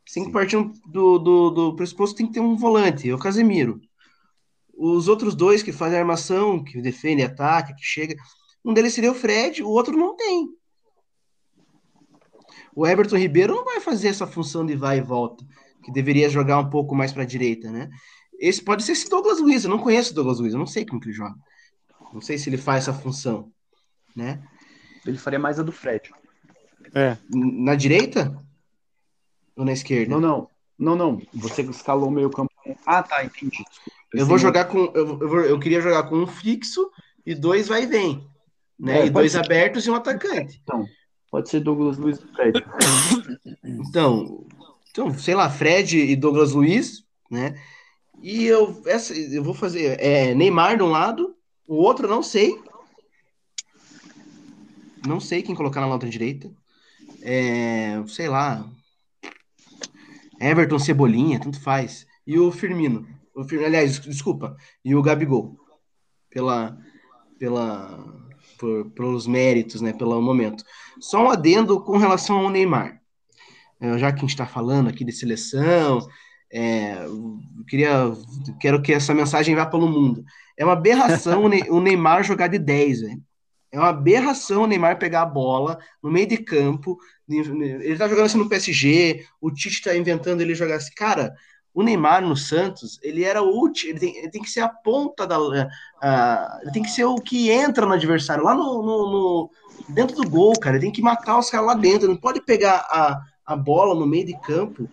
[0.06, 3.08] Você tem que partir um- do, do, do pressuposto que tem que ter um volante,
[3.08, 3.80] é o Casemiro.
[4.74, 8.16] Os outros dois que fazem armação, que defendem, ataca, que chega,
[8.64, 10.48] um deles seria o Fred, o outro não tem.
[12.74, 15.44] O Everton Ribeiro não vai fazer essa função de vai e volta,
[15.84, 17.90] que deveria jogar um pouco mais para a direita, né?
[18.38, 20.86] Esse pode ser esse Douglas Luiz, eu não conheço o Douglas Luiz, eu não sei
[20.86, 21.34] como que ele joga.
[22.12, 23.52] Não sei se ele faz essa função,
[24.16, 24.42] né?
[25.06, 26.10] Ele faria mais a do Fred.
[26.94, 28.34] É, Na direita
[29.56, 30.10] ou na esquerda?
[30.12, 30.48] Não, não.
[30.78, 31.22] Não, não.
[31.34, 32.50] Você escalou o meio campo.
[32.86, 33.58] Ah, tá, entendi.
[33.58, 33.90] Desculpa.
[34.14, 34.78] Eu vou jogar com.
[34.94, 36.90] Eu, eu, vou- eu queria jogar com um fixo
[37.26, 38.26] e dois vai e vem.
[38.78, 39.00] Né?
[39.00, 39.38] É, e dois ser.
[39.38, 40.62] abertos e um atacante.
[41.30, 42.64] Pode ser Douglas Luiz e Fred.
[43.62, 44.46] Então,
[44.90, 47.60] então, sei lá, Fred e Douglas Luiz, né?
[48.22, 51.34] E eu, essa, eu vou fazer é, Neymar de um lado,
[51.66, 52.58] o outro eu não sei.
[55.06, 56.50] Não sei quem colocar na outra direita.
[57.22, 58.66] É, sei lá.
[60.40, 62.06] Everton Cebolinha, tanto faz.
[62.26, 63.06] E o Firmino.
[63.34, 64.56] O Fir- aliás, des- desculpa.
[64.84, 65.56] E o Gabigol.
[66.30, 66.78] Pela,
[67.38, 68.04] pela,
[68.58, 69.92] por, pelos méritos, né?
[69.92, 70.64] Pelo momento.
[71.00, 73.00] Só um adendo com relação ao Neymar.
[73.80, 76.06] É, já que a gente está falando aqui de seleção,
[76.52, 76.96] é,
[77.68, 78.12] queria,
[78.60, 80.22] quero que essa mensagem vá pelo mundo.
[80.58, 83.22] É uma aberração o Ne- o Neymar jogar de 10, velho.
[83.72, 86.98] É uma aberração o Neymar pegar a bola no meio de campo.
[87.28, 90.92] Ele tá jogando assim no PSG, o Tite tá inventando ele jogar assim.
[90.96, 91.32] Cara,
[91.72, 95.24] o Neymar no Santos, ele era último, ele tem, ele tem que ser a ponta
[95.26, 95.36] da.
[96.02, 99.50] a- ele tem que ser o que entra no adversário, lá no, no- no-
[99.88, 100.76] dentro do gol, cara.
[100.76, 102.08] Ele tem que matar os caras lá dentro.
[102.08, 104.88] Não pode pegar a, a bola no meio de campo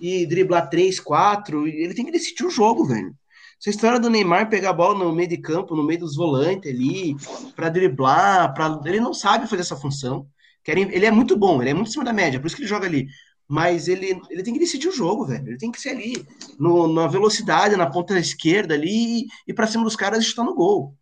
[0.00, 1.66] e driblar 3, 4.
[1.68, 3.14] Ele tem que decidir o jogo, velho.
[3.60, 6.70] Essa história do Neymar pegar a bola no meio de campo, no meio dos volantes
[6.72, 7.16] ali,
[7.56, 8.80] pra driblar, pra...
[8.86, 10.26] ele não sabe fazer essa função.
[10.66, 12.86] Ele é muito bom, ele é muito acima da média, por isso que ele joga
[12.86, 13.06] ali.
[13.48, 15.48] Mas ele, ele tem que decidir o jogo, velho.
[15.48, 16.22] Ele tem que ser ali,
[16.58, 20.54] no- na velocidade, na ponta esquerda ali, e pra cima dos caras e chutar no
[20.54, 20.94] gol.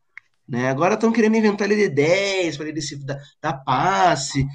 [0.49, 0.69] Né?
[0.69, 4.47] Agora estão querendo inventar ele de 10, para ele dar, dar passe.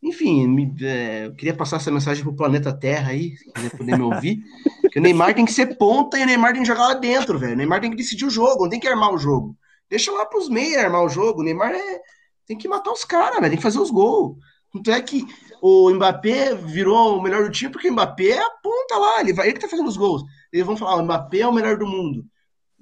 [0.00, 4.04] Enfim, me- é, eu queria passar essa mensagem pro planeta Terra aí, quiser poder me
[4.04, 4.38] ouvir.
[4.90, 7.38] Que o Neymar tem que ser ponta e o Neymar tem que jogar lá dentro,
[7.38, 7.54] velho.
[7.54, 9.56] O Neymar tem que decidir o jogo, não tem que armar o jogo.
[9.88, 11.40] Deixa lá pros meios armar o jogo.
[11.40, 12.00] O Neymar é-
[12.46, 13.48] tem que matar os caras, velho.
[13.48, 14.36] Tem que fazer os gols.
[14.72, 15.26] Tanto é que
[15.60, 19.20] o Mbappé virou o melhor do time porque o Mbappé é a ponta lá.
[19.20, 20.22] Ele, vai, ele que tá fazendo os gols.
[20.52, 22.24] Eles vão falar: o Mbappé é o melhor do mundo.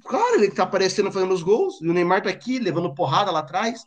[0.04, 1.80] Claro, ele que tá aparecendo fazendo os gols.
[1.82, 3.84] E o Neymar tá aqui levando porrada lá atrás.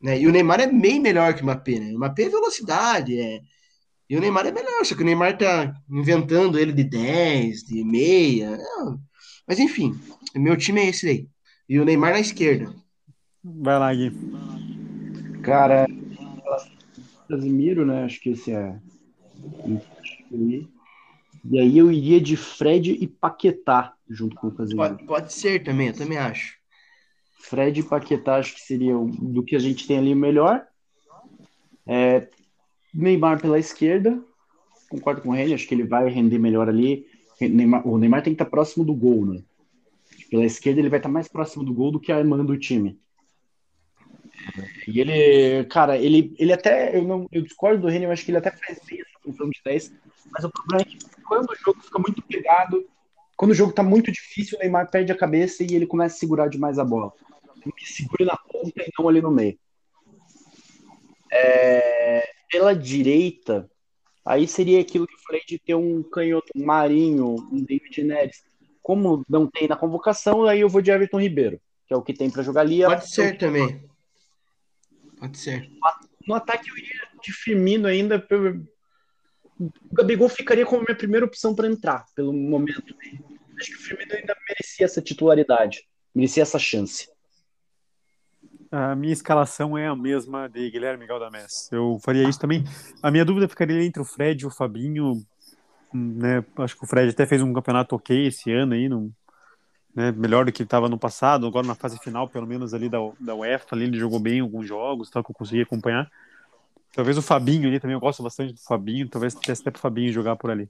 [0.00, 0.20] Né?
[0.20, 1.92] E o Neymar é bem melhor que o Mbappé, né?
[1.92, 3.40] O Mbappé é velocidade, é.
[4.08, 7.84] E o Neymar é melhor, só que o Neymar tá inventando ele de 10, de
[7.84, 8.56] meia.
[8.56, 8.98] Não.
[9.46, 9.98] Mas enfim,
[10.34, 11.28] meu time é esse aí.
[11.68, 12.74] E o Neymar na esquerda.
[13.44, 14.10] vai lá, Gui.
[15.42, 15.86] Cara,
[17.28, 18.04] Casimiro, né?
[18.04, 18.78] Acho que esse é.
[21.44, 24.96] E aí eu iria de Fred e Paquetá junto com o Casimiro.
[24.96, 26.56] Pode, pode ser também, eu também acho.
[27.40, 30.66] Fred e Paquetá acho que seria do que a gente tem ali o melhor.
[31.86, 32.28] É,
[33.02, 34.22] Neymar pela esquerda.
[34.88, 37.06] Concordo com o Reni, acho que ele vai render melhor ali.
[37.40, 39.42] Neymar- o Neymar tem que estar próximo do gol, né?
[40.30, 42.98] Pela esquerda ele vai estar mais próximo do gol do que armando o time.
[44.86, 48.30] E ele, cara, ele, ele até, eu, não, eu discordo do Reni, eu acho que
[48.30, 49.92] ele até faz bem essa função de 10,
[50.32, 52.84] mas o problema é que quando o jogo fica muito pegado,
[53.36, 56.18] quando o jogo tá muito difícil, o Neymar perde a cabeça e ele começa a
[56.18, 57.12] segurar demais a bola.
[57.62, 59.58] Tem que segure na ponta e não ali no meio.
[61.30, 63.70] É, pela direita,
[64.28, 68.44] Aí seria aquilo que eu falei de ter um canhoto, um Marinho, um David Neres.
[68.82, 72.12] Como não tem na convocação, aí eu vou de Everton Ribeiro, que é o que
[72.12, 72.84] tem para jogar ali.
[72.84, 73.88] Pode ser também.
[75.18, 75.70] Pode ser.
[76.26, 78.22] No ataque eu iria de Firmino ainda.
[79.58, 82.94] O Gabigol ficaria como minha primeira opção para entrar, pelo momento.
[83.58, 87.08] Acho que o Firmino ainda merecia essa titularidade, merecia essa chance.
[88.70, 91.68] A minha escalação é a mesma de Guilherme Galdamés.
[91.72, 92.64] Eu faria isso também.
[93.02, 95.22] A minha dúvida ficaria entre o Fred e o Fabinho.
[95.92, 96.44] Né?
[96.58, 98.88] Acho que o Fred até fez um campeonato ok esse ano aí,
[99.94, 100.12] né?
[100.12, 101.46] melhor do que estava no passado.
[101.46, 104.42] Agora na fase final, pelo menos ali da, da UEFA, ali, ele jogou bem em
[104.42, 106.10] alguns jogos, tal, que eu consegui acompanhar.
[106.94, 110.12] Talvez o Fabinho ali também, eu gosto bastante do Fabinho, talvez desse até pro Fabinho
[110.12, 110.68] jogar por ali.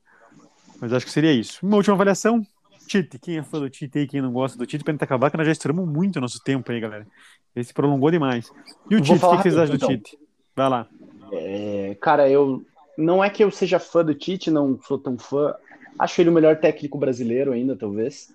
[0.80, 1.58] Mas acho que seria isso.
[1.66, 2.46] Uma última avaliação,
[2.88, 5.30] Tite, quem é fã do Tite aí, quem não gosta do Tite, pra gente acabar,
[5.30, 7.06] que nós já estouramos muito o nosso tempo aí, galera.
[7.54, 8.50] Esse prolongou demais.
[8.90, 9.88] E o Tite, o que, vocês acham do então.
[9.88, 10.18] Tite?
[10.56, 10.88] Vai lá.
[11.32, 12.64] É, cara, eu.
[12.96, 15.54] Não é que eu seja fã do Tite, não sou tão fã.
[15.98, 18.32] Acho ele o melhor técnico brasileiro ainda, talvez.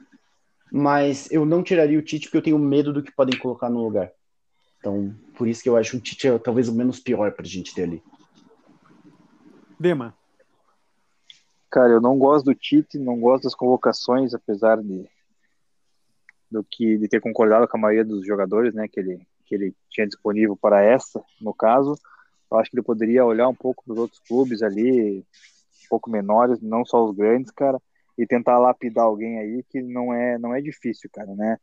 [0.71, 3.83] Mas eu não tiraria o Tite porque eu tenho medo do que podem colocar no
[3.83, 4.11] lugar.
[4.79, 7.73] Então, por isso que eu acho o Tite é, talvez o menos pior pra gente
[7.73, 8.03] ter ali.
[9.79, 10.15] Dema.
[11.73, 15.09] Cara, eu não gosto do Tite, não gosto das convocações, apesar de
[16.51, 19.75] do que de ter concordado com a maioria dos jogadores, né, que ele que ele
[19.89, 21.95] tinha disponível para essa, no caso.
[22.51, 26.11] Eu acho que ele poderia olhar um pouco para os outros clubes ali, um pouco
[26.11, 27.81] menores, não só os grandes, cara,
[28.15, 31.57] e tentar lapidar alguém aí que não é não é difícil, cara, né?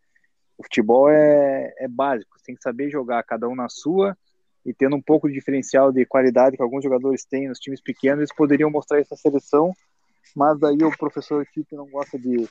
[0.59, 4.19] O futebol é, é básico, tem que saber jogar cada um na sua
[4.67, 8.19] e tendo um pouco de diferencial de qualidade que alguns jogadores têm nos times pequenos,
[8.19, 9.73] eles poderiam mostrar essa seleção
[10.35, 12.49] mas daí o professor Tite não gosta de,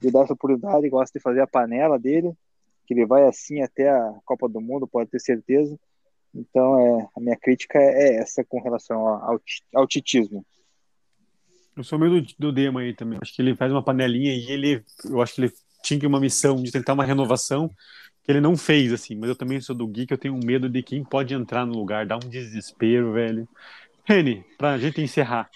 [0.00, 2.32] de dar essa oportunidade, gosta de fazer a panela dele,
[2.86, 5.78] que ele vai assim até a Copa do Mundo, pode ter certeza.
[6.34, 9.40] Então, é, a minha crítica é essa com relação ao,
[9.74, 10.44] ao titismo.
[11.76, 13.18] Eu sou meio do, do Dema aí também.
[13.20, 16.56] Acho que ele faz uma panelinha e ele, eu acho que ele tinha uma missão
[16.56, 17.68] de tentar uma renovação
[18.24, 19.16] que ele não fez, assim.
[19.16, 22.06] Mas eu também sou do que eu tenho medo de quem pode entrar no lugar,
[22.06, 23.48] dá um desespero, velho.
[24.04, 25.50] Reni, pra gente encerrar.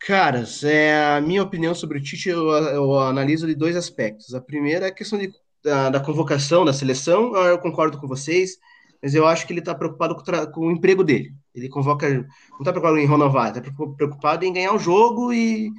[0.00, 4.34] Caras, é, a minha opinião sobre o Tite eu, eu analiso de dois aspectos.
[4.34, 5.32] A primeira é a questão de,
[5.62, 8.58] da, da, convocação, da seleção, eu concordo com vocês,
[9.02, 11.34] mas eu acho que ele está preocupado com, com, o emprego dele.
[11.54, 15.70] Ele convoca, não está preocupado em renovar, está preocupado em ganhar o jogo e,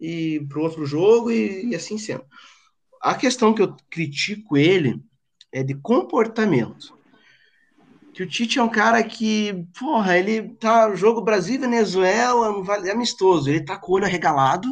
[0.00, 2.24] e para o outro jogo e, e assim sendo.
[3.00, 5.00] A questão que eu critico ele
[5.52, 6.99] é de comportamento
[8.20, 12.90] que o Tite é um cara que, porra, ele tá jogo Brasil e Venezuela, é
[12.90, 14.68] amistoso, ele tá com o olho arregalado,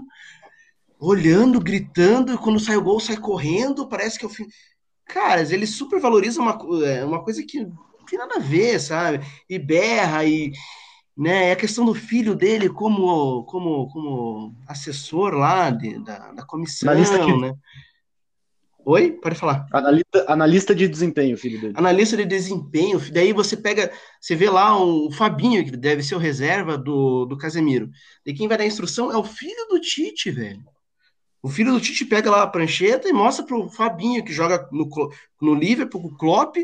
[1.00, 4.46] olhando, gritando, e quando sai o gol sai correndo, parece que é o fim.
[5.06, 9.24] Cara, ele super valoriza uma, é, uma coisa que não tem nada a ver, sabe?
[9.48, 10.52] E berra e
[11.16, 16.44] né, é a questão do filho dele como como como assessor lá de, da, da
[16.44, 16.92] comissão,
[17.40, 17.54] né?
[18.90, 19.12] Oi?
[19.12, 19.66] Pode falar.
[19.70, 21.74] Analista, analista de desempenho, filho dele.
[21.76, 22.98] Analista de desempenho.
[23.12, 27.36] Daí você pega, você vê lá o Fabinho, que deve ser o reserva do, do
[27.36, 27.90] Casemiro.
[28.24, 30.64] E quem vai dar instrução é o filho do Tite, velho.
[31.42, 34.88] O filho do Tite pega lá a prancheta e mostra pro Fabinho, que joga no,
[35.38, 36.56] no Liverpool, o Klopp,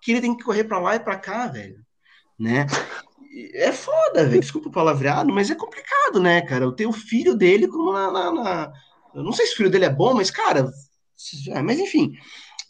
[0.00, 1.84] que ele tem que correr para lá e para cá, velho.
[2.38, 2.64] Né?
[3.54, 4.40] É foda, velho.
[4.40, 6.64] Desculpa o palavreado, mas é complicado, né, cara?
[6.64, 8.72] Eu tenho o filho dele como na, na, na...
[9.12, 10.70] Eu não sei se o filho dele é bom, mas, cara,
[11.64, 12.12] mas enfim.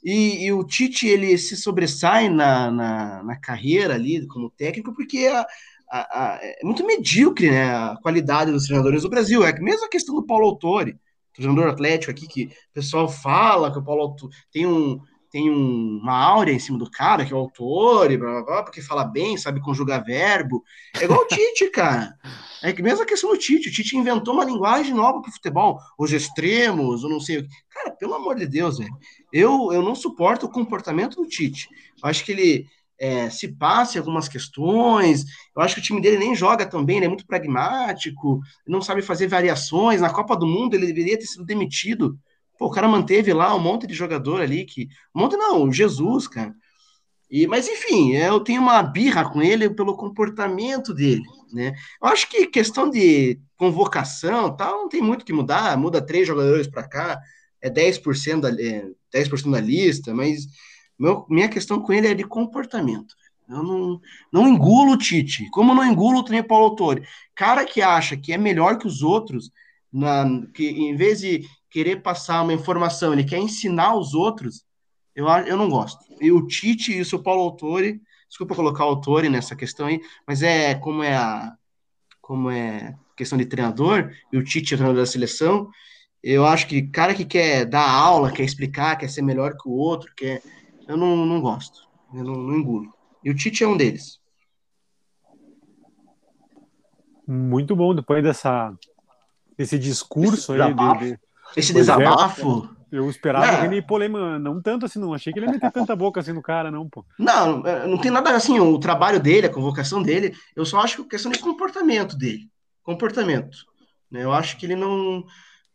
[0.05, 5.29] E, e, o Tite ele se sobressai na, na, na, carreira ali como técnico porque
[5.29, 5.47] a,
[5.89, 9.45] a, a, é muito medíocre né, a qualidade dos treinadores do Brasil.
[9.45, 10.99] É mesmo a questão do Paulo Autori,
[11.33, 15.01] treinador atlético aqui, que o pessoal fala que o Paulo Autori tem um,
[15.33, 18.43] tem um, uma áurea em cima do cara, que é o autor, e blá, blá,
[18.43, 20.63] blá, porque fala bem, sabe conjugar verbo.
[21.01, 22.15] É igual o Tite, cara.
[22.63, 23.71] É que mesmo a questão do Tite.
[23.71, 25.81] O Tite inventou uma linguagem nova para o futebol.
[25.99, 27.49] Os extremos, ou não sei o que.
[27.71, 28.95] Cara, pelo amor de Deus, velho.
[29.33, 31.67] Eu, eu não suporto o comportamento do Tite.
[32.03, 32.67] Eu acho que ele
[33.01, 35.25] é, se passa em algumas questões.
[35.57, 38.83] Eu acho que o time dele nem joga tão bem, ele é muito pragmático, não
[38.83, 40.03] sabe fazer variações.
[40.03, 42.19] Na Copa do Mundo ele deveria ter sido demitido
[42.62, 44.89] Pô, o cara manteve lá um monte de jogador ali que.
[45.12, 46.55] Um monte não, Jesus, cara.
[47.28, 51.74] E, mas enfim, eu tenho uma birra com ele pelo comportamento dele, né?
[52.01, 56.68] Eu acho que questão de convocação tal, não tem muito que mudar, muda três jogadores
[56.68, 57.20] para cá,
[57.60, 60.47] é 10% da, é 10% da lista, mas
[60.97, 63.12] meu, minha questão com ele é de comportamento.
[63.48, 64.01] Eu não,
[64.32, 67.02] não engulo o Tite, como não engulo também o Paulo Autori.
[67.34, 69.51] Cara que acha que é melhor que os outros,
[69.93, 74.65] na, que em vez de querer passar uma informação, ele quer ensinar os outros,
[75.16, 76.05] eu, eu não gosto.
[76.20, 80.01] E o Tite e o seu Paulo Autori, desculpa colocar o Autori nessa questão aí,
[80.27, 81.57] mas é como é a
[82.20, 85.69] como é questão de treinador, e o Tite é o treinador da seleção.
[86.23, 89.73] Eu acho que cara que quer dar aula, quer explicar, quer ser melhor que o
[89.73, 90.40] outro, quer...
[90.86, 92.94] eu não, não gosto, eu não, não engulo.
[93.24, 94.20] E o Tite é um deles.
[97.27, 98.73] Muito bom, depois dessa,
[99.57, 100.74] desse discurso aí.
[100.74, 101.32] De, de...
[101.57, 102.69] Esse desabafo.
[102.91, 105.15] É, eu esperava que ele polêmica, não tanto assim, não.
[105.15, 107.05] Achei que ele ia meter tanta boca assim no cara, não, pô.
[107.19, 111.03] Não, não tem nada assim, o trabalho dele, a convocação dele, eu só acho que
[111.03, 112.51] é questão de comportamento dele.
[112.83, 113.57] Comportamento.
[114.11, 114.23] Né?
[114.24, 115.24] Eu acho que ele não.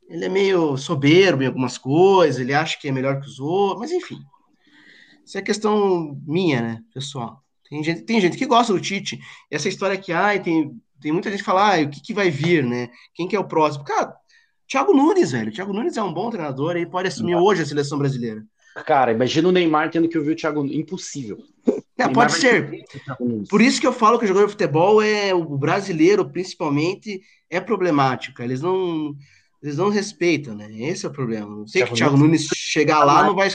[0.09, 3.79] Ele é meio soberbo em algumas coisas, ele acha que é melhor que os outros,
[3.79, 4.19] mas enfim.
[5.25, 7.43] Isso é questão minha, né, pessoal?
[7.69, 9.19] Tem gente, tem gente que gosta do Tite.
[9.51, 12.29] Essa história que, ai, tem tem muita gente que fala, ah, o que, que vai
[12.29, 12.89] vir, né?
[13.13, 13.83] Quem que é o próximo?
[13.83, 14.15] Cara,
[14.67, 15.51] Thiago Nunes, velho.
[15.51, 17.43] Thiago Nunes é um bom treinador e pode assumir Não.
[17.43, 18.45] hoje a seleção brasileira.
[18.85, 20.77] Cara, imagina o Neymar tendo que ouvir o Thiago Nunes.
[20.77, 21.37] Impossível.
[21.97, 22.83] Não, pode ser.
[23.49, 27.59] Por isso que eu falo que o jogador de futebol é o brasileiro, principalmente, é
[27.59, 28.41] problemático.
[28.41, 29.15] Eles não,
[29.63, 30.71] eles não respeitam, né?
[30.71, 31.55] Esse é o problema.
[31.55, 33.49] Não sei Thiago que o Thiago Nunes chegar lá não vai.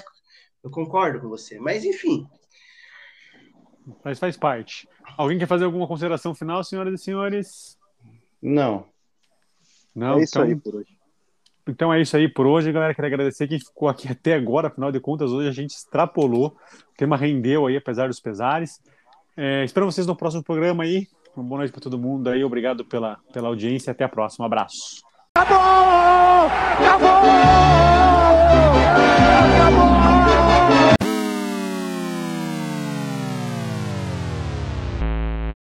[0.64, 2.26] Eu concordo com você, mas enfim.
[4.04, 4.88] Mas faz parte.
[5.16, 7.78] Alguém quer fazer alguma consideração final, senhoras e senhores?
[8.40, 8.86] Não.
[9.94, 10.42] Não, é isso então...
[10.42, 11.01] aí por hoje.
[11.66, 12.94] Então é isso aí por hoje, galera.
[12.94, 14.68] Queria agradecer quem ficou aqui até agora.
[14.68, 16.48] Afinal de contas, hoje a gente extrapolou.
[16.48, 18.80] O tema rendeu aí, apesar dos pesares.
[19.36, 21.06] É, espero vocês no próximo programa aí.
[21.36, 22.44] Uma boa noite para todo mundo aí.
[22.44, 23.90] Obrigado pela, pela audiência.
[23.90, 24.44] Até a próxima.
[24.44, 25.02] Um abraço.
[25.34, 25.58] Acabou!
[26.78, 27.08] Acabou!
[29.56, 29.91] Acabou!